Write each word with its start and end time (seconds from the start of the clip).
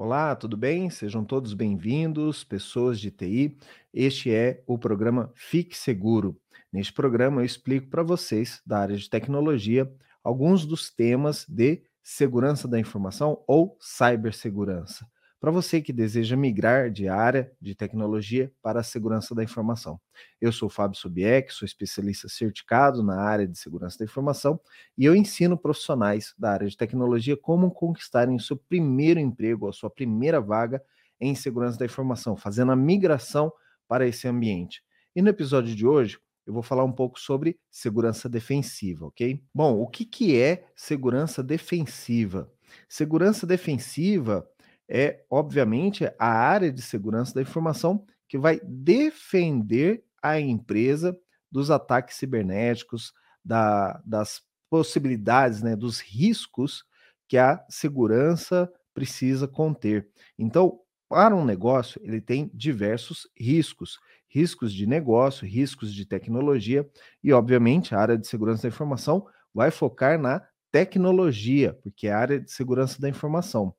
Olá, 0.00 0.36
tudo 0.36 0.56
bem? 0.56 0.88
Sejam 0.90 1.24
todos 1.24 1.52
bem-vindos, 1.54 2.44
pessoas 2.44 3.00
de 3.00 3.10
TI. 3.10 3.58
Este 3.92 4.32
é 4.32 4.62
o 4.64 4.78
programa 4.78 5.32
Fique 5.34 5.76
Seguro. 5.76 6.40
Neste 6.72 6.92
programa, 6.92 7.40
eu 7.40 7.44
explico 7.44 7.88
para 7.88 8.04
vocês, 8.04 8.62
da 8.64 8.78
área 8.78 8.96
de 8.96 9.10
tecnologia, 9.10 9.92
alguns 10.22 10.64
dos 10.64 10.88
temas 10.88 11.44
de 11.48 11.82
segurança 12.00 12.68
da 12.68 12.78
informação 12.78 13.42
ou 13.44 13.76
cibersegurança 13.80 15.04
para 15.40 15.50
você 15.50 15.80
que 15.80 15.92
deseja 15.92 16.36
migrar 16.36 16.90
de 16.90 17.08
área 17.08 17.52
de 17.60 17.74
tecnologia 17.74 18.52
para 18.60 18.80
a 18.80 18.82
segurança 18.82 19.34
da 19.34 19.44
informação. 19.44 20.00
Eu 20.40 20.50
sou 20.50 20.68
Fábio 20.68 20.98
Sobieck, 20.98 21.52
sou 21.52 21.64
especialista 21.64 22.28
certificado 22.28 23.02
na 23.02 23.20
área 23.20 23.46
de 23.46 23.56
segurança 23.56 23.98
da 23.98 24.04
informação 24.04 24.60
e 24.96 25.04
eu 25.04 25.14
ensino 25.14 25.56
profissionais 25.56 26.34
da 26.36 26.52
área 26.52 26.68
de 26.68 26.76
tecnologia 26.76 27.36
como 27.36 27.70
conquistarem 27.70 28.34
o 28.34 28.40
seu 28.40 28.56
primeiro 28.56 29.20
emprego, 29.20 29.68
a 29.68 29.72
sua 29.72 29.90
primeira 29.90 30.40
vaga 30.40 30.82
em 31.20 31.34
segurança 31.34 31.78
da 31.78 31.84
informação, 31.84 32.36
fazendo 32.36 32.72
a 32.72 32.76
migração 32.76 33.52
para 33.86 34.06
esse 34.06 34.26
ambiente. 34.26 34.82
E 35.14 35.22
no 35.22 35.28
episódio 35.28 35.74
de 35.74 35.86
hoje, 35.86 36.18
eu 36.46 36.52
vou 36.52 36.62
falar 36.62 36.84
um 36.84 36.92
pouco 36.92 37.20
sobre 37.20 37.58
segurança 37.70 38.28
defensiva, 38.28 39.06
ok? 39.06 39.42
Bom, 39.54 39.78
o 39.80 39.86
que, 39.86 40.04
que 40.04 40.40
é 40.40 40.66
segurança 40.74 41.42
defensiva? 41.42 42.50
Segurança 42.88 43.46
defensiva 43.46 44.48
é, 44.88 45.22
obviamente, 45.30 46.04
a 46.18 46.26
área 46.28 46.72
de 46.72 46.82
segurança 46.82 47.34
da 47.34 47.42
informação 47.42 48.04
que 48.28 48.38
vai 48.38 48.60
defender 48.64 50.02
a 50.22 50.38
empresa 50.40 51.16
dos 51.50 51.70
ataques 51.70 52.16
cibernéticos, 52.16 53.12
da, 53.44 54.00
das 54.04 54.42
possibilidades, 54.70 55.62
né, 55.62 55.74
dos 55.76 56.00
riscos 56.00 56.84
que 57.26 57.38
a 57.38 57.64
segurança 57.68 58.70
precisa 58.94 59.46
conter. 59.46 60.08
Então, 60.38 60.80
para 61.08 61.34
um 61.34 61.44
negócio, 61.44 62.00
ele 62.04 62.20
tem 62.20 62.50
diversos 62.52 63.28
riscos: 63.38 63.98
riscos 64.28 64.72
de 64.72 64.86
negócio, 64.86 65.46
riscos 65.46 65.92
de 65.94 66.04
tecnologia, 66.04 66.88
e, 67.22 67.32
obviamente, 67.32 67.94
a 67.94 67.98
área 68.00 68.18
de 68.18 68.26
segurança 68.26 68.62
da 68.62 68.68
informação 68.68 69.26
vai 69.54 69.70
focar 69.70 70.18
na 70.18 70.42
tecnologia, 70.70 71.72
porque 71.82 72.08
é 72.08 72.12
a 72.12 72.18
área 72.18 72.40
de 72.40 72.50
segurança 72.50 73.00
da 73.00 73.08
informação. 73.08 73.74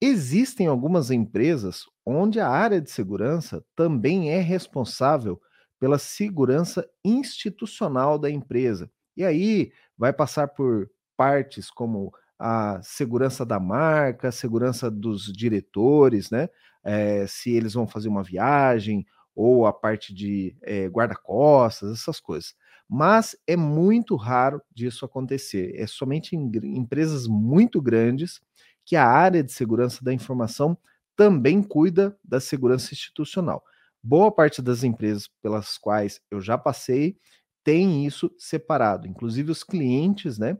Existem 0.00 0.66
algumas 0.68 1.10
empresas 1.10 1.84
onde 2.06 2.38
a 2.40 2.48
área 2.48 2.80
de 2.80 2.90
segurança 2.90 3.64
também 3.74 4.30
é 4.30 4.40
responsável 4.40 5.40
pela 5.80 5.98
segurança 5.98 6.88
institucional 7.04 8.18
da 8.18 8.30
empresa. 8.30 8.90
E 9.16 9.24
aí 9.24 9.72
vai 9.96 10.12
passar 10.12 10.48
por 10.48 10.88
partes 11.16 11.70
como 11.70 12.12
a 12.38 12.80
segurança 12.82 13.44
da 13.44 13.58
marca, 13.58 14.28
a 14.28 14.32
segurança 14.32 14.88
dos 14.90 15.32
diretores, 15.32 16.30
né? 16.30 16.48
É, 16.84 17.26
se 17.26 17.50
eles 17.50 17.74
vão 17.74 17.86
fazer 17.86 18.08
uma 18.08 18.22
viagem, 18.22 19.04
ou 19.34 19.66
a 19.66 19.72
parte 19.72 20.14
de 20.14 20.56
é, 20.62 20.86
guarda-costas, 20.88 21.92
essas 21.92 22.20
coisas. 22.20 22.54
Mas 22.88 23.36
é 23.46 23.56
muito 23.56 24.14
raro 24.16 24.62
disso 24.72 25.04
acontecer. 25.04 25.74
É 25.76 25.86
somente 25.86 26.34
em 26.36 26.50
empresas 26.76 27.26
muito 27.26 27.82
grandes 27.82 28.40
que 28.88 28.96
a 28.96 29.06
área 29.06 29.44
de 29.44 29.52
segurança 29.52 30.02
da 30.02 30.14
informação 30.14 30.76
também 31.14 31.62
cuida 31.62 32.16
da 32.24 32.40
segurança 32.40 32.94
institucional. 32.94 33.62
Boa 34.02 34.32
parte 34.32 34.62
das 34.62 34.82
empresas 34.82 35.28
pelas 35.42 35.76
quais 35.76 36.22
eu 36.30 36.40
já 36.40 36.56
passei 36.56 37.18
tem 37.62 38.06
isso 38.06 38.34
separado, 38.38 39.06
inclusive 39.06 39.50
os 39.50 39.62
clientes, 39.62 40.38
né? 40.38 40.56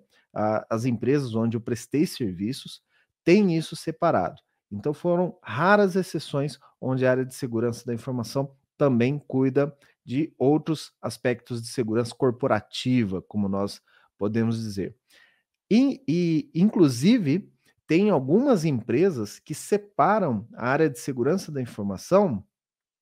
As 0.68 0.84
empresas 0.84 1.34
onde 1.34 1.56
eu 1.56 1.60
prestei 1.60 2.04
serviços 2.04 2.82
têm 3.24 3.56
isso 3.56 3.74
separado. 3.74 4.42
Então 4.70 4.92
foram 4.92 5.38
raras 5.42 5.96
exceções 5.96 6.58
onde 6.78 7.06
a 7.06 7.10
área 7.10 7.24
de 7.24 7.34
segurança 7.34 7.86
da 7.86 7.94
informação 7.94 8.54
também 8.76 9.18
cuida 9.18 9.74
de 10.04 10.34
outros 10.38 10.92
aspectos 11.00 11.62
de 11.62 11.68
segurança 11.68 12.14
corporativa, 12.14 13.22
como 13.22 13.48
nós 13.48 13.80
podemos 14.18 14.60
dizer. 14.60 14.94
E, 15.70 16.02
e 16.06 16.50
inclusive, 16.54 17.50
tem 17.88 18.10
algumas 18.10 18.66
empresas 18.66 19.40
que 19.40 19.54
separam 19.54 20.46
a 20.54 20.68
área 20.68 20.90
de 20.90 21.00
segurança 21.00 21.52
da 21.52 21.62
informação 21.62 22.44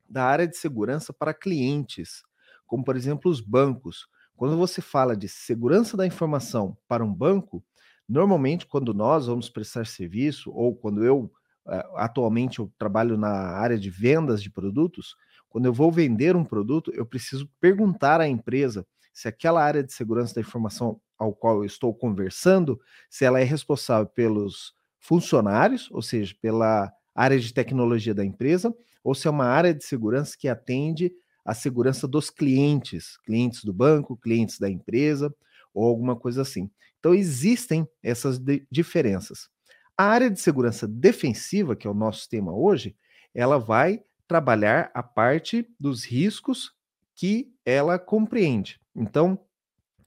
da 0.09 0.25
área 0.25 0.47
de 0.47 0.57
segurança 0.57 1.13
para 1.13 1.35
clientes, 1.35 2.23
como 2.67 2.85
por 2.85 2.97
exemplo 2.97 3.31
os 3.31 3.41
bancos. 3.41 4.07
Quando 4.37 4.57
você 4.57 4.81
fala 4.81 5.17
de 5.17 5.29
segurança 5.29 5.97
da 5.97 6.07
informação 6.07 6.77
para 6.89 7.05
um 7.05 7.13
banco, 7.13 7.65
normalmente 8.09 8.67
quando 8.67 8.95
nós 8.95 9.27
vamos 9.27 9.49
prestar 9.51 9.87
serviço 9.87 10.51
ou 10.53 10.77
quando 10.77 11.05
eu 11.05 11.33
eh, 11.69 11.85
atualmente 11.97 12.61
eu 12.61 12.73
trabalho 12.79 13.17
na 13.17 13.31
área 13.31 13.79
de 13.79 13.91
vendas 13.91 14.43
de 14.43 14.51
produtos, 14.51 15.17
quando 15.49 15.67
eu 15.67 15.73
vou 15.73 15.91
vender 15.91 16.37
um 16.37 16.45
produto, 16.45 16.93
eu 16.95 17.07
preciso 17.07 17.49
perguntar 17.61 18.21
à 18.21 18.29
empresa 18.29 18.87
se 19.13 19.27
aquela 19.29 19.63
área 19.65 19.83
de 19.83 19.93
segurança 19.93 20.35
da 20.35 20.41
informação 20.43 21.01
ao 21.19 21.33
qual 21.35 21.59
eu 21.59 21.65
estou 21.65 21.95
conversando, 21.95 22.79
se 23.09 23.25
ela 23.25 23.41
é 23.41 23.45
responsável 23.45 24.07
pelos 24.07 24.75
funcionários, 25.07 25.89
ou 25.93 26.03
seja, 26.03 26.35
pela 26.43 26.93
área 27.15 27.39
de 27.39 27.55
tecnologia 27.55 28.13
da 28.13 28.25
empresa, 28.25 28.75
ou 29.05 29.15
se 29.15 29.29
é 29.29 29.31
uma 29.31 29.47
área 29.47 29.73
de 29.73 29.85
segurança 29.85 30.37
que 30.39 30.49
atende 30.49 31.13
a 31.45 31.55
segurança 31.55 32.09
dos 32.09 32.29
clientes, 32.29 33.17
clientes 33.25 33.65
do 33.65 33.73
banco, 33.73 34.17
clientes 34.17 34.59
da 34.59 34.69
empresa, 34.69 35.33
ou 35.73 35.87
alguma 35.87 36.17
coisa 36.17 36.43
assim. 36.43 36.69
Então, 36.99 37.15
existem 37.15 37.87
essas 38.03 38.41
diferenças. 38.71 39.49
A 39.97 40.05
área 40.05 40.29
de 40.29 40.41
segurança 40.41 40.89
defensiva, 40.89 41.77
que 41.77 41.87
é 41.87 41.91
o 41.91 41.95
nosso 41.95 42.29
tema 42.29 42.53
hoje, 42.53 42.97
ela 43.33 43.59
vai 43.59 44.03
trabalhar 44.27 44.91
a 44.93 45.05
parte 45.05 45.69
dos 45.79 46.05
riscos 46.05 46.73
que 47.15 47.55
ela 47.65 47.97
compreende. 47.97 48.81
Então, 48.95 49.39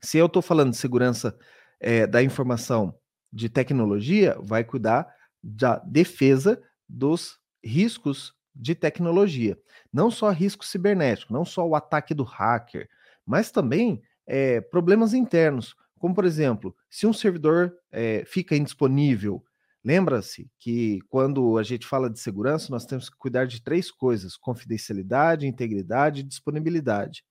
se 0.02 0.18
eu 0.18 0.26
estou 0.26 0.42
falando 0.42 0.72
de 0.72 0.78
segurança 0.78 1.38
é, 1.80 2.06
da 2.06 2.22
informação 2.22 2.94
de 3.32 3.50
tecnologia 3.50 4.38
vai 4.42 4.64
cuidar 4.64 5.08
da 5.42 5.78
defesa 5.80 6.62
dos 6.88 7.40
riscos 7.64 8.34
de 8.56 8.76
tecnologia. 8.76 9.58
Não 9.92 10.12
só 10.12 10.30
risco 10.32 10.66
cibernético, 10.66 11.34
não 11.34 11.46
só 11.46 11.68
o 11.68 11.76
ataque 11.76 12.14
do 12.14 12.24
hacker, 12.24 12.90
mas 13.26 13.52
também 13.52 14.02
é, 14.26 14.60
problemas 14.60 15.14
internos, 15.14 15.76
como 15.98 16.14
por 16.16 16.26
exemplo, 16.26 16.76
se 16.90 17.08
um 17.08 17.14
servidor 17.14 17.74
é, 17.92 18.24
fica 18.26 18.56
indisponível, 18.56 19.44
lembra-se 19.84 20.50
que 20.58 21.00
quando 21.10 21.58
a 21.58 21.64
gente 21.64 21.86
fala 21.86 22.10
de 22.10 22.20
segurança, 22.20 22.72
nós 22.72 22.86
temos 22.86 23.10
que 23.10 23.18
cuidar 23.18 23.46
de 23.46 23.62
três 23.62 23.92
coisas: 23.92 24.38
confidencialidade, 24.38 25.48
integridade 25.48 26.22
e 26.22 26.24
disponibilidade. 26.24 27.24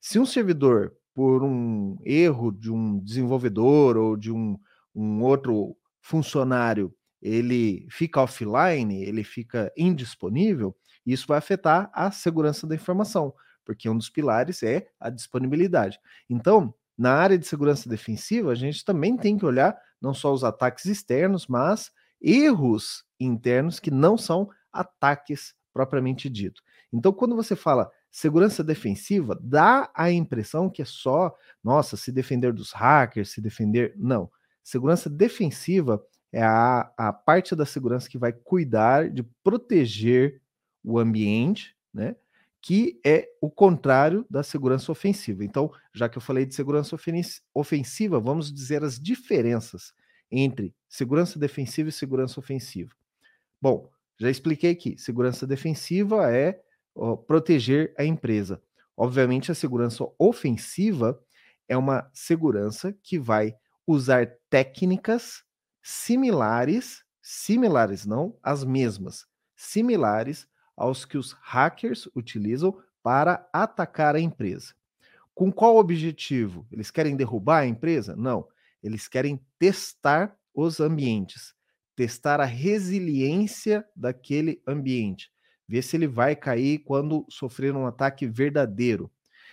Se 0.00 0.18
um 0.18 0.26
servidor, 0.26 0.94
por 1.14 1.42
um 1.42 1.98
erro 2.04 2.50
de 2.50 2.72
um 2.72 2.98
desenvolvedor 2.98 3.96
ou 3.96 4.16
de 4.16 4.32
um 4.32 4.58
um 4.94 5.22
outro 5.22 5.76
funcionário 6.00 6.94
ele 7.22 7.86
fica 7.90 8.22
offline, 8.22 9.02
ele 9.02 9.22
fica 9.22 9.70
indisponível, 9.76 10.74
isso 11.04 11.26
vai 11.26 11.38
afetar 11.38 11.90
a 11.92 12.10
segurança 12.10 12.66
da 12.66 12.74
informação, 12.74 13.34
porque 13.64 13.88
um 13.88 13.96
dos 13.96 14.08
pilares 14.08 14.62
é 14.62 14.86
a 14.98 15.10
disponibilidade. 15.10 15.98
Então, 16.28 16.74
na 16.96 17.14
área 17.14 17.38
de 17.38 17.46
segurança 17.46 17.88
defensiva, 17.88 18.52
a 18.52 18.54
gente 18.54 18.84
também 18.84 19.16
tem 19.16 19.36
que 19.36 19.44
olhar 19.44 19.76
não 20.00 20.14
só 20.14 20.32
os 20.32 20.44
ataques 20.44 20.86
externos, 20.86 21.46
mas 21.46 21.90
erros 22.20 23.04
internos 23.18 23.78
que 23.78 23.90
não 23.90 24.16
são 24.16 24.48
ataques 24.72 25.54
propriamente 25.72 26.28
dito. 26.28 26.62
Então, 26.92 27.12
quando 27.12 27.36
você 27.36 27.54
fala 27.54 27.90
segurança 28.10 28.64
defensiva, 28.64 29.38
dá 29.40 29.90
a 29.94 30.10
impressão 30.10 30.68
que 30.68 30.82
é 30.82 30.84
só, 30.84 31.34
nossa, 31.62 31.96
se 31.96 32.10
defender 32.10 32.52
dos 32.52 32.72
hackers, 32.72 33.30
se 33.30 33.40
defender. 33.40 33.94
Não. 33.96 34.30
Segurança 34.70 35.10
defensiva 35.10 36.00
é 36.32 36.44
a, 36.44 36.92
a 36.96 37.12
parte 37.12 37.56
da 37.56 37.66
segurança 37.66 38.08
que 38.08 38.16
vai 38.16 38.32
cuidar 38.32 39.10
de 39.10 39.24
proteger 39.42 40.40
o 40.84 40.96
ambiente, 40.96 41.74
né? 41.92 42.14
Que 42.62 43.00
é 43.04 43.28
o 43.40 43.50
contrário 43.50 44.24
da 44.30 44.44
segurança 44.44 44.92
ofensiva. 44.92 45.44
Então, 45.44 45.72
já 45.92 46.08
que 46.08 46.18
eu 46.18 46.22
falei 46.22 46.46
de 46.46 46.54
segurança 46.54 46.96
ofensiva, 47.52 48.20
vamos 48.20 48.52
dizer 48.54 48.84
as 48.84 49.00
diferenças 49.00 49.92
entre 50.30 50.72
segurança 50.88 51.36
defensiva 51.36 51.88
e 51.88 51.92
segurança 51.92 52.38
ofensiva. 52.38 52.92
Bom, 53.60 53.90
já 54.20 54.30
expliquei 54.30 54.70
aqui. 54.70 54.96
Segurança 54.96 55.48
defensiva 55.48 56.32
é 56.32 56.62
ó, 56.94 57.16
proteger 57.16 57.92
a 57.98 58.04
empresa. 58.04 58.62
Obviamente, 58.96 59.50
a 59.50 59.54
segurança 59.54 60.06
ofensiva 60.16 61.20
é 61.66 61.76
uma 61.76 62.08
segurança 62.14 62.96
que 63.02 63.18
vai 63.18 63.56
usar 63.90 64.36
técnicas 64.48 65.42
similares, 65.82 67.02
similares 67.20 68.06
não 68.06 68.36
as 68.42 68.64
mesmas, 68.64 69.26
similares 69.56 70.46
aos 70.76 71.04
que 71.04 71.18
os 71.18 71.32
hackers 71.40 72.08
utilizam 72.14 72.80
para 73.02 73.48
atacar 73.52 74.14
a 74.14 74.20
empresa. 74.20 74.74
Com 75.34 75.50
qual 75.50 75.76
objetivo? 75.76 76.66
Eles 76.70 76.90
querem 76.90 77.16
derrubar 77.16 77.62
a 77.62 77.66
empresa? 77.66 78.14
Não, 78.14 78.46
eles 78.82 79.08
querem 79.08 79.40
testar 79.58 80.36
os 80.54 80.80
ambientes, 80.80 81.54
testar 81.96 82.40
a 82.40 82.44
resiliência 82.44 83.84
daquele 83.96 84.62
ambiente, 84.66 85.32
ver 85.66 85.82
se 85.82 85.96
ele 85.96 86.06
vai 86.06 86.36
cair 86.36 86.78
quando 86.80 87.26
sofrer 87.28 87.74
um 87.74 87.86
ataque 87.86 88.26
verdadeiro. 88.26 89.10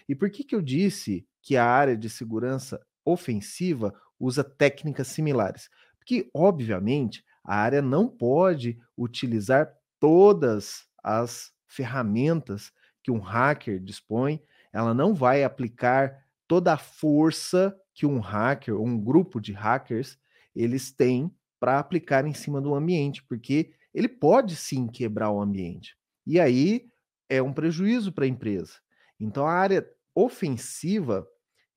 E 0.08 0.16
por 0.16 0.30
que, 0.30 0.44
que 0.44 0.56
eu 0.56 0.62
disse 0.62 1.26
que 1.42 1.58
a 1.58 1.66
área 1.66 1.98
de 1.98 2.10
segurança 2.10 2.80
ofensiva 3.04 3.94
usa 4.20 4.44
técnicas 4.44 5.08
similares? 5.08 5.70
Porque, 5.98 6.30
obviamente, 6.34 7.24
a 7.44 7.56
área 7.56 7.82
não 7.82 8.08
pode 8.08 8.78
utilizar 8.98 9.74
todas 10.00 10.86
as 11.04 11.52
ferramentas 11.68 12.72
que 13.04 13.12
um 13.12 13.20
hacker 13.20 13.80
dispõe, 13.80 14.42
ela 14.74 14.94
não 14.94 15.14
vai 15.14 15.44
aplicar 15.44 16.26
toda 16.48 16.74
a 16.74 16.78
força 16.78 17.76
que 17.94 18.06
um 18.06 18.20
hacker 18.20 18.76
ou 18.76 18.86
um 18.86 19.00
grupo 19.00 19.40
de 19.40 19.54
hackers 19.54 20.20
eles 20.56 20.92
têm 20.92 21.32
para 21.60 21.80
aplicar 21.80 22.26
em 22.26 22.34
cima 22.34 22.62
do 22.62 22.76
ambiente, 22.76 23.24
porque 23.24 23.72
ele 23.94 24.08
pode 24.08 24.56
sim 24.56 24.88
quebrar 24.88 25.32
o 25.32 25.42
ambiente. 25.42 25.96
E 26.26 26.40
aí 26.40 26.88
é 27.30 27.42
um 27.42 27.54
prejuízo 27.54 28.12
para 28.12 28.26
a 28.26 28.28
empresa. 28.28 28.74
Então 29.20 29.46
a 29.48 29.54
área 29.54 29.88
ofensiva, 30.14 31.28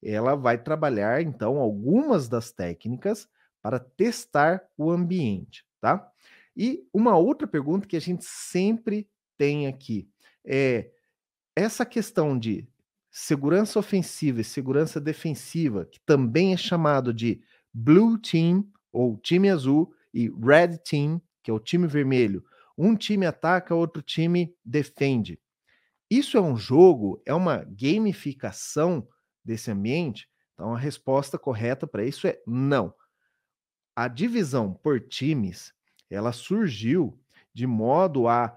ela 0.02 0.34
vai 0.34 0.56
trabalhar 0.58 1.22
então 1.22 1.58
algumas 1.58 2.28
das 2.28 2.52
técnicas 2.52 3.28
para 3.62 3.78
testar 3.78 4.62
o 4.76 4.90
ambiente, 4.90 5.64
tá? 5.80 6.10
E 6.56 6.86
uma 6.92 7.16
outra 7.16 7.46
pergunta 7.46 7.86
que 7.86 7.96
a 7.96 8.00
gente 8.00 8.24
sempre 8.24 9.08
tem 9.36 9.66
aqui 9.66 10.08
é 10.44 10.90
essa 11.54 11.84
questão 11.84 12.38
de 12.38 12.66
segurança 13.10 13.78
ofensiva 13.78 14.40
e 14.40 14.44
segurança 14.44 15.00
defensiva, 15.00 15.84
que 15.84 16.00
também 16.00 16.52
é 16.52 16.56
chamado 16.56 17.12
de 17.12 17.42
Blue 17.72 18.18
Team 18.18 18.66
ou 18.92 19.16
time 19.18 19.50
azul 19.50 19.92
e 20.12 20.28
Red 20.28 20.78
Team, 20.78 21.20
que 21.42 21.50
é 21.50 21.54
o 21.54 21.60
time 21.60 21.86
vermelho. 21.86 22.44
Um 22.76 22.96
time 22.96 23.26
ataca, 23.26 23.74
outro 23.74 24.02
time 24.02 24.54
defende. 24.64 25.38
Isso 26.10 26.36
é 26.36 26.40
um 26.40 26.56
jogo, 26.56 27.22
é 27.24 27.34
uma 27.34 27.64
gamificação 27.64 29.06
desse 29.50 29.70
ambiente? 29.70 30.28
Então 30.54 30.74
a 30.74 30.78
resposta 30.78 31.38
correta 31.38 31.86
para 31.86 32.04
isso 32.04 32.26
é 32.26 32.40
não. 32.46 32.94
A 33.96 34.06
divisão 34.06 34.72
por 34.72 35.00
times, 35.00 35.74
ela 36.08 36.32
surgiu 36.32 37.20
de 37.52 37.66
modo 37.66 38.28
a 38.28 38.56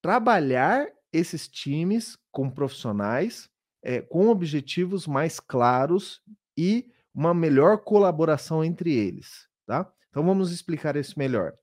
trabalhar 0.00 0.86
esses 1.12 1.48
times 1.48 2.16
com 2.30 2.48
profissionais 2.48 3.50
é, 3.82 4.00
com 4.00 4.28
objetivos 4.28 5.06
mais 5.06 5.40
claros 5.40 6.22
e 6.56 6.90
uma 7.14 7.34
melhor 7.34 7.78
colaboração 7.78 8.62
entre 8.62 8.92
eles, 8.92 9.48
tá? 9.66 9.90
Então 10.10 10.24
vamos 10.24 10.52
explicar 10.52 10.96
isso 10.96 11.18
melhor. 11.18 11.54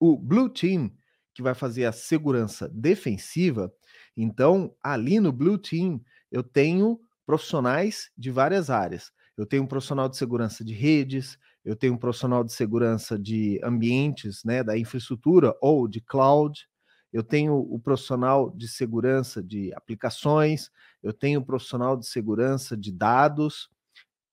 O 0.00 0.16
Blue 0.16 0.48
Team, 0.48 0.92
que 1.34 1.42
vai 1.42 1.54
fazer 1.54 1.84
a 1.84 1.92
segurança 1.92 2.68
defensiva, 2.68 3.72
então 4.16 4.74
ali 4.82 5.20
no 5.20 5.32
Blue 5.32 5.58
Team 5.58 6.00
eu 6.30 6.42
tenho 6.42 7.00
profissionais 7.26 8.10
de 8.16 8.30
várias 8.30 8.70
áreas. 8.70 9.10
Eu 9.36 9.46
tenho 9.46 9.62
um 9.62 9.66
profissional 9.66 10.08
de 10.08 10.16
segurança 10.16 10.64
de 10.64 10.74
redes, 10.74 11.38
eu 11.64 11.76
tenho 11.76 11.94
um 11.94 11.98
profissional 11.98 12.44
de 12.44 12.52
segurança 12.52 13.18
de 13.18 13.60
ambientes, 13.62 14.42
né, 14.44 14.62
da 14.62 14.76
infraestrutura 14.76 15.54
ou 15.60 15.88
de 15.88 16.00
cloud, 16.00 16.68
eu 17.12 17.22
tenho 17.22 17.54
o 17.54 17.78
profissional 17.78 18.50
de 18.50 18.66
segurança 18.68 19.42
de 19.42 19.72
aplicações, 19.74 20.70
eu 21.02 21.12
tenho 21.12 21.40
o 21.40 21.44
profissional 21.44 21.96
de 21.96 22.06
segurança 22.06 22.76
de 22.76 22.90
dados. 22.90 23.68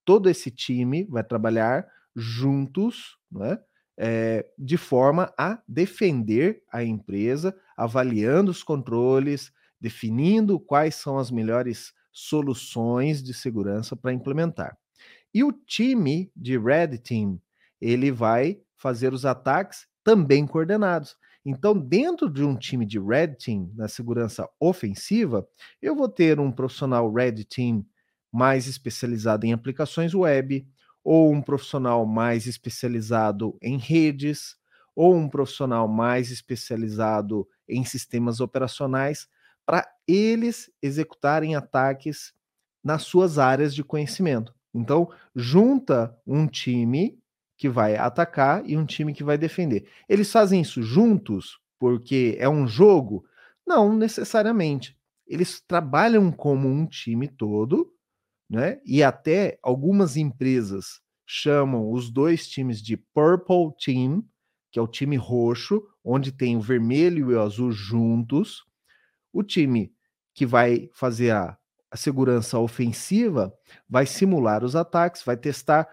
Todo 0.06 0.30
esse 0.30 0.50
time 0.50 1.06
vai 1.06 1.24
trabalhar 1.24 1.88
juntos, 2.16 3.18
né, 3.32 3.60
é, 3.98 4.46
de 4.58 4.78
forma 4.78 5.34
a 5.38 5.62
defender 5.68 6.64
a 6.72 6.84
empresa, 6.84 7.56
avaliando 7.78 8.50
os 8.50 8.64
controles, 8.64 9.52
definindo 9.80 10.60
quais 10.60 10.96
são 10.96 11.18
as 11.18 11.30
melhores 11.30 11.94
soluções 12.12 13.24
de 13.24 13.34
segurança 13.34 13.96
para 13.96 14.14
implementar. 14.14 14.78
E 15.34 15.44
o 15.44 15.52
time 15.52 16.32
de 16.36 16.58
Red 16.58 16.98
Team, 17.00 17.40
ele 17.80 18.12
vai 18.12 18.60
fazer 18.78 19.14
os 19.14 19.26
ataques 19.26 19.88
também 20.04 20.48
coordenados. 20.48 21.16
Então, 21.46 21.78
dentro 21.78 22.30
de 22.30 22.44
um 22.44 22.56
time 22.56 22.86
de 22.86 23.00
Red 23.00 23.36
Team, 23.36 23.72
na 23.76 23.88
segurança 23.88 24.48
ofensiva, 24.60 25.48
eu 25.82 25.96
vou 25.96 26.10
ter 26.10 26.40
um 26.40 26.52
profissional 26.52 27.12
Red 27.12 27.44
Team 27.46 27.86
mais 28.32 28.68
especializado 28.68 29.46
em 29.46 29.54
aplicações 29.54 30.14
web, 30.14 30.68
ou 31.04 31.32
um 31.32 31.42
profissional 31.42 32.06
mais 32.06 32.46
especializado 32.46 33.58
em 33.62 33.78
redes, 33.78 34.56
ou 34.96 35.16
um 35.16 35.30
profissional 35.30 35.88
mais 35.88 36.30
especializado 36.30 37.48
em 37.68 37.84
sistemas 37.86 38.40
operacionais, 38.42 39.28
para 39.70 39.88
eles 40.08 40.72
executarem 40.82 41.54
ataques 41.54 42.34
nas 42.84 43.04
suas 43.04 43.38
áreas 43.38 43.76
de 43.76 43.84
conhecimento. 43.84 44.52
Então, 44.74 45.12
junta 45.36 46.18
um 46.26 46.48
time 46.48 47.20
que 47.56 47.70
vai 47.70 47.96
atacar 47.96 48.68
e 48.68 48.76
um 48.76 48.84
time 48.84 49.14
que 49.14 49.24
vai 49.24 49.38
defender. 49.38 49.88
Eles 50.10 50.32
fazem 50.32 50.62
isso 50.62 50.82
juntos 50.82 51.60
porque 51.78 52.36
é 52.40 52.50
um 52.50 52.68
jogo? 52.68 53.24
Não 53.64 53.96
necessariamente. 53.96 54.98
Eles 55.28 55.62
trabalham 55.62 56.32
como 56.32 56.68
um 56.68 56.88
time 56.88 57.28
todo, 57.28 57.94
né? 58.50 58.82
E 58.84 59.04
até 59.04 59.60
algumas 59.62 60.18
empresas 60.18 61.00
chamam 61.28 61.92
os 61.92 62.10
dois 62.10 62.48
times 62.48 62.82
de 62.82 62.98
Purple 62.98 63.72
Team, 63.80 64.24
que 64.72 64.80
é 64.80 64.82
o 64.82 64.88
time 64.88 65.16
roxo, 65.16 65.84
onde 66.04 66.32
tem 66.32 66.58
o 66.58 66.62
vermelho 66.62 67.30
e 67.30 67.36
o 67.36 67.40
azul 67.40 67.72
juntos. 67.72 68.68
O 69.32 69.44
time 69.44 69.94
que 70.34 70.46
vai 70.46 70.90
fazer 70.94 71.32
a, 71.32 71.58
a 71.92 71.98
segurança 71.98 72.60
ofensiva 72.60 73.54
vai 73.90 74.06
simular 74.06 74.64
os 74.64 74.76
ataques, 74.76 75.24
vai 75.24 75.38
testar 75.38 75.88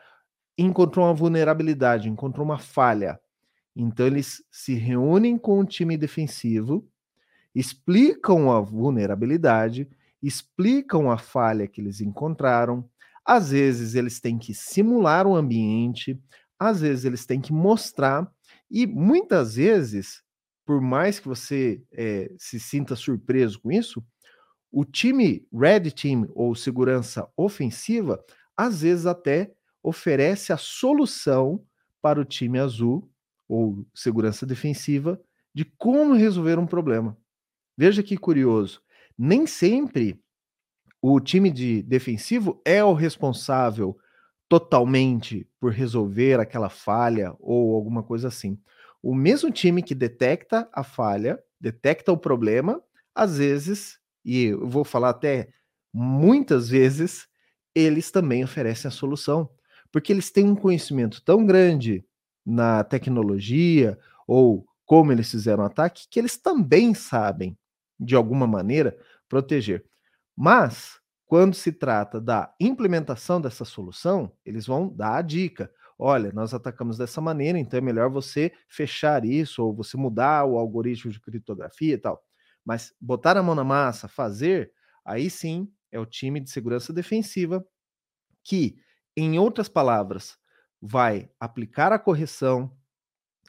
encontrou 0.59 1.05
uma 1.05 1.15
vulnerabilidade, 1.15 2.09
encontrou 2.09 2.45
uma 2.45 2.59
falha. 2.59 3.21
Então 3.75 4.07
eles 4.07 4.43
se 4.51 4.75
reúnem 4.75 5.37
com 5.37 5.61
o 5.61 5.65
time 5.65 5.97
defensivo, 5.97 6.89
explicam 7.55 8.51
a 8.51 8.61
vulnerabilidade, 8.61 9.89
explicam 10.23 11.11
a 11.11 11.19
falha 11.19 11.69
que 11.69 11.81
eles 11.81 12.01
encontraram. 12.01 12.89
Às 13.25 13.51
vezes 13.51 13.95
eles 13.95 14.19
têm 14.21 14.39
que 14.39 14.55
simular 14.55 15.27
o 15.27 15.37
ambiente, 15.37 16.19
às 16.59 16.81
vezes 16.81 17.05
eles 17.05 17.27
têm 17.27 17.41
que 17.41 17.53
mostrar, 17.53 18.31
e 18.71 18.87
muitas 18.87 19.57
vezes, 19.57 20.23
por 20.67 20.81
mais 20.81 21.21
que 21.21 21.29
você 21.29 21.81
é, 21.93 22.31
se 22.37 22.59
sinta 22.61 22.97
surpreso 22.97 23.61
com 23.61 23.71
isso, 23.71 24.05
o 24.73 24.85
time 24.85 25.47
Red 25.53 25.93
Team 25.93 26.29
ou 26.35 26.55
segurança 26.55 27.29
ofensiva, 27.37 28.23
às 28.57 28.83
vezes 28.83 29.07
até 29.07 29.53
oferece 29.83 30.53
a 30.53 30.57
solução 30.57 31.65
para 32.03 32.21
o 32.21 32.25
time 32.25 32.59
azul, 32.59 33.09
ou 33.49 33.87
segurança 33.95 34.45
defensiva, 34.45 35.21
de 35.55 35.65
como 35.65 36.15
resolver 36.15 36.59
um 36.59 36.67
problema. 36.67 37.17
Veja 37.79 38.03
que 38.03 38.17
curioso. 38.17 38.83
Nem 39.17 39.47
sempre 39.47 40.21
o 41.01 41.21
time 41.21 41.51
de 41.51 41.83
defensivo 41.83 42.61
é 42.65 42.83
o 42.83 42.93
responsável 42.93 43.97
totalmente 44.49 45.49
por 45.61 45.73
resolver 45.73 46.41
aquela 46.41 46.69
falha 46.69 47.35
ou 47.39 47.75
alguma 47.75 48.03
coisa 48.03 48.29
assim. 48.29 48.59
O 49.03 49.15
mesmo 49.15 49.51
time 49.51 49.83
que 49.83 49.95
detecta 49.95 50.69
a 50.73 50.83
falha, 50.83 51.39
detecta 51.61 52.13
o 52.13 52.17
problema, 52.19 52.83
às 53.15 53.39
vezes, 53.39 53.99
e 54.25 54.47
eu 54.47 54.67
vou 54.69 54.85
falar 54.85 55.11
até 55.11 55.49
muitas 55.93 56.69
vezes, 56.69 57.27
eles 57.75 58.11
também 58.11 58.45
oferecem 58.45 58.89
a 58.89 58.93
solução 58.93 59.49
porque 59.93 60.13
eles 60.13 60.31
têm 60.31 60.45
um 60.51 60.57
conhecimento 60.57 61.23
tão 61.25 61.47
grande 61.47 62.05
na 62.45 62.85
tecnologia 62.85 63.99
ou 64.27 64.67
como 64.85 65.13
eles 65.13 65.31
fizeram 65.31 65.63
o 65.65 65.67
ataque, 65.67 66.07
que 66.11 66.19
eles 66.19 66.37
também 66.37 66.95
sabem, 66.95 67.57
de 67.99 68.15
alguma 68.15 68.47
maneira, 68.47 68.97
proteger. 69.29 69.85
Mas, 70.37 71.01
quando 71.27 71.55
se 71.55 71.73
trata 71.73 72.21
da 72.21 72.53
implementação 72.61 73.41
dessa 73.41 73.65
solução, 73.65 74.33
eles 74.45 74.67
vão 74.67 74.89
dar 74.89 75.17
a 75.17 75.23
dica. 75.23 75.71
Olha, 75.99 76.31
nós 76.33 76.53
atacamos 76.53 76.99
dessa 76.99 77.21
maneira, 77.21 77.59
então 77.59 77.79
é 77.79 77.81
melhor 77.81 78.11
você 78.11 78.53
fechar 78.69 79.25
isso, 79.25 79.63
ou 79.65 79.75
você 79.75 79.97
mudar 79.97 80.45
o 80.45 80.59
algoritmo 80.59 81.11
de 81.11 81.21
criptografia 81.21 81.95
e 81.95 81.99
tal. 81.99 82.23
Mas 82.65 82.93
botar 83.01 83.37
a 83.37 83.43
mão 83.43 83.55
na 83.55 83.65
massa, 83.65 84.07
fazer, 84.09 84.73
aí 85.05 85.31
sim 85.31 85.71
é 85.91 85.99
o 85.99 86.05
time 86.07 86.41
de 86.41 86.51
segurança 86.51 86.93
defensiva 86.93 87.65
que 88.45 88.79
em 89.17 89.39
outras 89.39 89.69
palavras, 89.69 90.39
vai 90.81 91.31
aplicar 91.41 91.93
a 91.93 91.99
correção, 91.99 92.71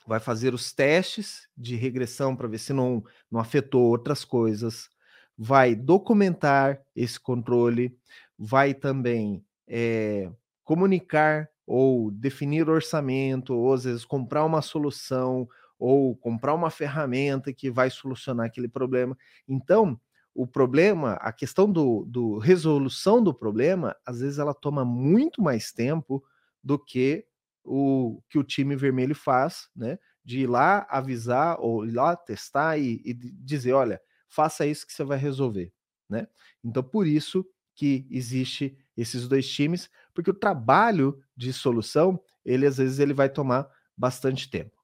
vai 0.05 0.19
fazer 0.19 0.53
os 0.53 0.73
testes 0.73 1.47
de 1.57 1.75
regressão 1.75 2.35
para 2.35 2.47
ver 2.47 2.57
se 2.59 2.73
não, 2.73 3.03
não 3.31 3.39
afetou 3.39 3.83
outras 3.83 4.23
coisas, 4.25 4.89
vai 5.37 5.75
documentar 5.75 6.81
esse 6.95 7.19
controle, 7.19 7.97
vai 8.37 8.73
também 8.73 9.45
é, 9.67 10.31
comunicar 10.63 11.49
ou 11.67 12.09
definir 12.11 12.69
orçamento, 12.69 13.53
ou 13.53 13.73
às 13.73 13.83
vezes 13.83 14.05
comprar 14.05 14.45
uma 14.45 14.61
solução, 14.63 15.47
ou 15.79 16.15
comprar 16.15 16.55
uma 16.55 16.71
ferramenta 16.71 17.53
que 17.53 17.69
vai 17.69 17.89
solucionar 17.91 18.47
aquele 18.47 18.69
problema. 18.69 19.17
Então, 19.47 19.99
o 20.33 20.47
problema, 20.47 21.13
a 21.15 21.31
questão 21.33 21.71
do, 21.71 22.05
do 22.05 22.37
resolução 22.39 23.23
do 23.23 23.33
problema, 23.33 23.95
às 24.05 24.19
vezes 24.21 24.39
ela 24.39 24.53
toma 24.53 24.85
muito 24.85 25.41
mais 25.41 25.71
tempo 25.71 26.23
do 26.63 26.79
que 26.79 27.25
o 27.63 28.21
que 28.29 28.39
o 28.39 28.43
time 28.43 28.75
vermelho 28.75 29.15
faz, 29.15 29.69
né? 29.75 29.99
De 30.23 30.39
ir 30.41 30.47
lá 30.47 30.85
avisar 30.89 31.57
ou 31.59 31.85
ir 31.85 31.91
lá 31.91 32.15
testar 32.15 32.77
e, 32.77 33.01
e 33.03 33.13
dizer, 33.13 33.73
olha, 33.73 33.99
faça 34.29 34.65
isso 34.65 34.85
que 34.85 34.93
você 34.93 35.03
vai 35.03 35.17
resolver, 35.17 35.73
né? 36.09 36.27
Então, 36.63 36.83
por 36.83 37.05
isso 37.07 37.45
que 37.75 38.07
existe 38.09 38.77
esses 38.95 39.27
dois 39.27 39.47
times, 39.49 39.89
porque 40.17 40.31
o 40.31 40.33
trabalho 40.33 41.21
de 41.35 41.53
solução, 41.53 42.19
ele 42.43 42.65
às 42.65 42.77
vezes 42.77 42.97
ele 42.97 43.13
vai 43.13 43.29
tomar 43.29 43.69
bastante 43.95 44.49
tempo. 44.49 44.75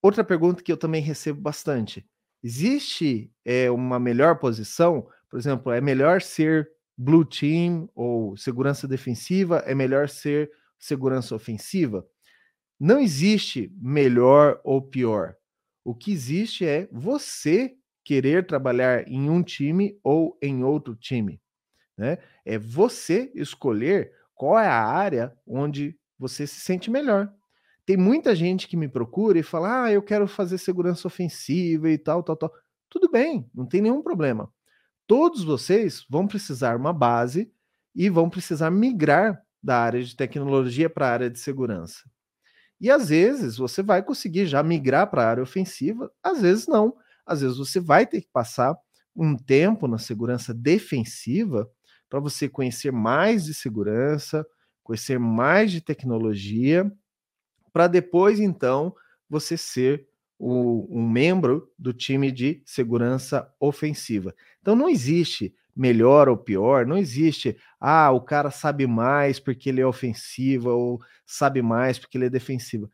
Outra 0.00 0.22
pergunta 0.22 0.62
que 0.62 0.70
eu 0.70 0.76
também 0.76 1.02
recebo 1.02 1.40
bastante: 1.40 2.08
Existe 2.40 3.32
é, 3.44 3.68
uma 3.68 3.98
melhor 3.98 4.38
posição? 4.38 5.08
Por 5.28 5.40
exemplo, 5.40 5.72
é 5.72 5.80
melhor 5.80 6.22
ser 6.22 6.70
blue 6.96 7.24
team 7.24 7.90
ou 7.96 8.36
segurança 8.36 8.86
defensiva? 8.86 9.58
É 9.66 9.74
melhor 9.74 10.08
ser 10.08 10.48
segurança 10.78 11.34
ofensiva? 11.34 12.06
Não 12.78 13.00
existe 13.00 13.74
melhor 13.76 14.60
ou 14.62 14.80
pior. 14.80 15.34
O 15.84 15.96
que 15.96 16.12
existe 16.12 16.64
é 16.64 16.88
você 16.92 17.74
querer 18.04 18.46
trabalhar 18.46 19.08
em 19.08 19.28
um 19.28 19.42
time 19.42 19.98
ou 20.04 20.38
em 20.40 20.62
outro 20.62 20.94
time. 20.94 21.42
Né? 21.98 22.18
É 22.44 22.56
você 22.56 23.32
escolher 23.34 24.12
qual 24.40 24.58
é 24.58 24.66
a 24.66 24.82
área 24.82 25.36
onde 25.46 25.94
você 26.18 26.46
se 26.46 26.60
sente 26.60 26.90
melhor. 26.90 27.30
Tem 27.84 27.94
muita 27.94 28.34
gente 28.34 28.66
que 28.68 28.74
me 28.74 28.88
procura 28.88 29.38
e 29.38 29.42
fala: 29.42 29.82
ah, 29.82 29.92
eu 29.92 30.02
quero 30.02 30.26
fazer 30.26 30.56
segurança 30.56 31.06
ofensiva 31.06 31.90
e 31.90 31.98
tal, 31.98 32.22
tal, 32.22 32.34
tal. 32.36 32.50
Tudo 32.88 33.10
bem, 33.10 33.46
não 33.54 33.66
tem 33.66 33.82
nenhum 33.82 34.02
problema. 34.02 34.50
Todos 35.06 35.44
vocês 35.44 36.06
vão 36.08 36.26
precisar 36.26 36.74
uma 36.74 36.90
base 36.90 37.52
e 37.94 38.08
vão 38.08 38.30
precisar 38.30 38.70
migrar 38.70 39.42
da 39.62 39.78
área 39.78 40.02
de 40.02 40.16
tecnologia 40.16 40.88
para 40.88 41.06
a 41.06 41.12
área 41.12 41.28
de 41.28 41.38
segurança. 41.38 42.10
E 42.80 42.90
às 42.90 43.10
vezes 43.10 43.58
você 43.58 43.82
vai 43.82 44.02
conseguir 44.02 44.46
já 44.46 44.62
migrar 44.62 45.10
para 45.10 45.22
a 45.22 45.28
área 45.28 45.42
ofensiva, 45.42 46.10
às 46.22 46.40
vezes 46.40 46.66
não. 46.66 46.96
Às 47.26 47.42
vezes 47.42 47.58
você 47.58 47.78
vai 47.78 48.06
ter 48.06 48.22
que 48.22 48.30
passar 48.32 48.74
um 49.14 49.36
tempo 49.36 49.86
na 49.86 49.98
segurança 49.98 50.54
defensiva 50.54 51.70
para 52.10 52.20
você 52.20 52.48
conhecer 52.48 52.90
mais 52.90 53.44
de 53.44 53.54
segurança, 53.54 54.44
conhecer 54.82 55.18
mais 55.18 55.70
de 55.70 55.80
tecnologia 55.80 56.90
para 57.72 57.86
depois, 57.86 58.40
então, 58.40 58.94
você 59.28 59.56
ser 59.56 60.08
o, 60.36 60.88
um 60.90 61.08
membro 61.08 61.70
do 61.78 61.92
time 61.92 62.32
de 62.32 62.62
segurança 62.66 63.48
ofensiva. 63.60 64.34
Então, 64.60 64.74
não 64.74 64.88
existe 64.88 65.54
melhor 65.76 66.28
ou 66.28 66.36
pior, 66.36 66.84
não 66.84 66.98
existe, 66.98 67.56
ah, 67.78 68.10
o 68.10 68.20
cara 68.20 68.50
sabe 68.50 68.86
mais 68.88 69.38
porque 69.38 69.68
ele 69.68 69.80
é 69.80 69.86
ofensiva 69.86 70.72
ou 70.72 71.00
sabe 71.24 71.62
mais 71.62 71.98
porque 71.98 72.18
ele 72.18 72.26
é 72.26 72.30
defensiva. 72.30 72.90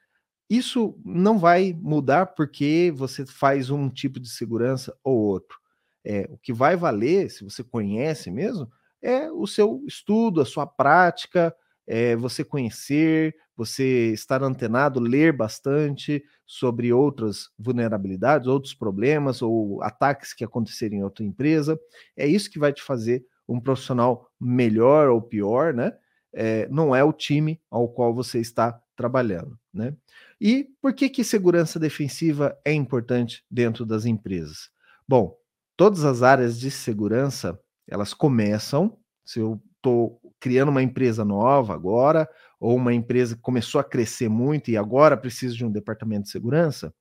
Isso 0.48 1.00
não 1.04 1.38
vai 1.38 1.72
mudar 1.80 2.26
porque 2.26 2.92
você 2.94 3.24
faz 3.26 3.70
um 3.70 3.88
tipo 3.88 4.20
de 4.20 4.28
segurança 4.28 4.96
ou 5.02 5.18
outro. 5.18 5.58
É, 6.04 6.28
o 6.30 6.38
que 6.38 6.52
vai 6.52 6.76
valer, 6.76 7.30
se 7.30 7.42
você 7.42 7.64
conhece 7.64 8.30
mesmo, 8.30 8.70
é 9.02 9.30
o 9.30 9.46
seu 9.46 9.82
estudo, 9.86 10.40
a 10.40 10.44
sua 10.44 10.66
prática, 10.66 11.54
é, 11.86 12.16
você 12.16 12.44
conhecer, 12.44 13.34
você 13.56 14.12
estar 14.12 14.42
antenado, 14.42 15.00
ler 15.00 15.32
bastante 15.32 16.22
sobre 16.44 16.92
outras 16.92 17.48
vulnerabilidades, 17.58 18.46
outros 18.46 18.74
problemas 18.74 19.40
ou 19.42 19.82
ataques 19.82 20.32
que 20.34 20.44
aconteceram 20.44 20.96
em 20.96 21.02
outra 21.02 21.24
empresa. 21.24 21.78
É 22.16 22.26
isso 22.26 22.50
que 22.50 22.58
vai 22.58 22.72
te 22.72 22.82
fazer 22.82 23.24
um 23.48 23.60
profissional 23.60 24.28
melhor 24.40 25.08
ou 25.08 25.22
pior, 25.22 25.72
né? 25.72 25.92
É, 26.32 26.68
não 26.68 26.94
é 26.94 27.02
o 27.02 27.12
time 27.12 27.60
ao 27.70 27.88
qual 27.88 28.14
você 28.14 28.38
está 28.40 28.78
trabalhando, 28.96 29.58
né? 29.72 29.94
E 30.40 30.68
por 30.82 30.92
que 30.92 31.08
que 31.08 31.24
segurança 31.24 31.78
defensiva 31.78 32.58
é 32.64 32.72
importante 32.72 33.44
dentro 33.50 33.86
das 33.86 34.04
empresas? 34.04 34.70
Bom, 35.08 35.36
todas 35.76 36.04
as 36.04 36.22
áreas 36.22 36.58
de 36.58 36.70
segurança, 36.70 37.58
elas 37.88 38.12
começam, 38.14 38.98
se 39.24 39.40
eu 39.40 39.60
estou 39.76 40.20
criando 40.40 40.70
uma 40.70 40.82
empresa 40.82 41.24
nova 41.24 41.74
agora, 41.74 42.28
ou 42.58 42.76
uma 42.76 42.92
empresa 42.94 43.36
que 43.36 43.42
começou 43.42 43.80
a 43.80 43.84
crescer 43.84 44.28
muito 44.28 44.70
e 44.70 44.76
agora 44.76 45.16
precisa 45.16 45.54
de 45.54 45.64
um 45.64 45.70
departamento 45.70 46.24
de 46.24 46.30
segurança, 46.30 46.94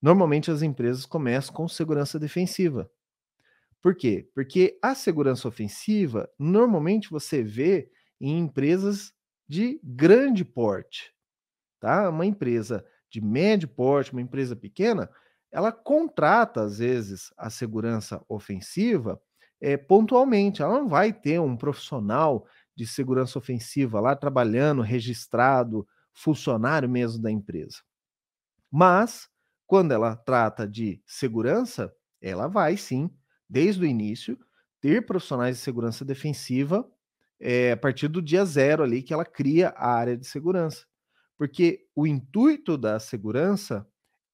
normalmente 0.00 0.50
as 0.50 0.62
empresas 0.62 1.06
começam 1.06 1.54
com 1.54 1.68
segurança 1.68 2.18
defensiva. 2.18 2.90
Por 3.80 3.96
quê? 3.96 4.28
Porque 4.34 4.78
a 4.80 4.94
segurança 4.94 5.48
ofensiva, 5.48 6.28
normalmente 6.38 7.10
você 7.10 7.42
vê 7.42 7.90
em 8.20 8.38
empresas 8.38 9.12
de 9.48 9.80
grande 9.82 10.44
porte, 10.44 11.12
tá? 11.80 12.08
Uma 12.08 12.24
empresa 12.24 12.84
de 13.10 13.20
médio 13.20 13.68
porte, 13.68 14.12
uma 14.12 14.22
empresa 14.22 14.54
pequena, 14.54 15.10
ela 15.50 15.72
contrata 15.72 16.62
às 16.62 16.78
vezes 16.78 17.32
a 17.36 17.50
segurança 17.50 18.24
ofensiva 18.28 19.20
é, 19.62 19.76
pontualmente. 19.78 20.62
Ela 20.62 20.80
não 20.80 20.88
vai 20.88 21.12
ter 21.14 21.40
um 21.40 21.56
profissional 21.56 22.46
de 22.76 22.86
segurança 22.86 23.38
ofensiva 23.38 24.00
lá 24.00 24.16
trabalhando, 24.16 24.82
registrado, 24.82 25.88
funcionário 26.12 26.88
mesmo 26.90 27.22
da 27.22 27.30
empresa. 27.30 27.78
Mas, 28.70 29.28
quando 29.66 29.92
ela 29.92 30.16
trata 30.16 30.66
de 30.66 31.02
segurança, 31.06 31.92
ela 32.20 32.48
vai 32.48 32.76
sim, 32.76 33.10
desde 33.48 33.82
o 33.82 33.86
início, 33.86 34.38
ter 34.80 35.06
profissionais 35.06 35.56
de 35.58 35.62
segurança 35.62 36.04
defensiva 36.04 36.88
é, 37.40 37.72
a 37.72 37.76
partir 37.76 38.08
do 38.08 38.22
dia 38.22 38.44
zero 38.44 38.82
ali 38.82 39.02
que 39.02 39.12
ela 39.12 39.24
cria 39.24 39.70
a 39.70 39.92
área 39.94 40.16
de 40.16 40.26
segurança. 40.26 40.86
Porque 41.38 41.86
o 41.94 42.06
intuito 42.06 42.78
da 42.78 42.98
segurança 42.98 43.86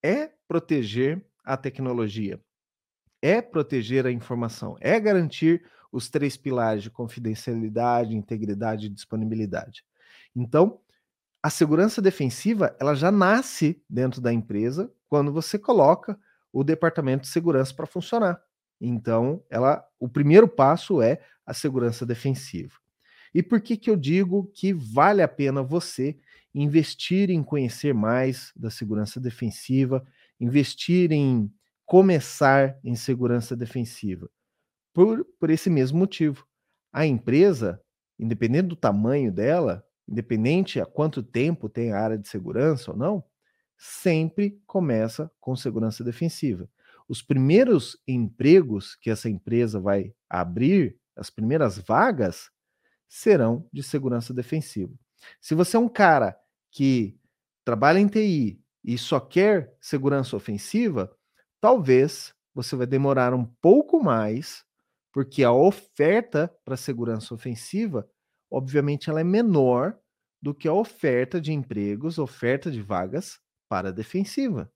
é 0.03 0.31
proteger 0.47 1.25
a 1.43 1.57
tecnologia, 1.57 2.41
é 3.21 3.41
proteger 3.41 4.05
a 4.05 4.11
informação, 4.11 4.75
é 4.79 4.99
garantir 4.99 5.63
os 5.91 6.09
três 6.09 6.37
pilares 6.37 6.83
de 6.83 6.89
confidencialidade, 6.89 8.15
integridade 8.15 8.85
e 8.85 8.89
disponibilidade. 8.89 9.83
Então, 10.35 10.79
a 11.41 11.49
segurança 11.49 12.01
defensiva, 12.01 12.75
ela 12.79 12.93
já 12.93 13.11
nasce 13.11 13.81
dentro 13.89 14.21
da 14.21 14.31
empresa 14.31 14.91
quando 15.07 15.31
você 15.31 15.57
coloca 15.57 16.19
o 16.51 16.63
departamento 16.63 17.23
de 17.23 17.29
segurança 17.29 17.73
para 17.73 17.85
funcionar. 17.85 18.41
Então, 18.79 19.43
ela, 19.49 19.85
o 19.99 20.07
primeiro 20.07 20.47
passo 20.47 21.01
é 21.01 21.19
a 21.45 21.53
segurança 21.53 22.05
defensiva. 22.05 22.75
E 23.33 23.43
por 23.43 23.61
que 23.61 23.77
que 23.77 23.89
eu 23.89 23.95
digo 23.95 24.49
que 24.53 24.73
vale 24.73 25.21
a 25.21 25.27
pena 25.27 25.61
você 25.61 26.17
investir 26.53 27.29
em 27.29 27.43
conhecer 27.43 27.93
mais 27.93 28.51
da 28.55 28.69
segurança 28.69 29.19
defensiva, 29.19 30.05
investir 30.39 31.11
em 31.11 31.51
começar 31.89 32.79
em 32.83 32.95
segurança 32.95 33.55
defensiva? 33.55 34.29
Por, 34.93 35.25
por 35.39 35.49
esse 35.49 35.71
mesmo 35.71 35.97
motivo. 35.97 36.45
A 36.93 37.03
empresa, 37.03 37.81
independente 38.19 38.67
do 38.67 38.75
tamanho 38.75 39.31
dela, 39.31 39.83
independente 40.07 40.79
a 40.79 40.85
quanto 40.85 41.23
tempo 41.23 41.67
tem 41.67 41.91
a 41.91 41.99
área 41.99 42.17
de 42.17 42.29
segurança 42.29 42.91
ou 42.91 42.97
não, 42.97 43.23
sempre 43.75 44.61
começa 44.67 45.31
com 45.39 45.55
segurança 45.55 46.03
defensiva. 46.03 46.69
Os 47.07 47.23
primeiros 47.23 47.97
empregos 48.07 48.93
que 48.93 49.09
essa 49.09 49.27
empresa 49.27 49.79
vai 49.79 50.13
abrir, 50.29 50.95
as 51.15 51.31
primeiras 51.31 51.79
vagas, 51.79 52.51
serão 53.07 53.67
de 53.73 53.81
segurança 53.81 54.31
defensiva. 54.31 54.93
Se 55.41 55.55
você 55.55 55.75
é 55.75 55.79
um 55.79 55.89
cara 55.89 56.37
que 56.69 57.17
trabalha 57.65 57.97
em 57.97 58.07
TI 58.07 58.61
e 58.83 58.95
só 58.95 59.19
quer 59.19 59.75
segurança 59.81 60.35
ofensiva, 60.35 61.11
talvez 61.61 62.33
você 62.53 62.75
vai 62.75 62.87
demorar 62.87 63.33
um 63.33 63.45
pouco 63.45 64.01
mais, 64.01 64.63
porque 65.13 65.43
a 65.43 65.51
oferta 65.51 66.53
para 66.63 66.77
segurança 66.77 67.33
ofensiva, 67.33 68.07
obviamente, 68.51 69.09
ela 69.09 69.21
é 69.21 69.23
menor 69.23 69.97
do 70.41 70.53
que 70.53 70.67
a 70.67 70.73
oferta 70.73 71.39
de 71.39 71.51
empregos, 71.51 72.17
oferta 72.17 72.71
de 72.71 72.81
vagas 72.81 73.39
para 73.67 73.89
a 73.89 73.91
defensiva. 73.91 74.71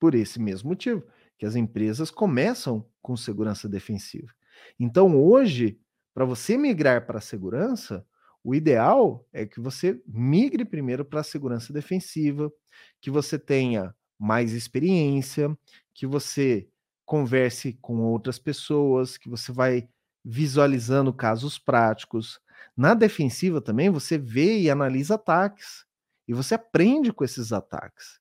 Por 0.00 0.14
esse 0.14 0.40
mesmo 0.40 0.70
motivo, 0.70 1.04
que 1.38 1.46
as 1.46 1.56
empresas 1.56 2.10
começam 2.10 2.86
com 3.00 3.16
segurança 3.16 3.68
defensiva. 3.68 4.32
Então, 4.78 5.16
hoje, 5.16 5.80
para 6.12 6.24
você 6.24 6.56
migrar 6.56 7.06
para 7.06 7.18
a 7.18 7.22
segurança, 7.22 8.06
o 8.42 8.54
ideal 8.54 9.26
é 9.32 9.46
que 9.46 9.60
você 9.60 10.02
migre 10.06 10.64
primeiro 10.64 11.04
para 11.04 11.20
a 11.20 11.24
segurança 11.24 11.72
defensiva, 11.72 12.52
que 13.00 13.10
você 13.10 13.38
tenha 13.38 13.94
mais 14.24 14.52
experiência, 14.52 15.56
que 15.92 16.06
você 16.06 16.66
converse 17.04 17.74
com 17.74 18.00
outras 18.00 18.38
pessoas, 18.38 19.18
que 19.18 19.28
você 19.28 19.52
vai 19.52 19.86
visualizando 20.24 21.12
casos 21.12 21.58
práticos. 21.58 22.40
Na 22.74 22.94
defensiva 22.94 23.60
também 23.60 23.90
você 23.90 24.16
vê 24.16 24.58
e 24.60 24.70
analisa 24.70 25.16
ataques 25.16 25.84
e 26.26 26.32
você 26.32 26.54
aprende 26.54 27.12
com 27.12 27.22
esses 27.22 27.52
ataques. 27.52 28.18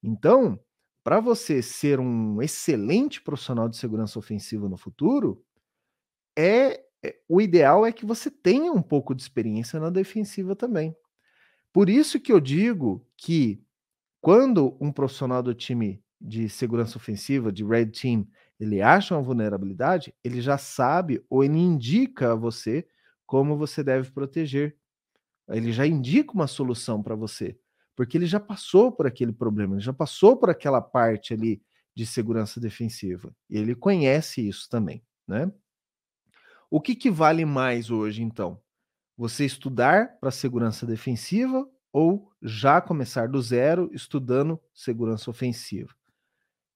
Então, 0.00 0.58
para 1.02 1.18
você 1.18 1.60
ser 1.60 1.98
um 1.98 2.40
excelente 2.40 3.20
profissional 3.20 3.68
de 3.68 3.76
segurança 3.76 4.18
ofensiva 4.20 4.68
no 4.68 4.76
futuro, 4.76 5.44
é, 6.38 6.80
é, 7.02 7.16
o 7.28 7.40
ideal 7.40 7.84
é 7.84 7.90
que 7.90 8.06
você 8.06 8.30
tenha 8.30 8.72
um 8.72 8.82
pouco 8.82 9.16
de 9.16 9.22
experiência 9.22 9.80
na 9.80 9.90
defensiva 9.90 10.54
também. 10.54 10.94
Por 11.72 11.90
isso 11.90 12.20
que 12.20 12.32
eu 12.32 12.38
digo 12.38 13.04
que 13.16 13.60
quando 14.20 14.76
um 14.80 14.92
profissional 14.92 15.42
do 15.42 15.54
time 15.54 16.02
de 16.20 16.48
segurança 16.48 16.98
ofensiva, 16.98 17.50
de 17.50 17.64
Red 17.64 17.86
Team, 17.86 18.26
ele 18.58 18.82
acha 18.82 19.14
uma 19.14 19.22
vulnerabilidade, 19.22 20.14
ele 20.22 20.42
já 20.42 20.58
sabe 20.58 21.24
ou 21.30 21.42
ele 21.42 21.58
indica 21.58 22.32
a 22.32 22.34
você 22.34 22.86
como 23.24 23.56
você 23.56 23.82
deve 23.82 24.10
proteger. 24.10 24.76
Ele 25.48 25.72
já 25.72 25.86
indica 25.86 26.32
uma 26.32 26.46
solução 26.46 27.02
para 27.02 27.14
você, 27.14 27.58
porque 27.96 28.18
ele 28.18 28.26
já 28.26 28.38
passou 28.38 28.92
por 28.92 29.06
aquele 29.06 29.32
problema, 29.32 29.74
ele 29.74 29.80
já 29.82 29.92
passou 29.92 30.36
por 30.36 30.50
aquela 30.50 30.82
parte 30.82 31.32
ali 31.32 31.62
de 31.94 32.06
segurança 32.06 32.60
defensiva. 32.60 33.34
E 33.48 33.56
ele 33.56 33.74
conhece 33.74 34.46
isso 34.46 34.68
também, 34.68 35.02
né? 35.26 35.50
O 36.70 36.80
que, 36.80 36.94
que 36.94 37.10
vale 37.10 37.44
mais 37.44 37.90
hoje, 37.90 38.22
então? 38.22 38.60
Você 39.16 39.44
estudar 39.44 40.18
para 40.20 40.30
segurança 40.30 40.86
defensiva 40.86 41.68
ou 41.92 42.30
já 42.42 42.80
começar 42.80 43.28
do 43.28 43.40
zero 43.42 43.90
estudando 43.92 44.60
segurança 44.74 45.30
ofensiva? 45.30 45.94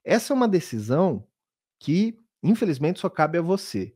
Essa 0.04 0.32
é 0.32 0.36
uma 0.36 0.48
decisão 0.48 1.26
que, 1.80 2.18
infelizmente, 2.42 3.00
só 3.00 3.08
cabe 3.10 3.38
a 3.38 3.42
você. 3.42 3.94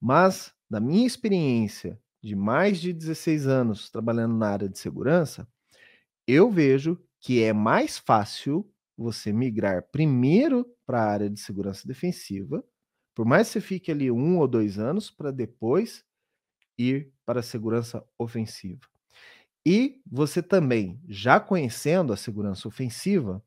Mas, 0.00 0.54
da 0.70 0.80
minha 0.80 1.06
experiência 1.06 2.00
de 2.22 2.36
mais 2.36 2.80
de 2.80 2.92
16 2.92 3.46
anos 3.46 3.90
trabalhando 3.90 4.36
na 4.36 4.48
área 4.48 4.68
de 4.68 4.78
segurança, 4.78 5.48
eu 6.26 6.50
vejo 6.50 6.98
que 7.20 7.42
é 7.42 7.52
mais 7.52 7.98
fácil 7.98 8.70
você 8.96 9.32
migrar 9.32 9.82
primeiro 9.90 10.66
para 10.86 11.02
a 11.02 11.10
área 11.10 11.30
de 11.30 11.40
segurança 11.40 11.86
defensiva, 11.86 12.64
por 13.14 13.26
mais 13.26 13.48
que 13.48 13.54
você 13.54 13.60
fique 13.60 13.90
ali 13.90 14.10
um 14.10 14.38
ou 14.38 14.48
dois 14.48 14.78
anos, 14.78 15.10
para 15.10 15.30
depois 15.30 16.04
ir 16.78 17.12
para 17.26 17.40
a 17.40 17.42
segurança 17.42 18.04
ofensiva. 18.18 18.89
E 19.66 20.00
você 20.10 20.42
também, 20.42 21.00
já 21.08 21.38
conhecendo 21.38 22.12
a 22.12 22.16
segurança 22.16 22.66
ofensiva, 22.66 23.42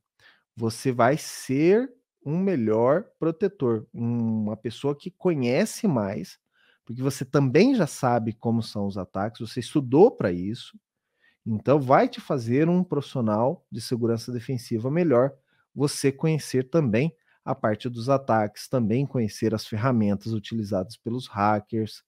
você 0.55 0.91
vai 0.91 1.17
ser 1.17 1.91
um 2.25 2.37
melhor 2.39 3.05
protetor, 3.19 3.87
uma 3.93 4.57
pessoa 4.57 4.95
que 4.97 5.11
conhece 5.11 5.87
mais, 5.87 6.39
porque 6.85 7.01
você 7.01 7.25
também 7.25 7.75
já 7.75 7.87
sabe 7.87 8.33
como 8.33 8.63
são 8.63 8.87
os 8.87 8.97
ataques, 8.97 9.41
você 9.41 9.59
estudou 9.61 10.11
para 10.11 10.31
isso, 10.31 10.77
então 11.45 11.79
vai 11.79 12.07
te 12.09 12.21
fazer 12.21 12.69
um 12.69 12.83
profissional 12.83 13.65
de 13.71 13.81
segurança 13.81 14.31
defensiva 14.31 14.91
melhor, 14.91 15.33
você 15.75 16.11
conhecer 16.11 16.69
também 16.69 17.15
a 17.45 17.55
parte 17.55 17.89
dos 17.89 18.09
ataques, 18.09 18.67
também 18.69 19.05
conhecer 19.05 19.53
as 19.55 19.67
ferramentas 19.67 20.33
utilizadas 20.33 20.97
pelos 20.97 21.27
hackers, 21.27 22.03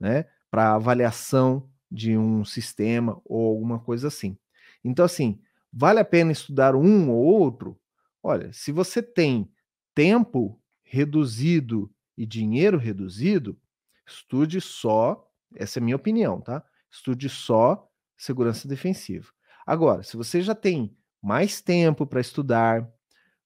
né, 0.00 0.26
para 0.50 0.74
avaliação 0.74 1.68
de 1.90 2.16
um 2.16 2.44
sistema 2.44 3.20
ou 3.24 3.48
alguma 3.48 3.78
coisa 3.80 4.08
assim. 4.08 4.36
Então, 4.84 5.04
assim, 5.04 5.40
vale 5.72 6.00
a 6.00 6.04
pena 6.04 6.32
estudar 6.32 6.74
um 6.74 7.10
ou 7.10 7.22
outro? 7.24 7.78
Olha, 8.22 8.52
se 8.52 8.72
você 8.72 9.02
tem 9.02 9.50
tempo 9.94 10.60
reduzido 10.82 11.90
e 12.16 12.26
dinheiro 12.26 12.78
reduzido, 12.78 13.58
estude 14.06 14.60
só, 14.60 15.28
essa 15.54 15.78
é 15.78 15.80
a 15.80 15.84
minha 15.84 15.96
opinião, 15.96 16.40
tá? 16.40 16.64
Estude 16.90 17.28
só 17.28 17.88
segurança 18.16 18.68
defensiva. 18.68 19.28
Agora, 19.66 20.02
se 20.02 20.16
você 20.16 20.42
já 20.42 20.54
tem 20.54 20.96
mais 21.22 21.60
tempo 21.60 22.06
para 22.06 22.20
estudar, 22.20 22.88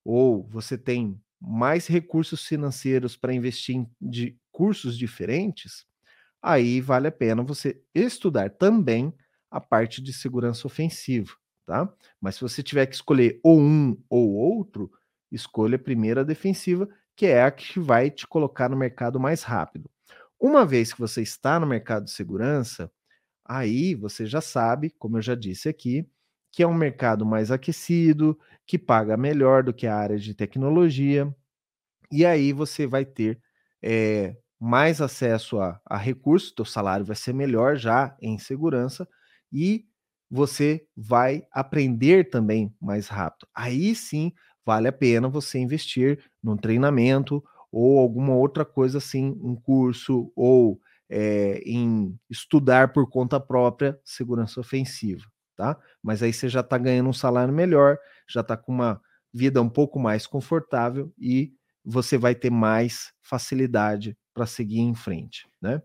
ou 0.04 0.46
você 0.48 0.76
tem 0.76 1.20
mais 1.40 1.86
recursos 1.86 2.46
financeiros 2.46 3.16
para 3.16 3.34
investir 3.34 3.76
em 3.76 3.90
de 4.00 4.38
cursos 4.50 4.96
diferentes, 4.96 5.86
aí 6.44 6.80
vale 6.80 7.08
a 7.08 7.12
pena 7.12 7.42
você 7.42 7.80
estudar 7.94 8.50
também 8.50 9.14
a 9.50 9.60
parte 9.60 10.02
de 10.02 10.12
segurança 10.12 10.66
ofensiva, 10.66 11.32
tá? 11.66 11.92
Mas 12.20 12.36
se 12.36 12.42
você 12.42 12.62
tiver 12.62 12.86
que 12.86 12.94
escolher 12.96 13.40
ou 13.44 13.60
um 13.60 13.96
ou 14.10 14.32
outro, 14.34 14.90
escolha 15.32 15.76
a 15.76 15.78
primeira 15.78 16.24
defensiva, 16.24 16.88
que 17.16 17.26
é 17.26 17.42
a 17.44 17.50
que 17.50 17.78
vai 17.80 18.10
te 18.10 18.26
colocar 18.26 18.68
no 18.68 18.76
mercado 18.76 19.20
mais 19.20 19.42
rápido. 19.44 19.90
Uma 20.40 20.66
vez 20.66 20.92
que 20.92 21.00
você 21.00 21.22
está 21.22 21.60
no 21.60 21.66
mercado 21.66 22.04
de 22.06 22.10
segurança, 22.12 22.90
aí 23.44 23.94
você 23.94 24.26
já 24.26 24.40
sabe, 24.40 24.90
como 24.98 25.18
eu 25.18 25.22
já 25.22 25.34
disse 25.34 25.68
aqui, 25.68 26.08
que 26.52 26.62
é 26.62 26.66
um 26.66 26.74
mercado 26.74 27.26
mais 27.26 27.50
aquecido, 27.50 28.38
que 28.66 28.78
paga 28.78 29.16
melhor 29.16 29.62
do 29.64 29.74
que 29.74 29.86
a 29.86 29.96
área 29.96 30.18
de 30.18 30.34
tecnologia, 30.34 31.34
e 32.12 32.24
aí 32.24 32.52
você 32.52 32.86
vai 32.86 33.04
ter 33.04 33.40
é, 33.82 34.36
mais 34.60 35.00
acesso 35.00 35.60
a, 35.60 35.80
a 35.86 35.96
recursos, 35.96 36.52
teu 36.52 36.64
salário 36.64 37.04
vai 37.04 37.16
ser 37.16 37.32
melhor 37.34 37.76
já 37.76 38.16
em 38.20 38.38
segurança, 38.38 39.08
e 39.52 39.84
você 40.30 40.86
vai 40.96 41.46
aprender 41.52 42.30
também 42.30 42.74
mais 42.80 43.08
rápido. 43.08 43.46
Aí 43.54 43.94
sim 43.94 44.32
vale 44.64 44.88
a 44.88 44.92
pena 44.92 45.28
você 45.28 45.58
investir 45.58 46.18
num 46.42 46.56
treinamento 46.56 47.42
ou 47.70 47.98
alguma 47.98 48.34
outra 48.34 48.64
coisa 48.64 48.98
assim, 48.98 49.36
um 49.42 49.54
curso 49.56 50.32
ou 50.34 50.80
é, 51.10 51.58
em 51.66 52.18
estudar 52.30 52.92
por 52.92 53.08
conta 53.10 53.38
própria 53.38 53.98
segurança 54.04 54.60
ofensiva, 54.60 55.24
tá? 55.56 55.78
Mas 56.02 56.22
aí 56.22 56.32
você 56.32 56.48
já 56.48 56.60
está 56.60 56.78
ganhando 56.78 57.10
um 57.10 57.12
salário 57.12 57.52
melhor, 57.52 57.98
já 58.28 58.40
está 58.40 58.56
com 58.56 58.72
uma 58.72 59.00
vida 59.32 59.60
um 59.60 59.68
pouco 59.68 59.98
mais 59.98 60.26
confortável 60.26 61.12
e 61.18 61.52
você 61.84 62.16
vai 62.16 62.34
ter 62.34 62.50
mais 62.50 63.12
facilidade 63.22 64.16
para 64.34 64.46
seguir 64.46 64.80
em 64.80 64.94
frente, 64.94 65.48
né? 65.62 65.80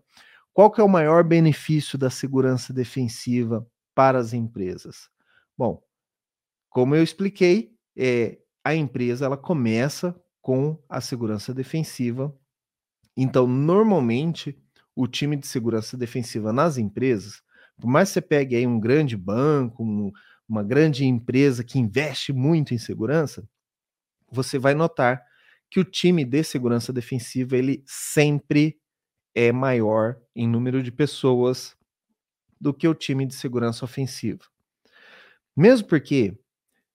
Qual 0.52 0.70
que 0.70 0.80
é 0.80 0.84
o 0.84 0.88
maior 0.88 1.22
benefício 1.24 1.96
da 1.96 2.10
segurança 2.10 2.72
defensiva 2.72 3.66
para 3.94 4.18
as 4.18 4.32
empresas? 4.32 5.08
Bom, 5.56 5.82
como 6.68 6.94
eu 6.94 7.02
expliquei, 7.02 7.72
é, 7.96 8.38
a 8.64 8.74
empresa 8.74 9.26
ela 9.26 9.36
começa 9.36 10.14
com 10.42 10.78
a 10.88 11.00
segurança 11.00 11.54
defensiva. 11.54 12.34
Então, 13.16 13.46
normalmente, 13.46 14.58
o 14.94 15.06
time 15.06 15.36
de 15.36 15.46
segurança 15.46 15.96
defensiva 15.96 16.52
nas 16.52 16.78
empresas, 16.78 17.42
por 17.80 17.88
mais 17.88 18.08
que 18.10 18.14
você 18.14 18.20
pegue 18.20 18.56
aí 18.56 18.66
um 18.66 18.80
grande 18.80 19.16
banco, 19.16 19.82
um, 19.84 20.12
uma 20.48 20.62
grande 20.62 21.04
empresa 21.04 21.64
que 21.64 21.78
investe 21.78 22.32
muito 22.32 22.74
em 22.74 22.78
segurança, 22.78 23.48
você 24.30 24.58
vai 24.58 24.74
notar 24.74 25.22
que 25.70 25.78
o 25.78 25.84
time 25.84 26.24
de 26.24 26.42
segurança 26.42 26.92
defensiva 26.92 27.56
ele 27.56 27.82
sempre 27.86 28.78
é 29.34 29.52
maior 29.52 30.20
em 30.34 30.48
número 30.48 30.82
de 30.82 30.90
pessoas 30.90 31.76
do 32.60 32.74
que 32.74 32.88
o 32.88 32.94
time 32.94 33.24
de 33.24 33.34
segurança 33.34 33.84
ofensiva. 33.84 34.44
Mesmo 35.56 35.86
porque, 35.88 36.36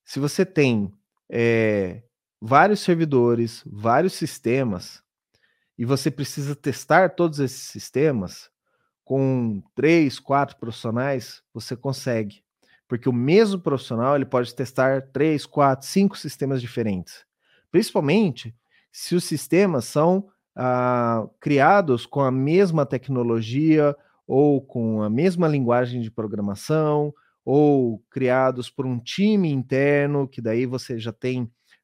se 0.03 0.19
você 0.19 0.45
tem 0.45 0.91
é, 1.29 2.03
vários 2.41 2.81
servidores, 2.81 3.63
vários 3.65 4.13
sistemas, 4.13 5.03
e 5.77 5.85
você 5.85 6.11
precisa 6.11 6.55
testar 6.55 7.15
todos 7.15 7.39
esses 7.39 7.61
sistemas, 7.61 8.49
com 9.03 9.61
três, 9.75 10.19
quatro 10.19 10.57
profissionais, 10.57 11.43
você 11.53 11.75
consegue. 11.75 12.43
Porque 12.88 13.07
o 13.07 13.13
mesmo 13.13 13.59
profissional 13.59 14.15
ele 14.15 14.25
pode 14.25 14.53
testar 14.53 15.01
três, 15.11 15.45
quatro, 15.45 15.88
cinco 15.88 16.17
sistemas 16.17 16.61
diferentes. 16.61 17.25
Principalmente 17.71 18.55
se 18.95 19.13
os 19.13 19.25
sistemas 19.25 19.84
são 19.84 20.29
ah, 20.55 21.27
criados 21.41 22.05
com 22.05 22.21
a 22.21 22.31
mesma 22.31 22.86
tecnologia 22.86 23.93
ou 24.25 24.62
com 24.62 25.03
a 25.03 25.10
mesma 25.10 25.49
linguagem 25.49 25.99
de 25.99 26.10
programação 26.10 27.13
ou 27.43 27.99
criados 28.10 28.69
por 28.69 28.86
um 28.86 28.97
time 28.97 29.51
interno, 29.51 30.29
que 30.29 30.41
daí 30.41 30.65
você 30.65 30.97
já 30.97 31.12
tem 31.12 31.43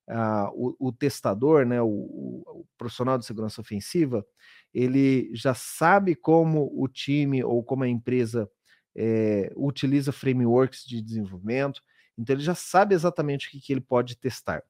uh, 0.10 0.48
o, 0.54 0.88
o, 0.88 0.92
testador, 0.94 1.66
né, 1.66 1.82
o, 1.82 1.90
o, 1.90 2.66
profissional 2.78 3.18
de 3.18 3.26
segurança 3.26 3.60
ofensiva, 3.60 4.26
ele 4.74 5.30
já 5.34 5.54
sabe 5.54 6.16
como 6.16 6.72
o 6.74 6.88
time 6.88 7.44
ou 7.44 7.62
como 7.62 7.84
a 7.84 7.90
empresa 7.90 8.50
é, 8.96 9.52
utiliza 9.58 10.14
frameworks 10.14 10.86
de 10.86 11.02
desenvolvimento, 11.02 11.82
então 12.18 12.34
ele 12.34 12.44
já 12.44 12.56
sabe 12.56 12.96
exatamente 12.96 13.50
o 13.50 13.52
que, 13.52 13.60
que 13.60 13.74
ele 13.74 13.82
pode 13.82 14.16
testar. 14.16 14.64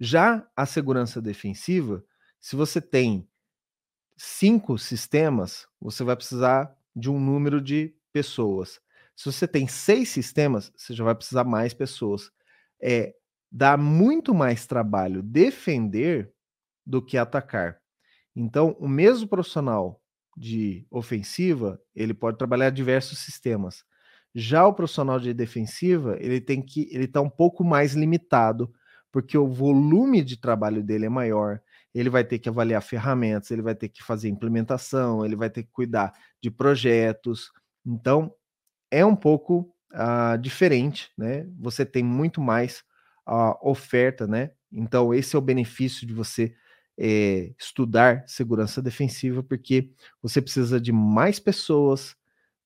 Já 0.00 0.48
a 0.56 0.66
segurança 0.66 1.20
defensiva, 1.20 2.02
se 2.40 2.56
você 2.56 2.80
tem 2.80 3.28
cinco 4.16 4.78
sistemas, 4.78 5.66
você 5.80 6.02
vai 6.04 6.16
precisar 6.16 6.74
de 6.96 7.10
um 7.10 7.20
número 7.20 7.60
de 7.60 7.94
pessoas. 8.12 8.80
Se 9.14 9.26
você 9.30 9.46
tem 9.46 9.68
seis 9.68 10.08
sistemas, 10.08 10.72
você 10.76 10.94
já 10.94 11.04
vai 11.04 11.14
precisar 11.14 11.44
mais 11.44 11.74
pessoas. 11.74 12.30
É, 12.82 13.14
dá 13.52 13.76
muito 13.76 14.34
mais 14.34 14.66
trabalho 14.66 15.22
defender 15.22 16.32
do 16.86 17.02
que 17.04 17.18
atacar. 17.18 17.78
Então, 18.34 18.76
o 18.80 18.88
mesmo 18.88 19.28
profissional 19.28 20.00
de 20.36 20.86
ofensiva, 20.90 21.80
ele 21.94 22.14
pode 22.14 22.38
trabalhar 22.38 22.70
diversos 22.70 23.18
sistemas. 23.18 23.84
Já 24.34 24.66
o 24.66 24.72
profissional 24.72 25.20
de 25.20 25.34
defensiva, 25.34 26.16
ele 26.20 26.40
tem 26.40 26.62
que 26.62 26.88
ele 26.92 27.04
está 27.04 27.20
um 27.20 27.28
pouco 27.28 27.64
mais 27.64 27.94
limitado, 27.94 28.72
porque 29.12 29.36
o 29.36 29.48
volume 29.48 30.22
de 30.22 30.36
trabalho 30.36 30.82
dele 30.82 31.06
é 31.06 31.08
maior. 31.08 31.60
Ele 31.94 32.08
vai 32.08 32.24
ter 32.24 32.38
que 32.38 32.48
avaliar 32.48 32.82
ferramentas, 32.82 33.50
ele 33.50 33.62
vai 33.62 33.74
ter 33.74 33.88
que 33.88 34.02
fazer 34.02 34.28
implementação, 34.28 35.24
ele 35.24 35.36
vai 35.36 35.50
ter 35.50 35.64
que 35.64 35.70
cuidar 35.72 36.12
de 36.40 36.50
projetos. 36.50 37.50
Então, 37.84 38.32
é 38.90 39.04
um 39.04 39.16
pouco 39.16 39.74
uh, 39.92 40.38
diferente, 40.38 41.10
né? 41.18 41.46
Você 41.58 41.84
tem 41.84 42.02
muito 42.02 42.40
mais 42.40 42.84
uh, 43.28 43.56
oferta, 43.62 44.26
né? 44.26 44.50
Então, 44.72 45.12
esse 45.12 45.34
é 45.34 45.38
o 45.38 45.42
benefício 45.42 46.06
de 46.06 46.14
você 46.14 46.54
é, 46.98 47.52
estudar 47.58 48.24
segurança 48.26 48.82
defensiva, 48.82 49.42
porque 49.42 49.90
você 50.22 50.40
precisa 50.40 50.80
de 50.80 50.92
mais 50.92 51.40
pessoas 51.40 52.14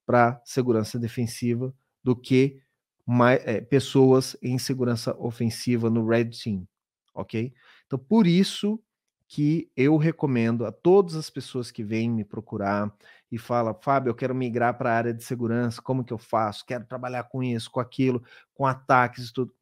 para 0.04 0.40
segurança 0.44 0.98
defensiva 0.98 1.72
do 2.02 2.14
que 2.16 2.60
mais, 3.06 3.40
é, 3.46 3.60
pessoas 3.60 4.36
em 4.42 4.58
segurança 4.58 5.16
ofensiva 5.18 5.90
no 5.90 6.06
Red 6.06 6.30
Team, 6.30 6.66
ok? 7.14 7.52
Então, 7.86 7.98
por 7.98 8.26
isso 8.26 8.80
que 9.26 9.70
eu 9.76 9.96
recomendo 9.96 10.64
a 10.64 10.72
todas 10.72 11.16
as 11.16 11.28
pessoas 11.28 11.70
que 11.70 11.82
vêm 11.82 12.10
me 12.10 12.24
procurar 12.24 12.94
e 13.30 13.38
fala, 13.38 13.74
Fábio, 13.74 14.10
eu 14.10 14.14
quero 14.14 14.34
migrar 14.34 14.76
para 14.78 14.92
a 14.92 14.96
área 14.96 15.14
de 15.14 15.24
segurança, 15.24 15.82
como 15.82 16.04
que 16.04 16.12
eu 16.12 16.18
faço? 16.18 16.64
Quero 16.64 16.84
trabalhar 16.84 17.24
com 17.24 17.42
isso, 17.42 17.70
com 17.70 17.80
aquilo, 17.80 18.22
com 18.54 18.66
ataques 18.66 19.28
e 19.28 19.32
tudo. 19.32 19.52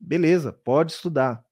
Beleza, 0.00 0.52
pode 0.52 0.92
estudar. 0.92 1.44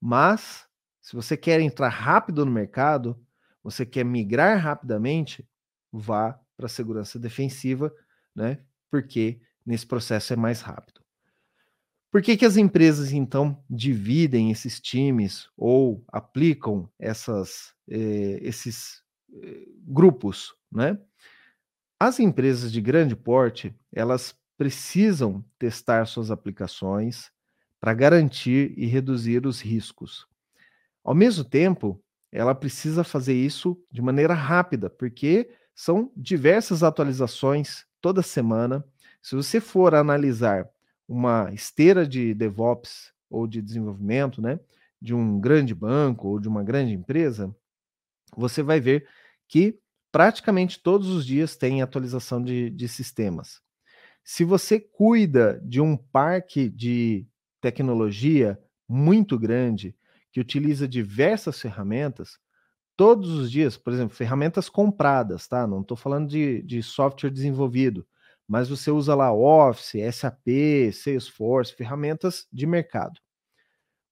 Mas 0.00 0.66
se 1.00 1.14
você 1.14 1.36
quer 1.36 1.60
entrar 1.60 1.88
rápido 1.88 2.44
no 2.46 2.52
mercado, 2.52 3.20
você 3.62 3.84
quer 3.84 4.04
migrar 4.04 4.58
rapidamente, 4.58 5.46
vá 5.92 6.38
para 6.56 6.66
a 6.66 6.68
segurança 6.68 7.18
defensiva, 7.18 7.92
né? 8.34 8.60
Porque 8.90 9.40
nesse 9.70 9.86
processo 9.86 10.32
é 10.32 10.36
mais 10.36 10.60
rápido. 10.60 11.00
Por 12.10 12.20
que, 12.20 12.36
que 12.36 12.44
as 12.44 12.56
empresas, 12.56 13.12
então, 13.12 13.62
dividem 13.70 14.50
esses 14.50 14.80
times 14.80 15.48
ou 15.56 16.04
aplicam 16.08 16.90
essas, 16.98 17.72
eh, 17.88 18.40
esses 18.42 19.02
eh, 19.32 19.68
grupos, 19.86 20.52
né? 20.70 20.98
As 22.00 22.18
empresas 22.18 22.72
de 22.72 22.80
grande 22.80 23.14
porte, 23.14 23.72
elas 23.92 24.34
precisam 24.58 25.44
testar 25.58 26.04
suas 26.06 26.30
aplicações 26.30 27.30
para 27.78 27.94
garantir 27.94 28.74
e 28.76 28.86
reduzir 28.86 29.46
os 29.46 29.60
riscos. 29.60 30.26
Ao 31.04 31.14
mesmo 31.14 31.44
tempo, 31.44 32.02
ela 32.32 32.54
precisa 32.54 33.04
fazer 33.04 33.34
isso 33.34 33.80
de 33.90 34.02
maneira 34.02 34.34
rápida, 34.34 34.90
porque 34.90 35.50
são 35.74 36.10
diversas 36.16 36.82
atualizações 36.82 37.84
toda 38.00 38.22
semana. 38.22 38.84
Se 39.22 39.36
você 39.36 39.60
for 39.60 39.94
analisar 39.94 40.68
uma 41.08 41.50
esteira 41.52 42.06
de 42.06 42.34
DevOps 42.34 43.12
ou 43.28 43.46
de 43.46 43.60
desenvolvimento, 43.60 44.40
né, 44.40 44.58
de 45.00 45.14
um 45.14 45.40
grande 45.40 45.74
banco 45.74 46.28
ou 46.28 46.38
de 46.38 46.48
uma 46.48 46.62
grande 46.62 46.92
empresa, 46.92 47.54
você 48.36 48.62
vai 48.62 48.80
ver 48.80 49.06
que 49.48 49.78
praticamente 50.12 50.80
todos 50.80 51.08
os 51.08 51.24
dias 51.24 51.56
tem 51.56 51.82
atualização 51.82 52.42
de, 52.42 52.70
de 52.70 52.88
sistemas. 52.88 53.60
Se 54.24 54.44
você 54.44 54.78
cuida 54.78 55.60
de 55.64 55.80
um 55.80 55.96
parque 55.96 56.68
de 56.68 57.26
tecnologia 57.60 58.58
muito 58.88 59.38
grande, 59.38 59.94
que 60.32 60.40
utiliza 60.40 60.86
diversas 60.86 61.60
ferramentas, 61.60 62.38
todos 62.96 63.30
os 63.30 63.50
dias, 63.50 63.76
por 63.76 63.92
exemplo, 63.92 64.14
ferramentas 64.14 64.68
compradas, 64.68 65.48
tá? 65.48 65.66
Não 65.66 65.80
estou 65.80 65.96
falando 65.96 66.28
de, 66.28 66.62
de 66.62 66.82
software 66.82 67.30
desenvolvido, 67.30 68.06
mas 68.50 68.68
você 68.68 68.90
usa 68.90 69.14
lá 69.14 69.32
Office, 69.32 69.92
SAP, 70.12 70.90
Salesforce, 70.92 71.72
ferramentas 71.72 72.48
de 72.52 72.66
mercado. 72.66 73.20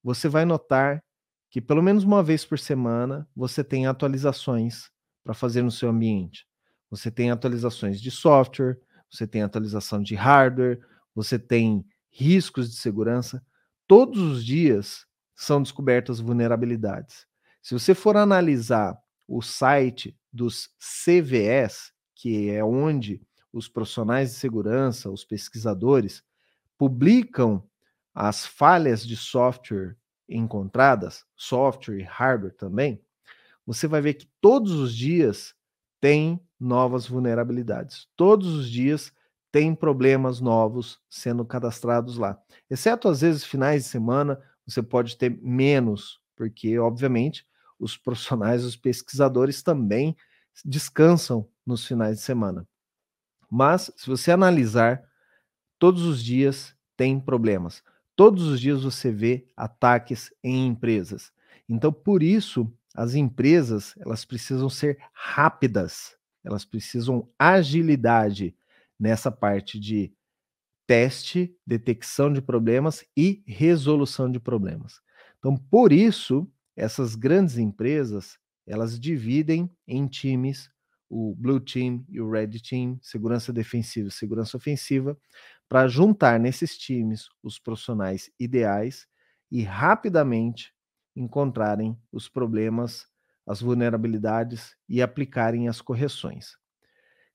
Você 0.00 0.28
vai 0.28 0.44
notar 0.44 1.02
que 1.50 1.60
pelo 1.60 1.82
menos 1.82 2.04
uma 2.04 2.22
vez 2.22 2.44
por 2.44 2.56
semana 2.56 3.28
você 3.34 3.64
tem 3.64 3.88
atualizações 3.88 4.92
para 5.24 5.34
fazer 5.34 5.62
no 5.62 5.72
seu 5.72 5.88
ambiente. 5.88 6.46
Você 6.88 7.10
tem 7.10 7.32
atualizações 7.32 8.00
de 8.00 8.12
software, 8.12 8.78
você 9.10 9.26
tem 9.26 9.42
atualização 9.42 10.00
de 10.00 10.14
hardware, 10.14 10.78
você 11.12 11.36
tem 11.36 11.84
riscos 12.08 12.70
de 12.70 12.76
segurança. 12.76 13.44
Todos 13.88 14.22
os 14.22 14.44
dias 14.44 15.04
são 15.34 15.60
descobertas 15.60 16.20
vulnerabilidades. 16.20 17.26
Se 17.60 17.74
você 17.74 17.92
for 17.92 18.16
analisar 18.16 18.96
o 19.26 19.42
site 19.42 20.16
dos 20.32 20.68
CVS, 20.78 21.92
que 22.14 22.50
é 22.50 22.62
onde 22.62 23.20
os 23.58 23.68
profissionais 23.68 24.30
de 24.30 24.36
segurança, 24.36 25.10
os 25.10 25.24
pesquisadores, 25.24 26.22
publicam 26.76 27.62
as 28.14 28.46
falhas 28.46 29.06
de 29.06 29.16
software 29.16 29.96
encontradas, 30.28 31.24
software 31.34 31.98
e 31.98 32.02
hardware 32.02 32.54
também, 32.54 33.02
você 33.66 33.86
vai 33.86 34.00
ver 34.00 34.14
que 34.14 34.30
todos 34.40 34.72
os 34.72 34.94
dias 34.94 35.54
tem 36.00 36.40
novas 36.58 37.06
vulnerabilidades. 37.06 38.08
Todos 38.16 38.54
os 38.54 38.70
dias 38.70 39.12
tem 39.50 39.74
problemas 39.74 40.40
novos 40.40 41.00
sendo 41.08 41.44
cadastrados 41.44 42.16
lá. 42.16 42.40
Exceto 42.70 43.08
às 43.08 43.20
vezes 43.20 43.44
finais 43.44 43.84
de 43.84 43.88
semana, 43.88 44.40
você 44.66 44.82
pode 44.82 45.16
ter 45.16 45.38
menos, 45.42 46.20
porque 46.36 46.78
obviamente 46.78 47.46
os 47.78 47.96
profissionais, 47.96 48.64
os 48.64 48.76
pesquisadores 48.76 49.62
também 49.62 50.16
descansam 50.64 51.48
nos 51.64 51.86
finais 51.86 52.18
de 52.18 52.22
semana. 52.22 52.66
Mas, 53.50 53.90
se 53.96 54.06
você 54.06 54.30
analisar, 54.30 55.02
todos 55.78 56.02
os 56.02 56.22
dias 56.22 56.74
tem 56.96 57.18
problemas. 57.20 57.82
Todos 58.16 58.44
os 58.44 58.60
dias 58.60 58.82
você 58.82 59.10
vê 59.12 59.46
ataques 59.56 60.32
em 60.42 60.66
empresas. 60.66 61.32
Então, 61.68 61.92
por 61.92 62.22
isso, 62.22 62.70
as 62.94 63.14
empresas 63.14 63.94
elas 63.98 64.24
precisam 64.24 64.68
ser 64.68 64.98
rápidas, 65.12 66.16
elas 66.42 66.64
precisam 66.64 67.28
agilidade 67.38 68.56
nessa 68.98 69.30
parte 69.30 69.78
de 69.78 70.12
teste, 70.86 71.54
detecção 71.66 72.32
de 72.32 72.40
problemas 72.40 73.04
e 73.16 73.42
resolução 73.46 74.30
de 74.30 74.40
problemas. 74.40 75.00
Então, 75.38 75.56
por 75.56 75.92
isso, 75.92 76.50
essas 76.74 77.14
grandes 77.14 77.58
empresas, 77.58 78.38
elas 78.66 78.98
dividem 78.98 79.70
em 79.86 80.06
times, 80.06 80.70
o 81.08 81.34
Blue 81.34 81.60
Team 81.60 82.04
e 82.08 82.20
o 82.20 82.30
Red 82.30 82.60
Team, 82.60 82.98
segurança 83.02 83.52
defensiva 83.52 84.08
e 84.08 84.12
segurança 84.12 84.56
ofensiva, 84.56 85.18
para 85.68 85.88
juntar 85.88 86.38
nesses 86.38 86.76
times 86.76 87.28
os 87.42 87.58
profissionais 87.58 88.30
ideais 88.38 89.06
e 89.50 89.62
rapidamente 89.62 90.72
encontrarem 91.16 91.96
os 92.12 92.28
problemas, 92.28 93.06
as 93.46 93.60
vulnerabilidades 93.60 94.76
e 94.88 95.02
aplicarem 95.02 95.68
as 95.68 95.80
correções. 95.80 96.56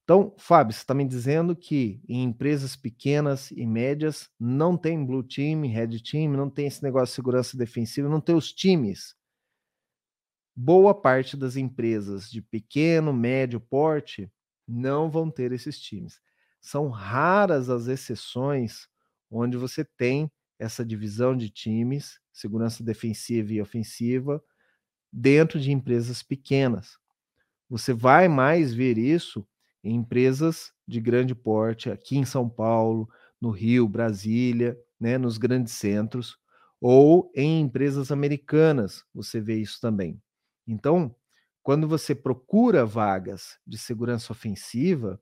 Então, 0.03 0.35
Fábio, 0.37 0.73
você 0.73 0.81
está 0.81 0.93
me 0.93 1.07
dizendo 1.07 1.55
que 1.55 2.01
em 2.09 2.23
empresas 2.23 2.75
pequenas 2.75 3.51
e 3.51 3.65
médias 3.65 4.29
não 4.37 4.77
tem 4.77 5.03
Blue 5.05 5.23
Team, 5.23 5.61
Red 5.61 5.99
Team, 6.01 6.33
não 6.33 6.49
tem 6.49 6.67
esse 6.67 6.83
negócio 6.83 7.07
de 7.07 7.15
segurança 7.15 7.57
defensiva, 7.57 8.09
não 8.09 8.19
tem 8.19 8.35
os 8.35 8.51
times 8.51 9.15
boa 10.55 10.93
parte 10.93 11.35
das 11.37 11.55
empresas 11.55 12.29
de 12.29 12.41
pequeno, 12.41 13.13
médio 13.13 13.59
porte 13.59 14.31
não 14.67 15.09
vão 15.09 15.29
ter 15.29 15.51
esses 15.51 15.79
times. 15.79 16.19
São 16.61 16.89
raras 16.89 17.69
as 17.69 17.87
exceções 17.87 18.87
onde 19.29 19.57
você 19.57 19.83
tem 19.83 20.31
essa 20.59 20.85
divisão 20.85 21.35
de 21.35 21.49
times, 21.49 22.19
segurança 22.31 22.83
defensiva 22.83 23.51
e 23.53 23.61
ofensiva, 23.61 24.41
dentro 25.11 25.59
de 25.59 25.71
empresas 25.71 26.23
pequenas. 26.23 26.97
Você 27.69 27.93
vai 27.93 28.27
mais 28.27 28.73
ver 28.73 28.97
isso 28.97 29.45
em 29.83 29.95
empresas 29.95 30.71
de 30.87 31.01
grande 31.01 31.35
porte, 31.35 31.89
aqui 31.89 32.17
em 32.17 32.25
São 32.25 32.49
Paulo, 32.49 33.09
no 33.41 33.49
Rio, 33.51 33.87
Brasília, 33.87 34.77
né, 34.99 35.17
nos 35.17 35.37
grandes 35.37 35.73
centros, 35.73 36.37
ou 36.79 37.31
em 37.35 37.61
empresas 37.61 38.11
americanas, 38.11 39.03
você 39.13 39.41
vê 39.41 39.57
isso 39.57 39.79
também. 39.81 40.21
Então, 40.67 41.15
quando 41.61 41.87
você 41.87 42.13
procura 42.13 42.85
vagas 42.85 43.57
de 43.65 43.77
segurança 43.77 44.33
ofensiva, 44.33 45.21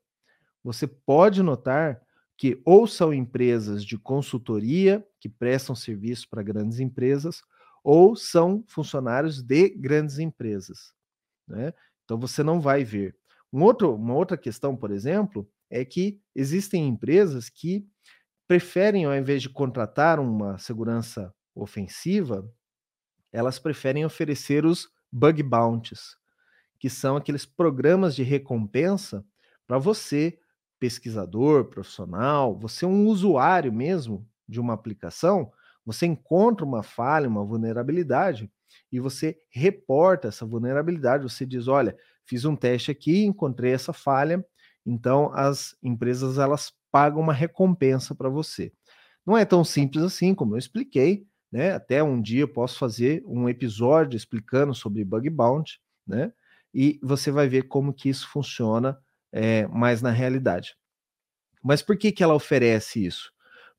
você 0.63 0.87
pode 0.87 1.41
notar 1.43 2.01
que 2.37 2.59
ou 2.65 2.87
são 2.87 3.13
empresas 3.13 3.85
de 3.85 3.97
consultoria 3.99 5.05
que 5.19 5.29
prestam 5.29 5.75
serviço 5.75 6.27
para 6.27 6.41
grandes 6.41 6.79
empresas, 6.79 7.41
ou 7.83 8.15
são 8.15 8.63
funcionários 8.67 9.41
de 9.41 9.69
grandes 9.69 10.17
empresas. 10.17 10.93
Né? 11.47 11.73
Então 12.03 12.19
você 12.19 12.41
não 12.41 12.59
vai 12.59 12.83
ver. 12.83 13.15
Um 13.53 13.61
outro, 13.63 13.93
uma 13.93 14.15
outra 14.15 14.37
questão, 14.37 14.75
por 14.75 14.91
exemplo, 14.91 15.47
é 15.69 15.85
que 15.85 16.19
existem 16.35 16.87
empresas 16.87 17.49
que 17.49 17.87
preferem, 18.47 19.05
ao 19.05 19.15
invés 19.15 19.41
de 19.41 19.49
contratar 19.49 20.19
uma 20.19 20.57
segurança 20.57 21.33
ofensiva, 21.53 22.49
elas 23.31 23.59
preferem 23.59 24.03
oferecer 24.03 24.65
os 24.65 24.89
bug 25.11 25.43
bounties, 25.43 26.15
que 26.79 26.89
são 26.89 27.15
aqueles 27.15 27.45
programas 27.45 28.15
de 28.15 28.23
recompensa 28.23 29.25
para 29.67 29.77
você, 29.77 30.39
pesquisador, 30.79 31.65
profissional, 31.65 32.57
você 32.57 32.85
é 32.85 32.87
um 32.87 33.05
usuário 33.05 33.71
mesmo 33.71 34.27
de 34.47 34.59
uma 34.59 34.73
aplicação, 34.73 35.51
você 35.85 36.05
encontra 36.05 36.65
uma 36.65 36.83
falha, 36.83 37.27
uma 37.27 37.45
vulnerabilidade 37.45 38.51
e 38.91 38.99
você 38.99 39.37
reporta 39.49 40.27
essa 40.27 40.45
vulnerabilidade, 40.45 41.23
você 41.23 41.45
diz, 41.45 41.67
olha, 41.67 41.95
fiz 42.25 42.45
um 42.45 42.55
teste 42.55 42.91
aqui, 42.91 43.23
encontrei 43.23 43.73
essa 43.73 43.93
falha, 43.93 44.43
então 44.85 45.31
as 45.33 45.75
empresas 45.83 46.37
elas 46.37 46.73
pagam 46.91 47.21
uma 47.21 47.33
recompensa 47.33 48.15
para 48.15 48.29
você. 48.29 48.71
Não 49.25 49.37
é 49.37 49.45
tão 49.45 49.63
simples 49.63 50.03
assim, 50.03 50.33
como 50.33 50.55
eu 50.55 50.59
expliquei, 50.59 51.27
né? 51.51 51.73
Até 51.73 52.01
um 52.01 52.21
dia 52.21 52.41
eu 52.41 52.47
posso 52.47 52.77
fazer 52.79 53.23
um 53.25 53.49
episódio 53.49 54.15
explicando 54.15 54.73
sobre 54.73 55.03
bug 55.03 55.29
bounty, 55.29 55.81
né? 56.07 56.31
E 56.73 56.99
você 57.03 57.29
vai 57.29 57.49
ver 57.49 57.63
como 57.63 57.93
que 57.93 58.09
isso 58.09 58.29
funciona 58.29 58.97
é, 59.31 59.67
mais 59.67 60.01
na 60.01 60.11
realidade. 60.11 60.75
Mas 61.61 61.81
por 61.81 61.97
que, 61.97 62.11
que 62.11 62.23
ela 62.23 62.33
oferece 62.33 63.05
isso? 63.05 63.31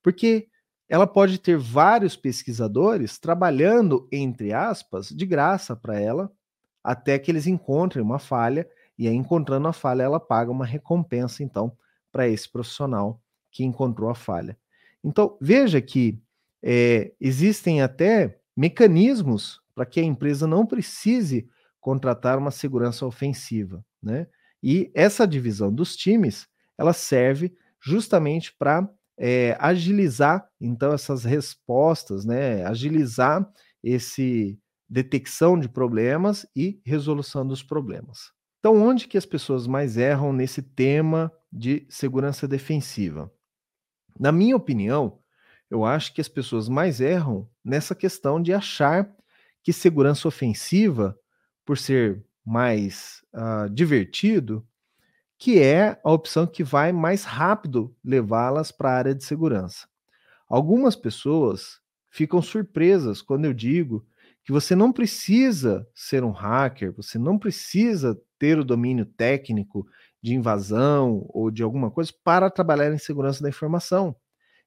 Porque 0.02 0.48
ela 0.88 1.06
pode 1.06 1.38
ter 1.38 1.56
vários 1.56 2.16
pesquisadores 2.16 3.18
trabalhando, 3.18 4.06
entre 4.12 4.52
aspas, 4.52 5.08
de 5.08 5.24
graça 5.24 5.74
para 5.74 5.98
ela, 5.98 6.30
até 6.84 7.18
que 7.18 7.30
eles 7.30 7.46
encontrem 7.46 8.04
uma 8.04 8.18
falha, 8.18 8.68
e 8.98 9.08
aí, 9.08 9.14
encontrando 9.14 9.66
a 9.66 9.72
falha, 9.72 10.02
ela 10.02 10.20
paga 10.20 10.50
uma 10.50 10.66
recompensa, 10.66 11.42
então, 11.42 11.76
para 12.12 12.28
esse 12.28 12.48
profissional 12.48 13.20
que 13.50 13.64
encontrou 13.64 14.10
a 14.10 14.14
falha. 14.14 14.56
Então, 15.02 15.36
veja 15.40 15.80
que 15.80 16.20
é, 16.62 17.12
existem 17.20 17.82
até 17.82 18.38
mecanismos 18.56 19.60
para 19.74 19.86
que 19.86 20.00
a 20.00 20.04
empresa 20.04 20.46
não 20.46 20.66
precise 20.66 21.48
contratar 21.80 22.38
uma 22.38 22.50
segurança 22.50 23.04
ofensiva, 23.04 23.84
né? 24.02 24.26
E 24.62 24.90
essa 24.94 25.26
divisão 25.26 25.72
dos 25.74 25.96
times, 25.96 26.46
ela 26.78 26.92
serve 26.92 27.56
justamente 27.80 28.54
para 28.56 28.88
é, 29.18 29.56
agilizar, 29.58 30.48
então, 30.60 30.92
essas 30.92 31.24
respostas, 31.24 32.24
né? 32.24 32.64
Agilizar 32.64 33.50
esse 33.82 34.58
detecção 34.88 35.58
de 35.58 35.68
problemas 35.68 36.46
e 36.54 36.80
resolução 36.84 37.46
dos 37.46 37.62
problemas. 37.62 38.30
Então, 38.58 38.76
onde 38.76 39.08
que 39.08 39.16
as 39.16 39.24
pessoas 39.26 39.66
mais 39.66 39.96
erram 39.96 40.32
nesse 40.32 40.62
tema 40.62 41.32
de 41.50 41.86
segurança 41.88 42.46
defensiva? 42.46 43.32
Na 44.20 44.30
minha 44.30 44.54
opinião, 44.54 45.18
eu 45.72 45.86
acho 45.86 46.12
que 46.12 46.20
as 46.20 46.28
pessoas 46.28 46.68
mais 46.68 47.00
erram 47.00 47.48
nessa 47.64 47.94
questão 47.94 48.42
de 48.42 48.52
achar 48.52 49.10
que 49.62 49.72
segurança 49.72 50.28
ofensiva, 50.28 51.18
por 51.64 51.78
ser 51.78 52.22
mais 52.44 53.24
uh, 53.32 53.70
divertido, 53.70 54.66
que 55.38 55.58
é 55.58 55.98
a 56.04 56.12
opção 56.12 56.46
que 56.46 56.62
vai 56.62 56.92
mais 56.92 57.24
rápido 57.24 57.96
levá-las 58.04 58.70
para 58.70 58.90
a 58.90 58.96
área 58.96 59.14
de 59.14 59.24
segurança. 59.24 59.88
Algumas 60.46 60.94
pessoas 60.94 61.80
ficam 62.10 62.42
surpresas 62.42 63.22
quando 63.22 63.46
eu 63.46 63.54
digo 63.54 64.06
que 64.44 64.52
você 64.52 64.76
não 64.76 64.92
precisa 64.92 65.88
ser 65.94 66.22
um 66.22 66.32
hacker, 66.32 66.92
você 66.92 67.18
não 67.18 67.38
precisa 67.38 68.20
ter 68.38 68.58
o 68.58 68.64
domínio 68.64 69.06
técnico 69.06 69.86
de 70.22 70.34
invasão 70.34 71.24
ou 71.30 71.50
de 71.50 71.62
alguma 71.62 71.90
coisa 71.90 72.12
para 72.22 72.50
trabalhar 72.50 72.92
em 72.92 72.98
segurança 72.98 73.42
da 73.42 73.48
informação. 73.48 74.14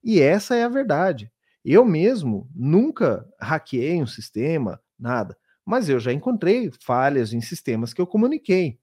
E 0.05 0.21
essa 0.21 0.55
é 0.55 0.63
a 0.63 0.69
verdade. 0.69 1.31
Eu 1.63 1.83
mesmo 1.83 2.47
nunca 2.53 3.27
hackeei 3.41 3.99
um 3.99 4.05
sistema, 4.05 4.79
nada, 4.99 5.35
mas 5.65 5.89
eu 5.89 5.99
já 5.99 6.13
encontrei 6.13 6.71
falhas 6.79 7.33
em 7.33 7.41
sistemas 7.41 7.91
que 7.91 7.99
eu 7.99 8.05
comuniquei, 8.05 8.79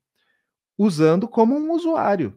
usando 0.76 1.28
como 1.28 1.56
um 1.56 1.70
usuário. 1.70 2.36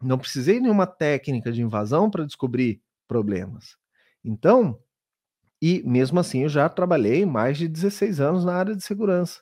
Não 0.00 0.18
precisei 0.18 0.60
nenhuma 0.60 0.86
técnica 0.86 1.50
de 1.50 1.60
invasão 1.60 2.08
para 2.08 2.24
descobrir 2.24 2.80
problemas. 3.08 3.76
Então, 4.24 4.78
e 5.60 5.82
mesmo 5.84 6.20
assim 6.20 6.44
eu 6.44 6.48
já 6.48 6.68
trabalhei 6.68 7.26
mais 7.26 7.58
de 7.58 7.66
16 7.66 8.20
anos 8.20 8.44
na 8.44 8.54
área 8.54 8.76
de 8.76 8.84
segurança. 8.84 9.40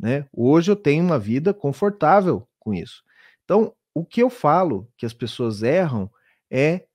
Né? 0.00 0.26
Hoje 0.32 0.68
eu 0.72 0.76
tenho 0.76 1.04
uma 1.04 1.18
vida 1.18 1.54
confortável 1.54 2.48
com 2.58 2.74
isso. 2.74 3.04
Então, 3.44 3.72
o 3.94 4.04
que 4.04 4.20
eu 4.20 4.30
falo 4.30 4.90
que 4.96 5.06
as 5.06 5.12
pessoas 5.12 5.62
erram 5.62 6.10
é 6.50 6.86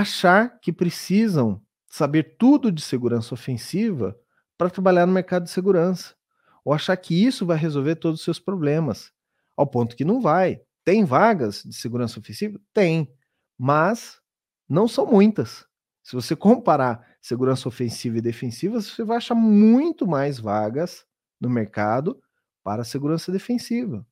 achar 0.00 0.60
que 0.60 0.72
precisam 0.72 1.62
saber 1.88 2.36
tudo 2.38 2.70
de 2.70 2.82
segurança 2.82 3.32
ofensiva 3.32 4.14
para 4.58 4.68
trabalhar 4.68 5.06
no 5.06 5.12
mercado 5.12 5.44
de 5.44 5.50
segurança, 5.50 6.14
ou 6.62 6.74
achar 6.74 6.94
que 6.98 7.14
isso 7.24 7.46
vai 7.46 7.56
resolver 7.56 7.96
todos 7.96 8.20
os 8.20 8.24
seus 8.24 8.38
problemas, 8.38 9.10
ao 9.56 9.66
ponto 9.66 9.96
que 9.96 10.04
não 10.04 10.20
vai. 10.20 10.60
Tem 10.84 11.02
vagas 11.02 11.62
de 11.62 11.74
segurança 11.74 12.18
ofensiva? 12.20 12.60
Tem, 12.74 13.10
mas 13.58 14.20
não 14.68 14.86
são 14.86 15.06
muitas. 15.06 15.64
Se 16.02 16.14
você 16.14 16.36
comparar 16.36 17.16
segurança 17.22 17.66
ofensiva 17.66 18.18
e 18.18 18.22
defensiva, 18.22 18.80
você 18.80 19.02
vai 19.02 19.16
achar 19.16 19.34
muito 19.34 20.06
mais 20.06 20.38
vagas 20.38 21.06
no 21.40 21.48
mercado 21.48 22.20
para 22.62 22.84
segurança 22.84 23.32
defensiva. 23.32 24.06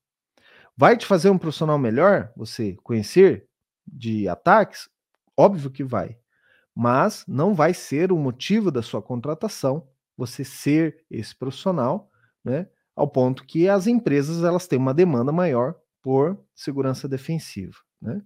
Vai 0.74 0.96
te 0.96 1.04
fazer 1.04 1.28
um 1.28 1.38
profissional 1.38 1.78
melhor 1.78 2.32
você 2.34 2.74
conhecer 2.82 3.46
de 3.86 4.26
ataques? 4.26 4.88
Óbvio 5.36 5.70
que 5.70 5.84
vai. 5.84 6.16
Mas 6.74 7.24
não 7.28 7.54
vai 7.54 7.74
ser 7.74 8.12
o 8.12 8.18
motivo 8.18 8.70
da 8.70 8.82
sua 8.82 9.02
contratação 9.02 9.88
você 10.16 10.44
ser 10.44 11.04
esse 11.10 11.34
profissional, 11.36 12.10
né? 12.44 12.68
Ao 12.96 13.08
ponto 13.08 13.44
que 13.44 13.68
as 13.68 13.86
empresas 13.86 14.44
elas 14.44 14.66
têm 14.68 14.78
uma 14.78 14.94
demanda 14.94 15.32
maior 15.32 15.74
por 16.02 16.38
segurança 16.54 17.08
defensiva, 17.08 17.76
né? 18.00 18.22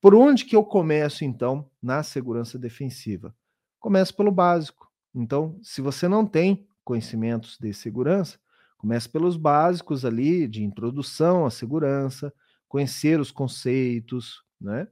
Por 0.00 0.14
onde 0.14 0.44
que 0.44 0.56
eu 0.56 0.64
começo 0.64 1.24
então 1.24 1.70
na 1.82 2.02
segurança 2.02 2.58
defensiva? 2.58 3.34
Começo 3.80 4.14
pelo 4.16 4.30
básico. 4.32 4.90
Então, 5.14 5.58
se 5.62 5.80
você 5.80 6.08
não 6.08 6.26
tem 6.26 6.66
conhecimentos 6.84 7.58
de 7.58 7.72
segurança, 7.74 8.38
comece 8.78 9.08
pelos 9.08 9.36
básicos 9.36 10.04
ali 10.04 10.46
de 10.46 10.62
introdução 10.64 11.46
à 11.46 11.50
segurança, 11.50 12.32
conhecer 12.68 13.20
os 13.20 13.30
conceitos, 13.30 14.42
né? 14.60 14.88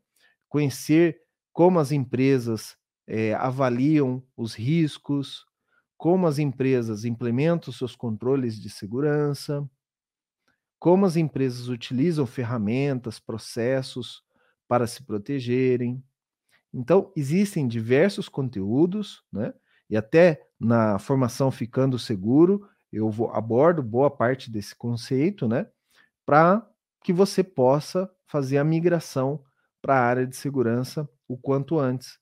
Conhecer 0.49 1.21
como 1.55 1.79
as 1.79 1.93
empresas 1.93 2.77
é, 3.07 3.33
avaliam 3.35 4.23
os 4.37 4.55
riscos, 4.55 5.47
como 5.97 6.27
as 6.27 6.39
empresas 6.41 7.05
implementam 7.05 7.73
seus 7.73 7.95
controles 7.95 8.61
de 8.61 8.69
segurança, 8.69 9.67
como 10.81 11.07
as 11.07 11.17
empresas 11.17 11.69
utilizam 11.69 12.27
ferramentas, 12.27 13.21
processos 13.21 14.23
para 14.69 14.87
se 14.87 15.05
protegerem. 15.05 16.03
Então, 16.73 17.13
existem 17.17 17.69
diversos 17.69 18.29
conteúdos, 18.29 19.23
né? 19.33 19.55
E 19.89 19.97
até 19.97 20.45
na 20.59 20.99
formação 20.99 21.53
Ficando 21.53 21.99
Seguro, 21.99 22.69
eu 22.93 23.09
vou, 23.11 23.31
abordo 23.31 23.83
boa 23.83 24.11
parte 24.11 24.51
desse 24.51 24.75
conceito, 24.75 25.47
né? 25.47 25.69
Para 26.27 26.69
que 27.05 27.13
você 27.13 27.45
possa 27.45 28.11
fazer 28.27 28.59
a 28.59 28.65
migração 28.65 29.45
para 29.81 29.95
a 29.97 30.03
área 30.03 30.27
de 30.27 30.35
segurança 30.35 31.09
o 31.29 31.37
quanto 31.37 31.79
antes, 31.79 32.19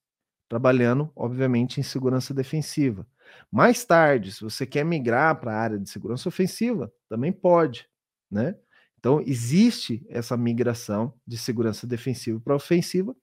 trabalhando, 0.48 1.10
obviamente, 1.16 1.80
em 1.80 1.82
segurança 1.82 2.34
defensiva. 2.34 3.06
Mais 3.50 3.84
tarde, 3.84 4.32
se 4.32 4.42
você 4.42 4.66
quer 4.66 4.84
migrar 4.84 5.40
para 5.40 5.52
a 5.52 5.60
área 5.60 5.78
de 5.78 5.88
segurança 5.88 6.28
ofensiva, 6.28 6.92
também 7.08 7.32
pode, 7.32 7.88
né? 8.30 8.54
Então, 8.98 9.20
existe 9.26 10.06
essa 10.08 10.36
migração 10.36 11.12
de 11.26 11.36
segurança 11.36 11.86
defensiva 11.86 12.40
para 12.40 12.54
ofensiva 12.54 13.16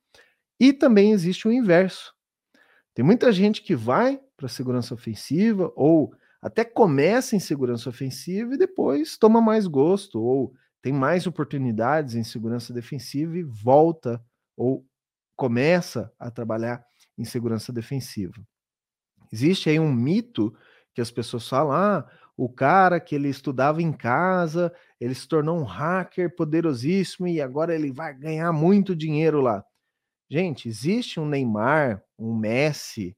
e 0.60 0.74
também 0.74 1.12
existe 1.12 1.48
o 1.48 1.52
inverso. 1.52 2.13
Tem 2.94 3.06
muita 3.06 3.32
gente 3.32 3.62
que 3.62 3.76
vai 3.76 4.20
para 4.36 4.48
segurança 4.48 4.94
ofensiva 4.94 5.72
ou 5.76 6.13
até 6.42 6.63
começa 6.63 7.36
em 7.36 7.39
segurança 7.39 7.89
ofensiva 7.89 8.56
e 8.56 8.58
depois 8.58 9.18
toma 9.18 9.42
mais 9.42 9.68
gosto 9.68 10.22
ou 10.22 10.54
tem 10.82 10.94
mais 10.94 11.28
oportunidades 11.28 12.15
em 12.15 12.24
segurança 12.24 12.74
defensiva 12.74 13.38
e 13.38 13.44
volta 13.44 14.24
ou 14.58 14.86
começa 15.39 16.13
a 16.19 16.30
trabalhar 16.30 16.86
em 17.17 17.23
segurança 17.23 17.71
defensiva. 17.71 18.36
Existe 19.32 19.69
aí 19.69 19.80
um 19.80 19.91
mito 19.91 20.54
que 20.93 20.99
as 20.99 21.10
pessoas 21.10 21.47
falam: 21.47 21.71
ah, 21.71 22.06
o 22.36 22.49
cara 22.49 22.99
que 22.99 23.15
ele 23.15 23.30
estudava 23.30 23.82
em 23.82 23.93
casa, 23.93 24.73
ele 24.99 25.15
se 25.15 25.25
tornou 25.25 25.58
um 25.58 25.63
hacker 25.63 26.36
poderosíssimo 26.36 27.25
e 27.25 27.41
agora 27.41 27.73
ele 27.73 27.89
vai 27.89 28.13
ganhar 28.13 28.52
muito 28.52 28.93
dinheiro 28.93 29.39
lá. 29.39 29.63
Gente, 30.30 30.67
existe 30.67 31.21
um 31.21 31.25
Neymar, 31.25 32.04
um 32.17 32.36
Messi 32.36 33.15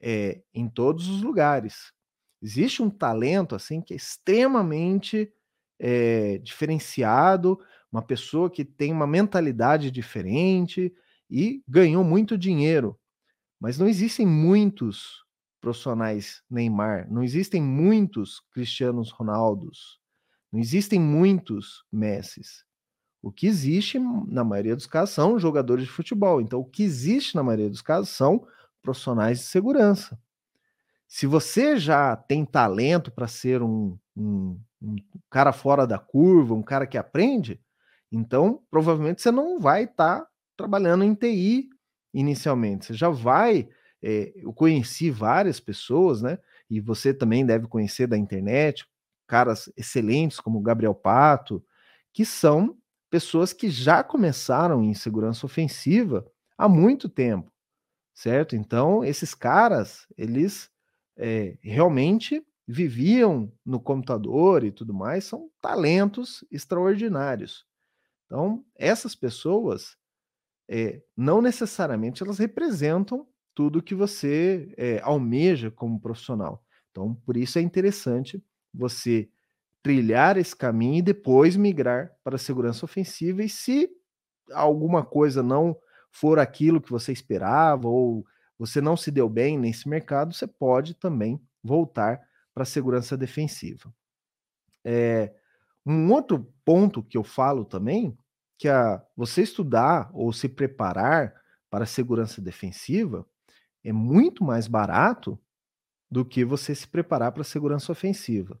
é, 0.00 0.40
em 0.54 0.70
todos 0.70 1.06
os 1.06 1.20
lugares. 1.20 1.92
Existe 2.42 2.82
um 2.82 2.88
talento 2.88 3.54
assim 3.54 3.82
que 3.82 3.92
é 3.92 3.96
extremamente 3.96 5.30
é, 5.78 6.38
diferenciado, 6.38 7.60
uma 7.92 8.02
pessoa 8.02 8.50
que 8.50 8.64
tem 8.64 8.90
uma 8.90 9.06
mentalidade 9.06 9.90
diferente, 9.90 10.92
e 11.30 11.62
ganhou 11.66 12.04
muito 12.04 12.36
dinheiro. 12.36 12.98
Mas 13.60 13.78
não 13.78 13.88
existem 13.88 14.26
muitos 14.26 15.24
profissionais 15.60 16.42
Neymar, 16.48 17.10
não 17.10 17.22
existem 17.22 17.62
muitos 17.62 18.40
Cristianos 18.52 19.10
Ronaldos. 19.10 19.98
Não 20.52 20.60
existem 20.60 21.00
muitos 21.00 21.84
Messis. 21.92 22.64
O 23.22 23.32
que 23.32 23.46
existe, 23.46 23.98
na 23.98 24.44
maioria 24.44 24.76
dos 24.76 24.86
casos, 24.86 25.14
são 25.14 25.38
jogadores 25.38 25.84
de 25.84 25.90
futebol. 25.90 26.40
Então, 26.40 26.60
o 26.60 26.64
que 26.64 26.84
existe, 26.84 27.34
na 27.34 27.42
maioria 27.42 27.68
dos 27.68 27.82
casos, 27.82 28.10
são 28.10 28.46
profissionais 28.80 29.40
de 29.40 29.44
segurança. 29.46 30.18
Se 31.08 31.26
você 31.26 31.76
já 31.76 32.14
tem 32.16 32.44
talento 32.44 33.10
para 33.10 33.26
ser 33.26 33.62
um, 33.62 33.98
um, 34.16 34.60
um, 34.80 34.96
cara 35.30 35.52
fora 35.52 35.86
da 35.86 35.98
curva, 35.98 36.54
um 36.54 36.62
cara 36.62 36.86
que 36.86 36.96
aprende, 36.96 37.60
então 38.10 38.62
provavelmente 38.70 39.22
você 39.22 39.30
não 39.30 39.58
vai 39.58 39.84
estar 39.84 40.20
tá 40.20 40.28
trabalhando 40.56 41.04
em 41.04 41.14
TI 41.14 41.68
inicialmente. 42.14 42.86
Você 42.86 42.94
já 42.94 43.10
vai. 43.10 43.68
É, 44.02 44.32
eu 44.36 44.52
conheci 44.52 45.10
várias 45.10 45.60
pessoas, 45.60 46.22
né? 46.22 46.38
E 46.70 46.80
você 46.80 47.14
também 47.14 47.44
deve 47.46 47.66
conhecer 47.66 48.06
da 48.06 48.16
internet, 48.16 48.86
caras 49.26 49.70
excelentes 49.76 50.40
como 50.40 50.60
Gabriel 50.60 50.94
Pato, 50.94 51.64
que 52.12 52.24
são 52.24 52.76
pessoas 53.10 53.52
que 53.52 53.70
já 53.70 54.02
começaram 54.02 54.82
em 54.82 54.94
segurança 54.94 55.46
ofensiva 55.46 56.26
há 56.58 56.68
muito 56.68 57.08
tempo, 57.08 57.52
certo? 58.14 58.56
Então, 58.56 59.04
esses 59.04 59.34
caras, 59.34 60.06
eles 60.16 60.70
é, 61.16 61.56
realmente 61.62 62.44
viviam 62.66 63.52
no 63.64 63.80
computador 63.80 64.64
e 64.64 64.72
tudo 64.72 64.92
mais, 64.92 65.24
são 65.24 65.50
talentos 65.60 66.44
extraordinários. 66.50 67.64
Então, 68.26 68.64
essas 68.76 69.14
pessoas, 69.14 69.96
é, 70.68 71.00
não 71.16 71.40
necessariamente 71.40 72.22
elas 72.22 72.38
representam 72.38 73.26
tudo 73.54 73.82
que 73.82 73.94
você 73.94 74.72
é, 74.76 75.00
almeja 75.02 75.70
como 75.70 76.00
profissional. 76.00 76.62
Então, 76.90 77.14
por 77.24 77.36
isso 77.36 77.58
é 77.58 77.62
interessante 77.62 78.42
você 78.72 79.28
trilhar 79.82 80.36
esse 80.36 80.54
caminho 80.54 80.98
e 80.98 81.02
depois 81.02 81.56
migrar 81.56 82.12
para 82.24 82.36
a 82.36 82.38
segurança 82.38 82.84
ofensiva. 82.84 83.42
E 83.42 83.48
se 83.48 83.88
alguma 84.52 85.04
coisa 85.04 85.42
não 85.42 85.76
for 86.10 86.38
aquilo 86.38 86.80
que 86.80 86.90
você 86.90 87.12
esperava 87.12 87.88
ou 87.88 88.26
você 88.58 88.80
não 88.80 88.96
se 88.96 89.10
deu 89.10 89.28
bem 89.28 89.58
nesse 89.58 89.88
mercado, 89.88 90.34
você 90.34 90.46
pode 90.46 90.94
também 90.94 91.40
voltar 91.62 92.20
para 92.52 92.62
a 92.62 92.66
segurança 92.66 93.16
defensiva. 93.16 93.92
É, 94.84 95.32
um 95.84 96.10
outro 96.12 96.52
ponto 96.64 97.02
que 97.02 97.16
eu 97.16 97.22
falo 97.22 97.64
também, 97.64 98.16
que 98.58 98.68
a 98.68 99.02
você 99.16 99.42
estudar 99.42 100.10
ou 100.12 100.32
se 100.32 100.48
preparar 100.48 101.34
para 101.70 101.84
a 101.84 101.86
segurança 101.86 102.40
defensiva 102.40 103.26
é 103.84 103.92
muito 103.92 104.44
mais 104.44 104.66
barato 104.66 105.38
do 106.10 106.24
que 106.24 106.44
você 106.44 106.74
se 106.74 106.86
preparar 106.88 107.32
para 107.32 107.42
a 107.42 107.44
segurança 107.44 107.92
ofensiva. 107.92 108.58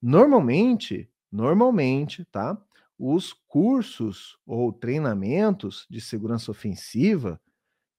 Normalmente, 0.00 1.10
normalmente, 1.30 2.24
tá? 2.26 2.60
Os 2.98 3.32
cursos 3.32 4.38
ou 4.46 4.72
treinamentos 4.72 5.86
de 5.90 6.00
segurança 6.00 6.50
ofensiva, 6.50 7.40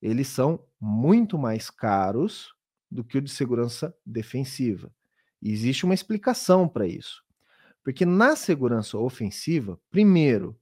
eles 0.01 0.27
são 0.27 0.65
muito 0.79 1.37
mais 1.37 1.69
caros 1.69 2.53
do 2.89 3.03
que 3.03 3.17
o 3.17 3.21
de 3.21 3.29
segurança 3.29 3.95
defensiva. 4.05 4.91
E 5.41 5.51
existe 5.51 5.85
uma 5.85 5.93
explicação 5.93 6.67
para 6.67 6.87
isso. 6.87 7.23
Porque 7.83 8.05
na 8.05 8.35
segurança 8.35 8.97
ofensiva, 8.97 9.79
primeiro, 9.89 10.59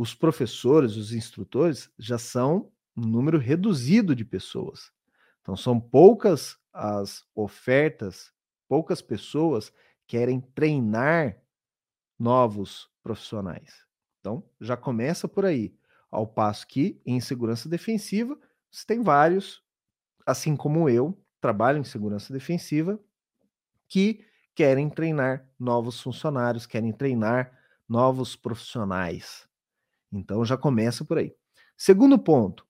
os 0.00 0.14
professores, 0.14 0.96
os 0.96 1.12
instrutores 1.12 1.90
já 1.98 2.16
são 2.16 2.72
um 2.96 3.02
número 3.02 3.36
reduzido 3.36 4.16
de 4.16 4.24
pessoas. 4.24 4.90
Então 5.42 5.54
são 5.54 5.78
poucas 5.78 6.56
as 6.72 7.22
ofertas, 7.34 8.32
poucas 8.66 9.02
pessoas 9.02 9.70
querem 10.06 10.40
treinar 10.40 11.36
novos 12.18 12.88
profissionais. 13.02 13.84
Então 14.18 14.42
já 14.58 14.74
começa 14.74 15.28
por 15.28 15.44
aí. 15.44 15.76
Ao 16.10 16.26
passo 16.26 16.66
que 16.66 16.98
em 17.04 17.20
segurança 17.20 17.68
defensiva, 17.68 18.38
você 18.70 18.86
tem 18.86 19.02
vários, 19.02 19.62
assim 20.24 20.56
como 20.56 20.88
eu, 20.88 21.14
trabalham 21.42 21.82
em 21.82 21.84
segurança 21.84 22.32
defensiva, 22.32 22.98
que 23.86 24.24
querem 24.54 24.88
treinar 24.88 25.46
novos 25.58 26.00
funcionários, 26.00 26.64
querem 26.64 26.90
treinar 26.90 27.52
novos 27.86 28.34
profissionais. 28.34 29.49
Então 30.12 30.44
já 30.44 30.56
começa 30.56 31.04
por 31.04 31.18
aí. 31.18 31.34
Segundo 31.76 32.18
ponto, 32.18 32.66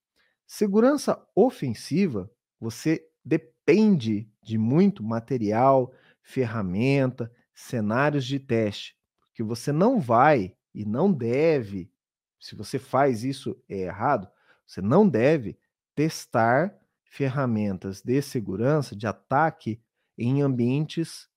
segurança 0.46 1.20
ofensiva, 1.34 2.30
você 2.58 3.06
depende 3.24 4.30
de 4.42 4.58
muito 4.58 5.02
material, 5.02 5.92
ferramenta, 6.22 7.32
cenários 7.54 8.24
de 8.24 8.38
teste, 8.38 8.96
porque 9.20 9.42
você 9.42 9.72
não 9.72 10.00
vai 10.00 10.54
e 10.74 10.84
não 10.84 11.12
deve, 11.12 11.90
se 12.38 12.54
você 12.54 12.78
faz 12.78 13.24
isso 13.24 13.60
é 13.68 13.80
errado, 13.80 14.28
você 14.66 14.80
não 14.80 15.08
deve 15.08 15.58
testar 15.94 16.74
ferramentas 17.04 18.00
de 18.02 18.22
segurança, 18.22 18.94
de 18.94 19.06
ataque 19.06 19.82
em 20.16 20.42
ambientes 20.42 21.28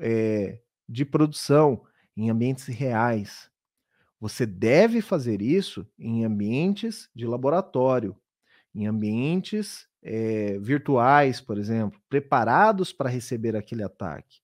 é, 0.00 0.60
de 0.88 1.04
produção, 1.04 1.84
em 2.16 2.30
ambientes 2.30 2.66
reais. 2.66 3.50
Você 4.20 4.44
deve 4.44 5.00
fazer 5.00 5.40
isso 5.40 5.86
em 5.98 6.24
ambientes 6.24 7.08
de 7.14 7.26
laboratório, 7.26 8.16
em 8.74 8.86
ambientes 8.86 9.86
é, 10.02 10.58
virtuais, 10.58 11.40
por 11.40 11.58
exemplo, 11.58 12.00
preparados 12.08 12.92
para 12.92 13.08
receber 13.08 13.56
aquele 13.56 13.82
ataque. 13.82 14.40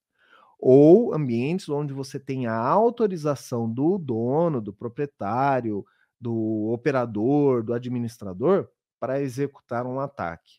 Ou 0.59 1.15
ambientes 1.15 1.69
onde 1.69 1.93
você 1.93 2.19
tem 2.19 2.47
a 2.47 2.57
autorização 2.57 3.71
do 3.71 3.99
dono, 3.99 4.61
do 4.61 4.73
proprietário, 4.73 5.85
do 6.21 6.71
operador, 6.73 7.63
do 7.63 7.75
administrador 7.75 8.69
para 8.99 9.21
executar 9.21 9.87
um 9.87 10.01
ataque. 10.01 10.59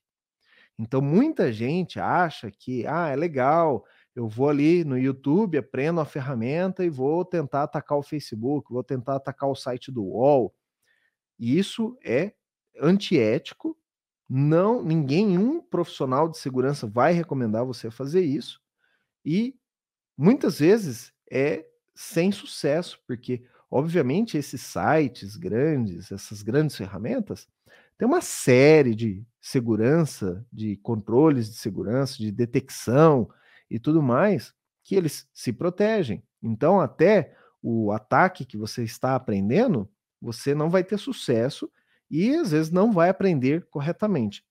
Então, 0.78 1.02
muita 1.02 1.52
gente 1.52 2.00
acha 2.00 2.52
que, 2.52 2.86
ah, 2.86 3.08
é 3.08 3.16
legal, 3.16 3.86
eu 4.16 4.30
vou 4.30 4.48
ali 4.48 4.86
no 4.86 4.98
YouTube, 4.98 5.58
aprendo 5.58 6.00
a 6.00 6.06
ferramenta 6.06 6.86
e 6.86 6.90
vou 6.90 7.26
tentar 7.26 7.64
atacar 7.64 7.98
o 7.98 8.04
Facebook, 8.04 8.72
vou 8.72 8.84
tentar 8.84 9.18
atacar 9.18 9.50
o 9.50 9.56
site 9.56 9.92
do 9.92 10.04
UOL. 10.04 10.56
Isso 11.38 11.98
é 12.04 12.34
antiético. 12.80 13.78
Não, 14.30 14.82
ninguém, 14.82 15.38
um 15.38 15.62
profissional 15.62 16.30
de 16.30 16.38
segurança 16.38 16.88
vai 16.88 17.12
recomendar 17.12 17.66
você 17.66 17.92
fazer 17.92 18.22
isso. 18.22 18.62
E 19.24 19.54
muitas 20.18 20.60
vezes 20.60 21.12
é 21.30 21.66
sem 21.94 22.32
sucesso, 22.32 23.00
porque 23.06 23.44
obviamente 23.70 24.38
esses 24.38 24.62
sites 24.62 25.36
grandes, 25.36 26.10
essas 26.10 26.42
grandes 26.42 26.78
ferramentas, 26.78 27.50
tem 27.98 28.08
uma 28.08 28.22
série 28.22 28.96
de 28.96 29.26
segurança, 29.42 30.46
de 30.52 30.78
controles 30.78 31.50
de 31.50 31.58
segurança, 31.58 32.18
de 32.18 32.32
detecção 32.32 33.30
e 33.70 33.80
tudo 33.80 34.02
mais, 34.02 34.54
que 34.84 34.96
eles 34.96 35.28
se 35.34 35.52
protegem. 35.54 36.24
Então, 36.42 36.80
até 36.80 37.36
o 37.62 37.92
ataque 37.92 38.46
que 38.46 38.58
você 38.58 38.84
está 38.84 39.16
aprendendo, 39.16 39.90
você 40.22 40.54
não 40.54 40.70
vai 40.70 40.84
ter 40.84 40.98
sucesso 41.00 41.70
e 42.10 42.36
às 42.36 42.52
vezes 42.52 42.72
não 42.72 42.92
vai 42.92 43.10
aprender 43.10 43.68
corretamente. 43.70 44.44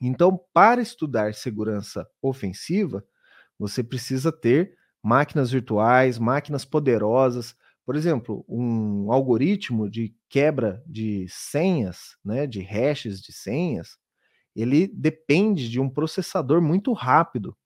Então, 0.00 0.38
para 0.52 0.82
estudar 0.82 1.34
segurança 1.34 2.06
ofensiva, 2.20 3.04
você 3.58 3.82
precisa 3.82 4.32
ter 4.32 4.76
máquinas 5.02 5.50
virtuais, 5.50 6.18
máquinas 6.18 6.64
poderosas, 6.64 7.54
por 7.84 7.96
exemplo, 7.96 8.44
um 8.48 9.12
algoritmo 9.12 9.88
de 9.90 10.14
quebra 10.28 10.82
de 10.86 11.26
senhas, 11.28 12.16
né, 12.24 12.46
de 12.46 12.60
hashes 12.60 13.20
de 13.20 13.32
senhas, 13.32 13.98
ele 14.56 14.88
depende 14.88 15.68
de 15.68 15.80
um 15.80 15.90
processador 15.90 16.62
muito 16.62 16.92
rápido. 16.92 17.56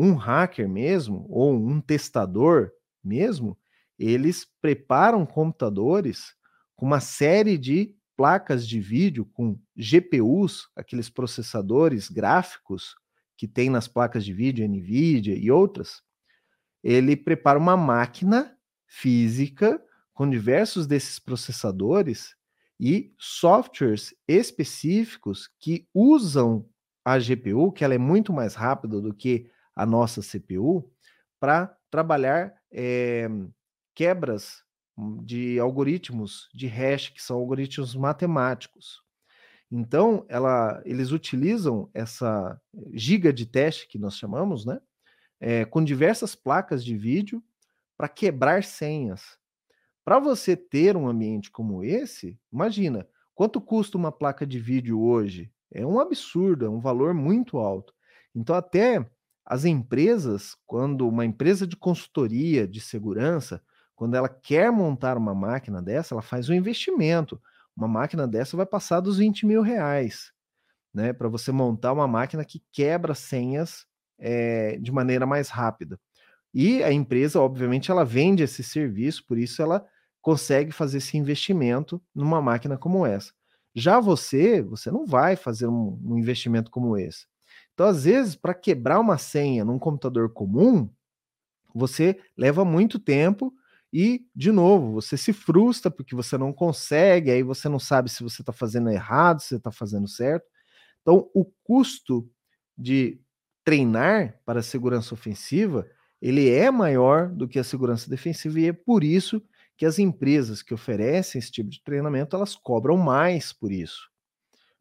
Um 0.00 0.14
hacker 0.14 0.68
mesmo, 0.68 1.26
ou 1.28 1.52
um 1.56 1.80
testador 1.80 2.70
mesmo, 3.02 3.58
eles 3.98 4.46
preparam 4.60 5.26
computadores 5.26 6.36
com 6.76 6.86
uma 6.86 7.00
série 7.00 7.58
de 7.58 7.96
placas 8.16 8.64
de 8.64 8.78
vídeo 8.78 9.24
com 9.24 9.58
GPUs, 9.76 10.68
aqueles 10.76 11.10
processadores 11.10 12.08
gráficos 12.08 12.94
que 13.36 13.48
tem 13.48 13.68
nas 13.68 13.88
placas 13.88 14.24
de 14.24 14.32
vídeo 14.32 14.68
NVIDIA 14.68 15.34
e 15.34 15.50
outras. 15.50 16.00
Ele 16.80 17.16
prepara 17.16 17.58
uma 17.58 17.76
máquina 17.76 18.56
física 18.86 19.82
com 20.14 20.30
diversos 20.30 20.86
desses 20.86 21.18
processadores 21.18 22.36
e 22.78 23.12
softwares 23.18 24.14
específicos 24.28 25.50
que 25.58 25.88
usam 25.92 26.68
a 27.04 27.18
GPU, 27.18 27.72
que 27.72 27.82
ela 27.82 27.94
é 27.94 27.98
muito 27.98 28.32
mais 28.32 28.54
rápida 28.54 29.00
do 29.00 29.12
que 29.12 29.50
a 29.78 29.86
nossa 29.86 30.20
CPU, 30.20 30.90
para 31.38 31.72
trabalhar 31.88 32.52
é, 32.72 33.28
quebras 33.94 34.64
de 35.22 35.60
algoritmos 35.60 36.48
de 36.52 36.66
hash, 36.66 37.10
que 37.10 37.22
são 37.22 37.36
algoritmos 37.36 37.94
matemáticos. 37.94 39.00
Então, 39.70 40.26
ela, 40.28 40.82
eles 40.84 41.12
utilizam 41.12 41.88
essa 41.94 42.60
giga 42.92 43.32
de 43.32 43.46
teste 43.46 43.86
que 43.86 44.00
nós 44.00 44.16
chamamos, 44.16 44.66
né? 44.66 44.80
É, 45.38 45.64
com 45.64 45.84
diversas 45.84 46.34
placas 46.34 46.84
de 46.84 46.96
vídeo 46.96 47.40
para 47.96 48.08
quebrar 48.08 48.64
senhas. 48.64 49.38
Para 50.04 50.18
você 50.18 50.56
ter 50.56 50.96
um 50.96 51.06
ambiente 51.06 51.52
como 51.52 51.84
esse, 51.84 52.36
imagina, 52.52 53.06
quanto 53.32 53.60
custa 53.60 53.96
uma 53.96 54.10
placa 54.10 54.44
de 54.44 54.58
vídeo 54.58 55.00
hoje? 55.00 55.52
É 55.70 55.86
um 55.86 56.00
absurdo, 56.00 56.66
é 56.66 56.68
um 56.68 56.80
valor 56.80 57.14
muito 57.14 57.58
alto. 57.58 57.94
Então, 58.34 58.56
até 58.56 59.08
as 59.50 59.64
empresas, 59.64 60.54
quando 60.66 61.08
uma 61.08 61.24
empresa 61.24 61.66
de 61.66 61.74
consultoria 61.74 62.68
de 62.68 62.82
segurança, 62.82 63.62
quando 63.96 64.14
ela 64.14 64.28
quer 64.28 64.70
montar 64.70 65.16
uma 65.16 65.34
máquina 65.34 65.80
dessa, 65.80 66.12
ela 66.14 66.20
faz 66.20 66.50
um 66.50 66.54
investimento. 66.54 67.40
Uma 67.74 67.88
máquina 67.88 68.28
dessa 68.28 68.58
vai 68.58 68.66
passar 68.66 69.00
dos 69.00 69.16
20 69.16 69.46
mil 69.46 69.62
reais, 69.62 70.32
né? 70.92 71.14
Para 71.14 71.30
você 71.30 71.50
montar 71.50 71.94
uma 71.94 72.06
máquina 72.06 72.44
que 72.44 72.62
quebra 72.70 73.14
senhas 73.14 73.86
é, 74.18 74.76
de 74.76 74.92
maneira 74.92 75.24
mais 75.24 75.48
rápida. 75.48 75.98
E 76.52 76.82
a 76.84 76.92
empresa, 76.92 77.40
obviamente, 77.40 77.90
ela 77.90 78.04
vende 78.04 78.42
esse 78.42 78.62
serviço, 78.62 79.24
por 79.26 79.38
isso 79.38 79.62
ela 79.62 79.86
consegue 80.20 80.72
fazer 80.72 80.98
esse 80.98 81.16
investimento 81.16 82.02
numa 82.14 82.42
máquina 82.42 82.76
como 82.76 83.06
essa. 83.06 83.32
Já 83.74 83.98
você, 83.98 84.60
você 84.60 84.90
não 84.90 85.06
vai 85.06 85.36
fazer 85.36 85.68
um, 85.68 85.98
um 86.04 86.18
investimento 86.18 86.70
como 86.70 86.98
esse. 86.98 87.26
Então, 87.78 87.86
às 87.86 88.02
vezes, 88.02 88.34
para 88.34 88.54
quebrar 88.54 88.98
uma 88.98 89.16
senha 89.18 89.64
num 89.64 89.78
computador 89.78 90.32
comum, 90.32 90.90
você 91.72 92.18
leva 92.36 92.64
muito 92.64 92.98
tempo 92.98 93.54
e, 93.92 94.26
de 94.34 94.50
novo, 94.50 94.94
você 94.94 95.16
se 95.16 95.32
frustra 95.32 95.88
porque 95.88 96.12
você 96.16 96.36
não 96.36 96.52
consegue, 96.52 97.30
aí 97.30 97.40
você 97.44 97.68
não 97.68 97.78
sabe 97.78 98.10
se 98.10 98.20
você 98.24 98.42
está 98.42 98.52
fazendo 98.52 98.90
errado, 98.90 99.40
se 99.40 99.50
você 99.50 99.56
está 99.58 99.70
fazendo 99.70 100.08
certo. 100.08 100.44
Então, 101.02 101.30
o 101.32 101.44
custo 101.62 102.28
de 102.76 103.20
treinar 103.64 104.40
para 104.44 104.58
a 104.58 104.64
segurança 104.64 105.14
ofensiva, 105.14 105.86
ele 106.20 106.50
é 106.50 106.72
maior 106.72 107.28
do 107.28 107.46
que 107.46 107.60
a 107.60 107.64
segurança 107.64 108.10
defensiva 108.10 108.58
e 108.58 108.66
é 108.66 108.72
por 108.72 109.04
isso 109.04 109.40
que 109.76 109.86
as 109.86 110.00
empresas 110.00 110.62
que 110.62 110.74
oferecem 110.74 111.38
esse 111.38 111.52
tipo 111.52 111.70
de 111.70 111.80
treinamento, 111.84 112.34
elas 112.34 112.56
cobram 112.56 112.96
mais 112.96 113.52
por 113.52 113.70
isso. 113.70 114.10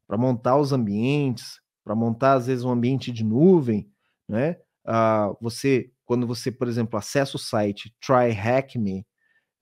Para 0.08 0.18
montar 0.18 0.58
os 0.58 0.74
ambientes, 0.74 1.62
para 1.88 1.96
montar 1.96 2.34
às 2.34 2.48
vezes 2.48 2.66
um 2.66 2.70
ambiente 2.70 3.14
de 3.14 3.24
nuvem, 3.24 3.90
né? 4.28 4.58
Uh, 4.86 5.38
você, 5.40 5.90
quando 6.06 6.28
você, 6.28 6.52
por 6.52 6.68
exemplo, 6.68 7.00
acessa 7.00 7.38
o 7.38 7.40
site 7.40 7.96
Try 8.06 8.36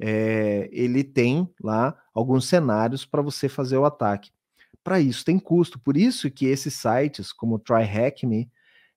é, 0.01 0.67
ele 0.71 1.03
tem 1.03 1.47
lá 1.61 1.95
alguns 2.15 2.47
cenários 2.47 3.05
para 3.05 3.21
você 3.21 3.47
fazer 3.47 3.77
o 3.77 3.85
ataque. 3.85 4.31
Para 4.83 4.99
isso 4.99 5.23
tem 5.23 5.37
custo, 5.37 5.77
por 5.77 5.95
isso 5.95 6.31
que 6.31 6.47
esses 6.47 6.73
sites, 6.73 7.31
como 7.31 7.59
Try 7.59 7.83
Hack 7.83 8.23
Me, 8.23 8.49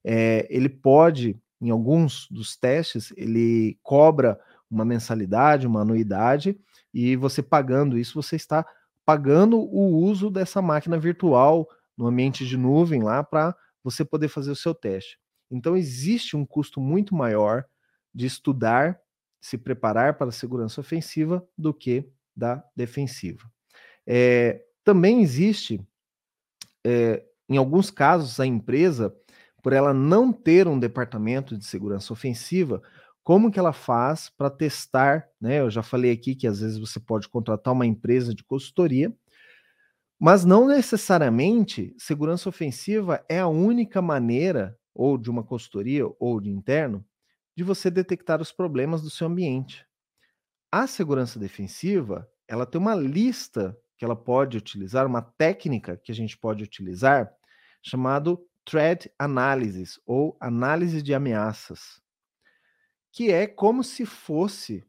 é, 0.03 0.47
ele 0.49 0.71
pode, 0.71 1.39
em 1.61 1.69
alguns 1.69 2.27
dos 2.31 2.57
testes, 2.57 3.13
ele 3.15 3.79
cobra 3.83 4.41
uma 4.71 4.87
mensalidade, 4.87 5.67
uma 5.67 5.83
anuidade, 5.83 6.59
e 6.95 7.15
você 7.15 7.43
pagando 7.43 7.99
isso, 7.99 8.21
você 8.21 8.37
está 8.37 8.65
pagando 9.05 9.59
o 9.59 9.99
uso 9.99 10.31
dessa 10.31 10.63
máquina 10.63 10.99
virtual 10.99 11.69
no 11.99 12.07
ambiente 12.07 12.47
de 12.47 12.57
nuvem 12.57 13.03
lá 13.03 13.25
para 13.25 13.55
você 13.83 14.05
poder 14.05 14.29
fazer 14.29 14.53
o 14.53 14.57
seu 14.57 14.73
teste. 14.75 15.19
Então 15.51 15.77
existe 15.77 16.37
um 16.37 16.47
custo 16.47 16.81
muito 16.81 17.15
maior 17.15 17.65
de 18.15 18.27
estudar, 18.27 18.99
se 19.41 19.59
preparar 19.59 20.17
para 20.17 20.29
a 20.29 20.33
segurança 20.33 20.81
ofensiva 20.81 21.47
do 21.57 21.75
que 21.75 22.09
da 22.37 22.63
defensiva. 22.77 23.51
É, 24.07 24.65
também 24.85 25.21
existe, 25.21 25.81
é, 26.85 27.25
em 27.49 27.57
alguns 27.57 27.91
casos, 27.91 28.39
a 28.41 28.47
empresa, 28.47 29.15
por 29.63 29.73
ela 29.73 29.93
não 29.93 30.33
ter 30.33 30.69
um 30.69 30.79
departamento 30.79 31.59
de 31.59 31.65
segurança 31.65 32.13
ofensiva, 32.13 32.83
como 33.23 33.51
que 33.51 33.59
ela 33.59 33.73
faz 33.73 34.31
para 34.31 34.49
testar, 34.49 35.29
né? 35.39 35.61
Eu 35.61 35.71
já 35.71 35.83
falei 35.83 36.11
aqui 36.11 36.35
que 36.35 36.47
às 36.47 36.61
vezes 36.61 36.79
você 36.79 36.99
pode 36.99 37.29
contratar 37.29 37.75
uma 37.75 37.85
empresa 37.85 38.35
de 38.35 38.43
consultoria, 38.43 39.15
mas 40.19 40.45
não 40.45 40.67
necessariamente 40.67 41.95
segurança 41.99 42.49
ofensiva 42.49 43.25
é 43.29 43.39
a 43.39 43.49
única 43.49 44.03
maneira, 44.03 44.77
ou 44.95 45.17
de 45.17 45.31
uma 45.31 45.45
consultoria 45.45 46.05
ou 46.19 46.41
de 46.41 46.51
interno, 46.51 47.05
de 47.57 47.63
você 47.63 47.91
detectar 47.91 48.41
os 48.41 48.53
problemas 48.53 49.03
do 49.03 49.11
seu 49.11 49.27
ambiente. 49.27 49.87
A 50.73 50.87
segurança 50.87 51.39
defensiva, 51.39 52.29
ela 52.47 52.67
tem 52.67 52.81
uma 52.81 52.95
lista 52.95 53.77
que 53.97 54.05
ela 54.05 54.17
pode 54.17 54.57
utilizar, 54.57 55.07
uma 55.07 55.23
técnica 55.23 55.97
que 55.97 56.13
a 56.13 56.15
gente 56.15 56.37
pode 56.37 56.63
utilizar, 56.63 57.33
chamado 57.83 58.41
threat 58.65 59.11
analysis 59.19 59.99
ou 60.07 60.37
análise 60.41 61.03
de 61.03 61.15
ameaças 61.15 62.01
que 63.19 63.33
é 63.33 63.47
como 63.47 63.83
se 63.83 64.07
fosse, 64.07 64.85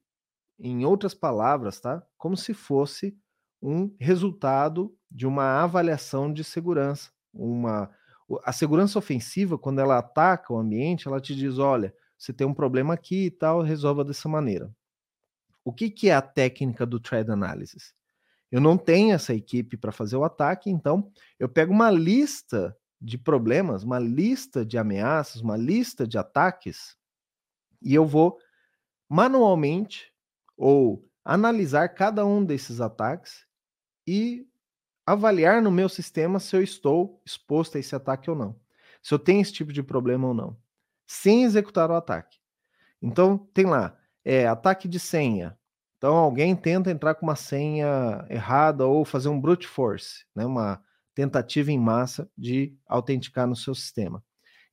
em 0.59 0.86
outras 0.86 1.15
palavras, 1.15 1.80
tá? 1.80 2.05
Como 2.17 2.36
se 2.38 2.53
fosse 2.53 3.17
um 3.61 3.95
resultado 3.99 4.95
de 5.10 5.26
uma 5.26 5.62
avaliação 5.64 6.32
de 6.32 6.43
segurança. 6.43 7.12
Uma, 7.34 7.89
a 8.43 8.51
segurança 8.51 8.99
ofensiva, 8.99 9.57
quando 9.57 9.80
ela 9.80 9.97
ataca 9.97 10.53
o 10.53 10.57
ambiente, 10.57 11.07
ela 11.07 11.20
te 11.20 11.36
diz: 11.36 11.57
olha, 11.57 11.93
você 12.18 12.34
tem 12.34 12.45
um 12.45 12.53
problema 12.53 12.93
aqui 12.93 13.26
e 13.26 13.32
tal, 13.32 13.62
resolva 13.62 14.03
dessa 14.03 14.28
maneira. 14.28 14.72
O 15.64 15.74
que, 15.74 15.89
que 15.89 16.10
é 16.10 16.16
a 16.16 16.22
técnica 16.22 16.86
do 16.86 16.99
threat 16.99 17.30
analysis? 17.30 17.93
Eu 18.51 18.60
não 18.60 18.78
tenho 18.78 19.14
essa 19.14 19.34
equipe 19.34 19.78
para 19.78 19.91
fazer 19.91 20.16
o 20.16 20.24
ataque, 20.24 20.70
então 20.70 21.12
eu 21.38 21.47
pego 21.47 21.72
uma 21.72 21.91
lista 21.91 22.76
de 22.99 23.18
problemas, 23.18 23.84
uma 23.84 23.99
lista 23.99 24.66
de 24.66 24.78
ameaças, 24.78 25.41
uma 25.41 25.55
lista 25.55 26.07
de 26.07 26.18
ataques 26.18 26.97
e 27.82 27.93
eu 27.93 28.05
vou 28.05 28.38
manualmente 29.07 30.12
ou 30.57 31.07
analisar 31.24 31.88
cada 31.89 32.26
um 32.26 32.43
desses 32.43 32.82
ataques 32.82 33.45
e 34.05 34.49
avaliar 35.12 35.60
no 35.60 35.72
meu 35.72 35.89
sistema 35.89 36.39
se 36.39 36.55
eu 36.55 36.62
estou 36.62 37.20
exposto 37.26 37.78
a 37.78 37.80
esse 37.80 37.95
ataque 37.95 38.30
ou 38.30 38.36
não. 38.36 38.55
Se 39.01 39.12
eu 39.12 39.18
tenho 39.18 39.41
esse 39.41 39.51
tipo 39.51 39.74
de 39.74 39.82
problema 39.82 40.28
ou 40.28 40.34
não, 40.36 40.57
sem 41.07 41.43
executar 41.43 41.89
o 41.89 41.95
ataque. 41.95 42.38
Então, 43.01 43.38
tem 43.53 43.66
lá, 43.66 43.97
é, 44.24 44.47
ataque 44.47 44.88
de 44.88 44.99
senha. 44.99 45.57
Então, 45.97 46.16
alguém 46.16 46.55
tenta 46.55 46.91
entrar 46.91 47.16
com 47.16 47.26
uma 47.26 47.36
senha 47.36 48.24
errada 48.30 48.86
ou 48.86 49.03
fazer 49.03 49.30
um 49.30 49.41
brute 49.41 49.68
force, 49.68 50.26
né, 50.36 50.45
uma 50.45 50.80
tentativa 51.16 51.72
em 51.72 51.80
massa 51.80 52.30
de 52.38 52.78
autenticar 52.88 53.47
no 53.47 53.55
seu 53.55 53.74
sistema. 53.74 54.24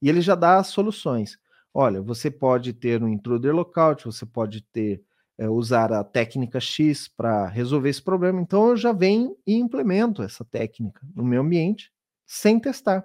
E 0.02 0.08
ele 0.08 0.20
já 0.20 0.34
dá 0.34 0.58
as 0.58 0.66
soluções. 0.66 1.38
Olha, 1.72 2.02
você 2.02 2.30
pode 2.30 2.74
ter 2.74 3.02
um 3.02 3.08
intruder 3.08 3.54
lookout, 3.54 4.04
você 4.04 4.26
pode 4.26 4.60
ter 4.60 5.02
é, 5.38 5.48
usar 5.48 5.92
a 5.92 6.02
técnica 6.02 6.58
X 6.58 7.08
para 7.08 7.46
resolver 7.46 7.90
esse 7.90 8.02
problema. 8.02 8.40
Então 8.40 8.68
eu 8.68 8.76
já 8.76 8.92
venho 8.92 9.36
e 9.46 9.54
implemento 9.54 10.22
essa 10.22 10.44
técnica 10.44 11.00
no 11.14 11.24
meu 11.24 11.42
ambiente 11.42 11.92
sem 12.24 12.58
testar, 12.58 13.04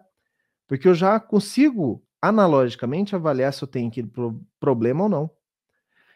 porque 0.68 0.88
eu 0.88 0.94
já 0.94 1.20
consigo 1.20 2.04
analogicamente 2.22 3.16
avaliar 3.16 3.54
se 3.54 3.64
eu 3.64 3.68
tenho 3.68 3.90
aquele 3.90 4.08
pro 4.08 4.42
problema 4.60 5.04
ou 5.04 5.10
não. 5.10 5.32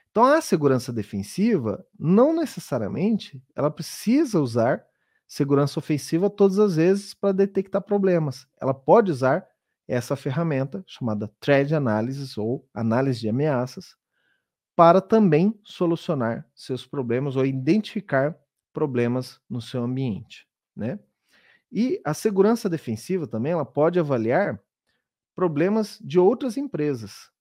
Então 0.10 0.24
a 0.24 0.40
segurança 0.40 0.94
defensiva 0.94 1.86
não 2.00 2.34
necessariamente 2.34 3.44
ela 3.56 3.70
precisa 3.70 4.40
usar 4.40 4.86
segurança 5.28 5.80
ofensiva 5.80 6.30
todas 6.30 6.60
as 6.60 6.76
vezes 6.76 7.14
para 7.14 7.34
detectar 7.34 7.82
problemas. 7.82 8.48
Ela 8.62 8.74
pode 8.74 9.12
usar 9.12 9.46
essa 9.88 10.16
ferramenta 10.16 10.84
chamada 10.88 11.30
Threat 11.40 11.74
Analysis 11.74 12.38
ou 12.38 12.68
análise 12.74 13.20
de 13.20 13.30
ameaças 13.30 13.96
para 14.76 15.00
também 15.00 15.58
solucionar 15.64 16.46
seus 16.54 16.86
problemas 16.86 17.36
ou 17.36 17.46
identificar 17.46 18.38
problemas 18.74 19.40
no 19.50 19.62
seu 19.62 19.84
ambiente, 19.84 20.48
né? 20.76 21.00
E 21.72 22.02
a 22.06 22.14
segurança 22.14 22.70
defensiva 22.70 23.26
também 23.26 23.54
ela 23.54 23.66
pode 23.66 24.00
avaliar 24.00 24.62
problemas 25.36 26.00
de 26.02 26.20
outras 26.20 26.58
empresas. 26.58 27.32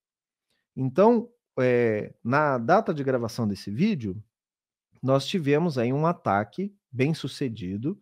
Então, 0.77 1.31
é, 1.59 2.13
na 2.23 2.59
data 2.59 2.93
de 2.93 3.05
gravação 3.05 3.47
desse 3.47 3.71
vídeo, 3.71 4.21
nós 5.03 5.27
tivemos 5.27 5.79
aí 5.79 5.93
um 5.93 6.07
ataque 6.07 6.75
bem 6.91 7.15
sucedido 7.15 8.01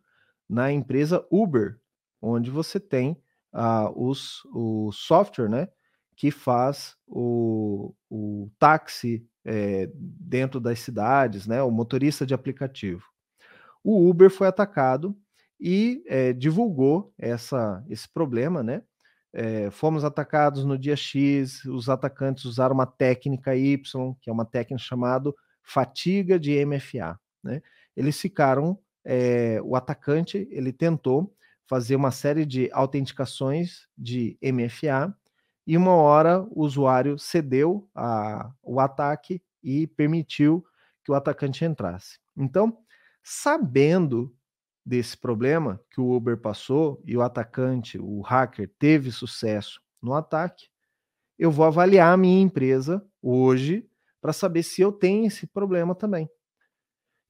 na 0.49 0.71
empresa 0.71 1.27
Uber, 1.31 1.79
onde 2.21 2.51
você 2.51 2.79
tem 2.79 3.21
uh, 3.53 3.93
os, 3.95 4.45
o 4.53 4.93
software, 4.93 5.49
né, 5.49 5.69
que 6.17 6.31
faz 6.31 6.97
o, 7.07 7.95
o 8.11 8.51
táxi 8.59 9.27
é, 9.45 9.91
dentro 9.95 10.61
das 10.61 10.81
cidades, 10.81 11.47
né, 11.47 11.63
o 11.63 11.71
motorista 11.71 12.25
de 12.25 12.35
aplicativo. 12.35 13.03
O 13.83 14.09
Uber 14.09 14.31
foi 14.31 14.47
atacado 14.47 15.17
e 15.61 16.03
é, 16.07 16.33
divulgou 16.33 17.13
essa, 17.19 17.85
esse 17.89 18.09
problema, 18.09 18.63
né? 18.63 18.83
É, 19.35 19.71
fomos 19.71 20.05
atacados 20.05 20.65
no 20.65 20.77
dia 20.77 20.95
X, 20.95 21.65
os 21.65 21.89
atacantes 21.89 22.45
usaram 22.45 22.75
uma 22.75 22.87
técnica 22.87 23.57
Y, 23.57 24.15
que 24.21 24.29
é 24.29 24.33
uma 24.33 24.45
técnica 24.45 24.83
chamada 24.83 25.33
fatiga 25.63 26.39
de 26.39 26.65
MFA. 26.67 27.19
Né? 27.43 27.63
Eles 27.97 28.21
ficaram, 28.21 28.79
é, 29.05 29.59
o 29.65 29.75
atacante 29.75 30.47
ele 30.51 30.71
tentou 30.71 31.35
fazer 31.67 31.97
uma 31.97 32.11
série 32.11 32.45
de 32.45 32.69
autenticações 32.73 33.89
de 33.97 34.37
MFA 34.43 35.17
e 35.67 35.77
uma 35.77 35.95
hora 35.95 36.43
o 36.51 36.63
usuário 36.63 37.19
cedeu 37.19 37.89
a, 37.95 38.53
o 38.63 38.81
ataque 38.81 39.43
e 39.63 39.87
permitiu 39.87 40.65
que 41.05 41.11
o 41.11 41.15
atacante 41.15 41.65
entrasse. 41.65 42.19
Então, 42.37 42.79
sabendo 43.23 44.35
desse 44.85 45.17
problema 45.17 45.81
que 45.91 46.01
o 46.01 46.13
Uber 46.13 46.37
passou 46.37 47.01
e 47.05 47.17
o 47.17 47.23
atacante, 47.23 47.99
o 47.99 48.21
hacker, 48.21 48.71
teve 48.79 49.13
sucesso 49.13 49.81
no 50.01 50.15
ataque, 50.15 50.67
eu 51.39 51.51
vou 51.51 51.65
avaliar 51.65 52.13
a 52.13 52.17
minha 52.17 52.43
empresa 52.43 53.05
hoje 53.21 53.89
para 54.21 54.33
saber 54.33 54.63
se 54.63 54.81
eu 54.81 54.93
tenho 54.93 55.27
esse 55.27 55.47
problema 55.47 55.95
também. 55.95 56.29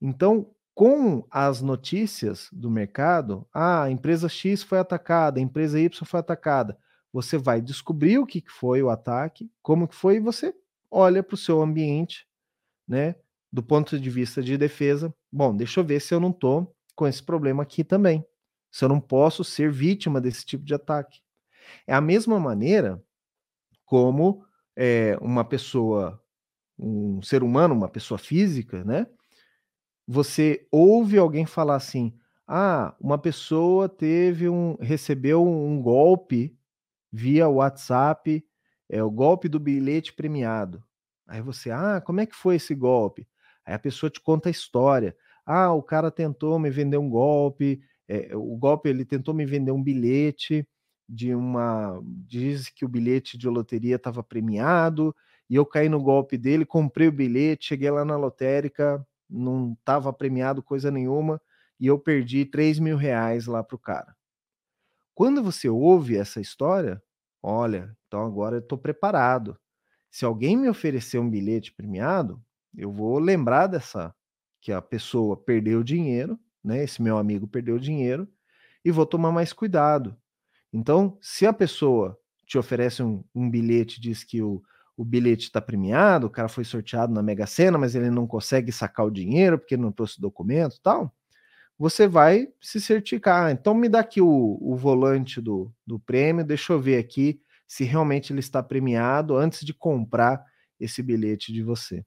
Então, 0.00 0.50
com 0.74 1.26
as 1.30 1.60
notícias 1.60 2.48
do 2.52 2.70
mercado, 2.70 3.46
ah, 3.52 3.84
a 3.84 3.90
empresa 3.90 4.28
X 4.28 4.62
foi 4.62 4.78
atacada, 4.78 5.38
a 5.38 5.42
empresa 5.42 5.78
Y 5.78 6.06
foi 6.06 6.20
atacada, 6.20 6.78
você 7.12 7.36
vai 7.36 7.60
descobrir 7.60 8.18
o 8.18 8.26
que 8.26 8.42
foi 8.48 8.82
o 8.82 8.88
ataque, 8.88 9.50
como 9.62 9.86
que 9.86 9.94
foi, 9.94 10.16
e 10.16 10.20
você 10.20 10.54
olha 10.90 11.22
para 11.22 11.34
o 11.34 11.38
seu 11.38 11.60
ambiente, 11.60 12.26
né, 12.88 13.16
do 13.52 13.62
ponto 13.62 13.98
de 13.98 14.10
vista 14.10 14.42
de 14.42 14.56
defesa. 14.56 15.14
Bom, 15.30 15.54
deixa 15.54 15.80
eu 15.80 15.84
ver 15.84 16.00
se 16.00 16.14
eu 16.14 16.20
não 16.20 16.30
estou 16.30 16.74
com 16.96 17.06
esse 17.06 17.22
problema 17.22 17.62
aqui 17.62 17.84
também, 17.84 18.24
se 18.70 18.84
eu 18.84 18.88
não 18.88 19.00
posso 19.00 19.44
ser 19.44 19.70
vítima 19.70 20.20
desse 20.20 20.44
tipo 20.44 20.64
de 20.64 20.74
ataque. 20.74 21.20
É 21.86 21.94
a 21.94 22.00
mesma 22.00 22.40
maneira 22.40 23.02
como 23.84 24.44
é, 24.76 25.18
uma 25.20 25.44
pessoa, 25.44 26.22
um 26.78 27.20
ser 27.22 27.42
humano, 27.42 27.74
uma 27.74 27.88
pessoa 27.88 28.18
física, 28.18 28.82
né? 28.84 29.06
Você 30.06 30.66
ouve 30.70 31.18
alguém 31.18 31.46
falar 31.46 31.76
assim: 31.76 32.14
ah, 32.46 32.94
uma 33.00 33.18
pessoa 33.18 33.88
teve 33.88 34.48
um, 34.48 34.76
recebeu 34.80 35.46
um 35.46 35.80
golpe 35.80 36.56
via 37.12 37.48
WhatsApp, 37.48 38.44
é 38.88 39.02
o 39.02 39.10
golpe 39.10 39.48
do 39.48 39.60
bilhete 39.60 40.12
premiado. 40.12 40.82
Aí 41.26 41.40
você, 41.40 41.70
ah, 41.70 42.00
como 42.04 42.20
é 42.20 42.26
que 42.26 42.34
foi 42.34 42.56
esse 42.56 42.74
golpe? 42.74 43.28
Aí 43.64 43.74
a 43.74 43.78
pessoa 43.78 44.10
te 44.10 44.20
conta 44.20 44.48
a 44.48 44.50
história. 44.50 45.16
Ah, 45.46 45.72
o 45.72 45.82
cara 45.82 46.10
tentou 46.10 46.58
me 46.58 46.70
vender 46.70 46.98
um 46.98 47.08
golpe, 47.08 47.80
é, 48.08 48.34
o 48.36 48.56
golpe 48.56 48.88
ele 48.88 49.04
tentou 49.04 49.34
me 49.34 49.46
vender 49.46 49.72
um 49.72 49.82
bilhete 49.82 50.66
de 51.08 51.34
uma. 51.34 52.00
Diz 52.04 52.68
que 52.68 52.84
o 52.84 52.88
bilhete 52.88 53.38
de 53.38 53.48
loteria 53.48 53.96
estava 53.96 54.22
premiado, 54.22 55.14
e 55.48 55.54
eu 55.56 55.66
caí 55.66 55.88
no 55.88 56.02
golpe 56.02 56.38
dele, 56.38 56.64
comprei 56.64 57.08
o 57.08 57.12
bilhete, 57.12 57.66
cheguei 57.66 57.90
lá 57.90 58.04
na 58.04 58.16
lotérica, 58.16 59.04
não 59.28 59.72
estava 59.78 60.12
premiado 60.12 60.62
coisa 60.62 60.90
nenhuma, 60.90 61.40
e 61.80 61.86
eu 61.86 61.98
perdi 61.98 62.44
3 62.44 62.78
mil 62.78 62.96
reais 62.96 63.46
lá 63.46 63.62
para 63.62 63.76
o 63.76 63.78
cara. 63.78 64.14
Quando 65.14 65.42
você 65.42 65.68
ouve 65.68 66.16
essa 66.16 66.40
história, 66.40 67.02
olha, 67.42 67.96
então 68.06 68.24
agora 68.24 68.56
eu 68.56 68.60
estou 68.60 68.78
preparado. 68.78 69.58
Se 70.10 70.24
alguém 70.24 70.56
me 70.56 70.68
oferecer 70.68 71.18
um 71.18 71.28
bilhete 71.28 71.72
premiado, 71.72 72.42
eu 72.76 72.92
vou 72.92 73.18
lembrar 73.18 73.66
dessa 73.66 74.14
que 74.60 74.72
a 74.72 74.80
pessoa 74.80 75.36
perdeu 75.36 75.82
dinheiro, 75.82 76.38
né? 76.64 76.84
Esse 76.84 77.02
meu 77.02 77.18
amigo 77.18 77.46
perdeu 77.46 77.78
dinheiro 77.78 78.28
e 78.84 78.90
vou 78.90 79.04
tomar 79.04 79.32
mais 79.32 79.52
cuidado. 79.52 80.16
Então, 80.72 81.18
se 81.20 81.46
a 81.46 81.52
pessoa 81.52 82.18
te 82.46 82.56
oferece 82.56 83.02
um, 83.02 83.24
um 83.34 83.50
bilhete, 83.50 84.00
diz 84.00 84.24
que 84.24 84.42
o, 84.42 84.62
o 84.96 85.04
bilhete 85.04 85.44
está 85.44 85.60
premiado, 85.60 86.26
o 86.26 86.30
cara 86.30 86.48
foi 86.48 86.64
sorteado 86.64 87.12
na 87.12 87.22
Mega 87.22 87.46
Sena, 87.46 87.78
mas 87.78 87.94
ele 87.94 88.10
não 88.10 88.26
consegue 88.26 88.72
sacar 88.72 89.06
o 89.06 89.10
dinheiro 89.10 89.58
porque 89.58 89.76
não 89.76 89.92
trouxe 89.92 90.20
documento 90.20 90.80
tal, 90.82 91.14
você 91.82 92.06
vai 92.06 92.46
se 92.60 92.80
certificar. 92.80 93.50
Então, 93.50 93.74
me 93.74 93.88
dá 93.88 93.98
aqui 93.98 94.20
o, 94.20 94.56
o 94.60 94.76
volante 94.76 95.40
do, 95.40 95.68
do 95.84 95.98
prêmio, 95.98 96.44
deixa 96.44 96.72
eu 96.72 96.80
ver 96.80 96.96
aqui 96.96 97.40
se 97.66 97.82
realmente 97.82 98.32
ele 98.32 98.38
está 98.38 98.62
premiado 98.62 99.36
antes 99.36 99.66
de 99.66 99.74
comprar 99.74 100.44
esse 100.78 101.02
bilhete 101.02 101.52
de 101.52 101.60
você. 101.60 102.04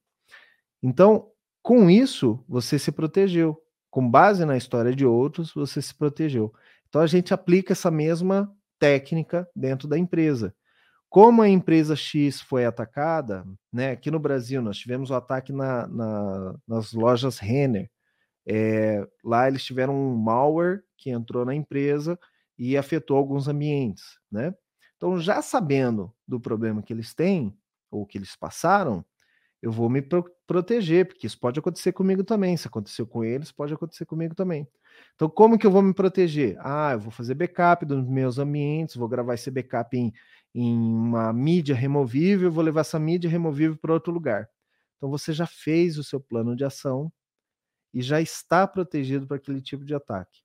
Então, 0.81 1.27
com 1.61 1.89
isso, 1.89 2.41
você 2.47 2.79
se 2.79 2.89
protegeu. 2.89 3.61
Com 3.91 4.09
base 4.09 4.45
na 4.45 4.55
história 4.55 4.95
de 4.95 5.05
outros, 5.05 5.51
você 5.53 5.81
se 5.81 5.93
protegeu. 5.93 6.53
Então 6.87 7.01
a 7.01 7.07
gente 7.07 7.33
aplica 7.33 7.73
essa 7.73 7.91
mesma 7.91 8.49
técnica 8.79 9.45
dentro 9.53 9.89
da 9.89 9.97
empresa. 9.97 10.55
Como 11.09 11.41
a 11.41 11.49
empresa 11.49 11.97
X 11.97 12.39
foi 12.39 12.65
atacada, 12.65 13.45
né? 13.73 13.91
Aqui 13.91 14.09
no 14.09 14.19
Brasil 14.19 14.61
nós 14.61 14.77
tivemos 14.77 15.09
o 15.09 15.13
um 15.13 15.17
ataque 15.17 15.51
na, 15.51 15.85
na, 15.87 16.55
nas 16.65 16.93
lojas 16.93 17.39
Renner. 17.39 17.89
É, 18.47 19.05
lá 19.23 19.47
eles 19.47 19.63
tiveram 19.63 19.95
um 19.95 20.15
malware 20.15 20.83
que 20.97 21.09
entrou 21.09 21.45
na 21.45 21.55
empresa 21.55 22.19
e 22.57 22.77
afetou 22.77 23.17
alguns 23.17 23.47
ambientes, 23.47 24.19
né? 24.31 24.53
Então, 24.97 25.17
já 25.19 25.41
sabendo 25.41 26.13
do 26.27 26.39
problema 26.39 26.81
que 26.81 26.93
eles 26.93 27.13
têm 27.13 27.55
ou 27.91 28.05
que 28.05 28.17
eles 28.17 28.35
passaram, 28.35 29.05
eu 29.61 29.71
vou 29.71 29.89
me 29.89 30.01
pro 30.01 30.23
proteger, 30.47 31.07
porque 31.07 31.25
isso 31.27 31.39
pode 31.39 31.59
acontecer 31.59 31.91
comigo 31.91 32.23
também. 32.23 32.55
Se 32.55 32.67
aconteceu 32.67 33.07
com 33.07 33.23
eles, 33.23 33.51
pode 33.51 33.73
acontecer 33.73 34.05
comigo 34.05 34.35
também. 34.35 34.67
Então, 35.15 35.27
como 35.29 35.57
que 35.57 35.65
eu 35.65 35.71
vou 35.71 35.81
me 35.81 35.93
proteger? 35.93 36.55
Ah, 36.59 36.91
eu 36.93 36.99
vou 36.99 37.11
fazer 37.11 37.33
backup 37.35 37.85
dos 37.85 38.05
meus 38.07 38.37
ambientes, 38.37 38.95
vou 38.95 39.07
gravar 39.09 39.33
esse 39.33 39.49
backup 39.51 39.97
em, 39.97 40.13
em 40.53 40.77
uma 40.77 41.33
mídia 41.33 41.75
removível, 41.75 42.51
vou 42.51 42.63
levar 42.63 42.81
essa 42.81 42.99
mídia 42.99 43.29
removível 43.29 43.77
para 43.77 43.93
outro 43.93 44.13
lugar. 44.13 44.47
Então, 44.97 45.09
você 45.09 45.33
já 45.33 45.47
fez 45.47 45.97
o 45.97 46.03
seu 46.03 46.19
plano 46.19 46.55
de 46.55 46.63
ação 46.63 47.11
e 47.95 48.01
já 48.01 48.19
está 48.19 48.67
protegido 48.67 49.25
para 49.25 49.37
aquele 49.37 49.61
tipo 49.61 49.85
de 49.85 49.95
ataque. 49.95 50.41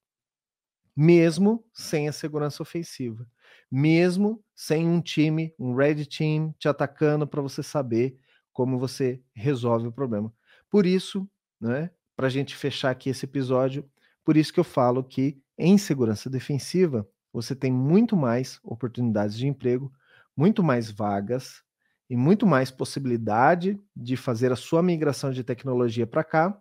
Mesmo 0.97 1.65
sem 1.75 2.09
a 2.09 2.13
segurança 2.13 2.63
ofensiva. 2.63 3.27
Mesmo 3.69 4.45
sem 4.55 4.87
um 4.87 5.01
time, 5.01 5.53
um 5.59 5.75
red 5.75 6.07
team, 6.07 6.55
te 6.61 6.69
atacando 6.69 7.27
para 7.27 7.43
você 7.43 7.61
saber 7.61 8.17
como 8.53 8.79
você 8.79 9.21
resolve 9.35 9.89
o 9.89 9.93
problema. 9.93 10.33
Por 10.71 10.87
isso, 10.87 11.29
né, 11.61 11.91
para 12.15 12.29
a 12.29 12.31
gente 12.31 12.55
fechar 12.55 12.91
aqui 12.91 13.11
esse 13.11 13.25
episódio, 13.25 13.91
por 14.25 14.37
isso 14.37 14.53
que 14.53 14.61
eu 14.61 14.65
falo 14.65 15.03
que 15.03 15.43
em 15.59 15.77
segurança 15.77 16.31
defensiva 16.31 17.09
você 17.33 17.55
tem 17.57 17.73
muito 17.73 18.17
mais 18.17 18.61
oportunidades 18.63 19.37
de 19.37 19.49
emprego, 19.49 19.93
muito 20.37 20.63
mais 20.63 20.89
vagas 20.89 21.63
e 22.09 22.15
muito 22.17 22.47
mais 22.47 22.71
possibilidade 22.71 23.81
de 23.97 24.17
fazer 24.17 24.53
a 24.53 24.57
sua 24.57 24.83
migração 24.83 25.33
de 25.33 25.43
tecnologia 25.43 26.07
para 26.07 26.23
cá 26.23 26.61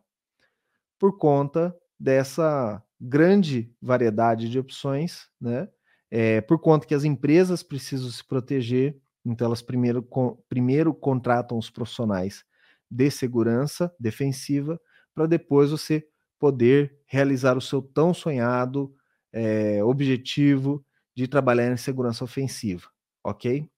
por 1.00 1.18
conta 1.18 1.76
dessa 2.00 2.84
grande 3.00 3.74
variedade 3.82 4.50
de 4.50 4.60
opções, 4.60 5.28
né? 5.40 5.68
É, 6.12 6.42
por 6.42 6.60
conta 6.60 6.88
que 6.88 6.96
as 6.96 7.04
empresas 7.04 7.64
precisam 7.64 8.10
se 8.10 8.24
proteger, 8.24 8.98
então 9.24 9.46
elas 9.46 9.62
primeiro, 9.62 10.08
primeiro 10.50 10.94
contratam 10.94 11.58
os 11.58 11.70
profissionais 11.70 12.44
de 12.90 13.12
segurança 13.12 13.94
defensiva 14.00 14.80
para 15.14 15.28
depois 15.28 15.70
você 15.70 16.04
poder 16.40 16.98
realizar 17.06 17.58
o 17.58 17.62
seu 17.62 17.82
tão 17.82 18.14
sonhado 18.14 18.94
é, 19.32 19.84
objetivo 19.84 20.84
de 21.16 21.28
trabalhar 21.28 21.72
em 21.72 21.78
segurança 21.78 22.24
ofensiva, 22.24 22.88
ok? 23.24 23.70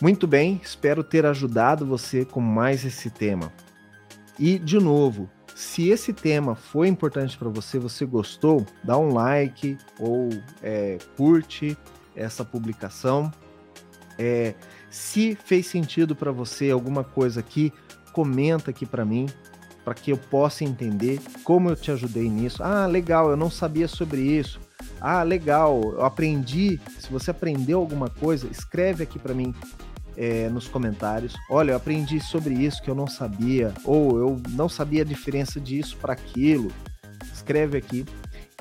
Muito 0.00 0.26
bem, 0.26 0.60
espero 0.62 1.02
ter 1.02 1.24
ajudado 1.24 1.86
você 1.86 2.24
com 2.24 2.40
mais 2.40 2.84
esse 2.84 3.10
tema. 3.10 3.52
E, 4.38 4.58
de 4.58 4.78
novo, 4.78 5.30
se 5.56 5.88
esse 5.88 6.12
tema 6.12 6.54
foi 6.54 6.86
importante 6.86 7.38
para 7.38 7.48
você, 7.48 7.78
você 7.78 8.04
gostou, 8.04 8.66
dá 8.84 8.98
um 8.98 9.14
like 9.14 9.78
ou 9.98 10.28
é, 10.62 10.98
curte 11.16 11.74
essa 12.14 12.44
publicação. 12.44 13.32
É, 14.18 14.52
se 14.90 15.34
fez 15.34 15.66
sentido 15.66 16.14
para 16.14 16.30
você 16.30 16.70
alguma 16.70 17.02
coisa 17.02 17.40
aqui, 17.40 17.72
comenta 18.12 18.70
aqui 18.70 18.84
para 18.84 19.02
mim, 19.02 19.30
para 19.82 19.94
que 19.94 20.12
eu 20.12 20.18
possa 20.18 20.62
entender 20.62 21.22
como 21.42 21.70
eu 21.70 21.76
te 21.76 21.90
ajudei 21.90 22.28
nisso. 22.28 22.62
Ah, 22.62 22.84
legal, 22.84 23.30
eu 23.30 23.36
não 23.36 23.50
sabia 23.50 23.88
sobre 23.88 24.20
isso. 24.20 24.60
Ah, 25.00 25.22
legal, 25.22 25.80
eu 25.84 26.04
aprendi. 26.04 26.78
Se 26.98 27.10
você 27.10 27.30
aprendeu 27.30 27.78
alguma 27.78 28.10
coisa, 28.10 28.46
escreve 28.46 29.04
aqui 29.04 29.18
para 29.18 29.32
mim 29.32 29.54
é, 30.16 30.48
nos 30.48 30.66
comentários. 30.68 31.34
Olha, 31.50 31.72
eu 31.72 31.76
aprendi 31.76 32.20
sobre 32.20 32.54
isso 32.54 32.82
que 32.82 32.90
eu 32.90 32.94
não 32.94 33.06
sabia, 33.06 33.72
ou 33.84 34.18
eu 34.18 34.40
não 34.50 34.68
sabia 34.68 35.02
a 35.02 35.04
diferença 35.04 35.60
disso 35.60 35.96
para 35.98 36.12
aquilo. 36.12 36.70
Escreve 37.32 37.78
aqui. 37.78 38.04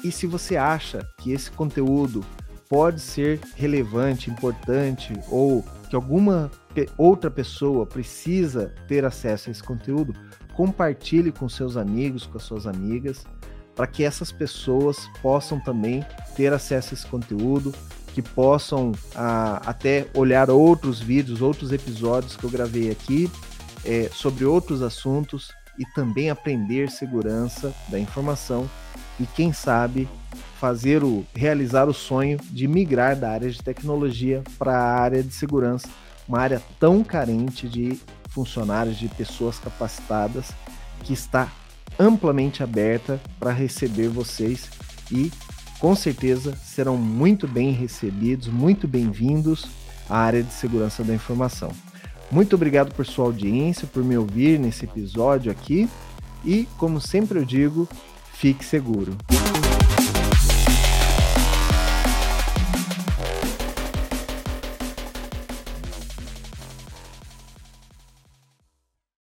E 0.04 0.12
se 0.12 0.28
você 0.28 0.58
acha 0.58 1.08
que 1.20 1.32
esse 1.32 1.50
conteúdo 1.50 2.24
pode 2.70 3.00
ser 3.00 3.40
relevante, 3.56 4.30
importante, 4.30 5.14
ou 5.30 5.64
que 5.90 5.96
alguma 5.96 6.52
outra 6.98 7.32
pessoa 7.32 7.86
precisa 7.86 8.74
ter 8.88 9.06
acesso 9.06 9.50
a 9.50 9.52
esse 9.52 9.64
conteúdo, 9.64 10.14
compartilhe 10.54 11.32
com 11.32 11.48
seus 11.48 11.78
amigos, 11.78 12.26
com 12.26 12.38
as 12.38 12.44
suas 12.44 12.68
amigas, 12.68 13.24
para 13.76 13.88
que 13.88 14.04
essas 14.04 14.32
pessoas 14.32 15.10
possam 15.22 15.60
também 15.60 16.06
ter 16.36 16.54
acesso 16.54 16.94
a 16.94 16.94
esse 16.94 17.08
conteúdo, 17.08 17.74
que 18.16 18.22
possam 18.22 18.94
ah, 19.14 19.62
até 19.66 20.08
olhar 20.14 20.50
outros 20.50 21.02
vídeos, 21.02 21.42
outros 21.42 21.74
episódios 21.74 22.38
que 22.38 22.46
eu 22.46 22.50
gravei 22.50 22.90
aqui 22.90 23.30
é, 23.84 24.10
sobre 24.10 24.46
outros 24.46 24.82
assuntos 24.82 25.52
e 25.78 25.86
também 25.88 26.30
aprender 26.30 26.90
segurança 26.90 27.76
da 27.90 28.00
informação 28.00 28.70
e 29.20 29.26
quem 29.26 29.52
sabe 29.52 30.08
fazer 30.58 31.04
o 31.04 31.26
realizar 31.36 31.90
o 31.90 31.94
sonho 31.94 32.40
de 32.52 32.70
migrar 32.70 33.18
da 33.18 33.32
área 33.32 33.50
de 33.50 33.62
tecnologia 33.62 34.42
para 34.58 34.78
a 34.78 35.02
área 35.02 35.22
de 35.22 35.34
segurança, 35.34 35.90
uma 36.26 36.40
área 36.40 36.62
tão 36.80 37.04
carente 37.04 37.68
de 37.68 38.00
funcionários, 38.30 38.98
de 38.98 39.10
pessoas 39.10 39.60
capacitadas, 39.60 40.54
que 41.04 41.12
está 41.12 41.52
amplamente 42.00 42.64
aberta 42.64 43.20
para 43.42 43.52
receber 43.52 44.08
vocês 44.08 44.70
e 45.12 45.30
com 45.80 45.96
certeza 45.96 46.56
serão 46.56 46.98
muito 46.98 47.48
bem 47.48 47.72
recebidos, 47.72 48.48
muito 48.48 48.88
bem-vindos 48.88 49.66
à 50.10 50.18
área 50.18 50.44
de 50.44 50.54
segurança 50.54 51.04
da 51.04 51.14
informação. 51.14 51.72
Muito 52.32 52.56
obrigado 52.56 52.94
por 52.94 53.06
sua 53.06 53.26
audiência, 53.26 53.88
por 53.88 54.04
me 54.04 54.18
ouvir 54.18 54.60
nesse 54.60 54.86
episódio 54.86 55.52
aqui 55.52 55.88
e, 56.44 56.68
como 56.78 57.00
sempre 57.00 57.40
eu 57.40 57.46
digo, 57.46 57.88
fique 58.34 58.64
seguro. 58.66 59.16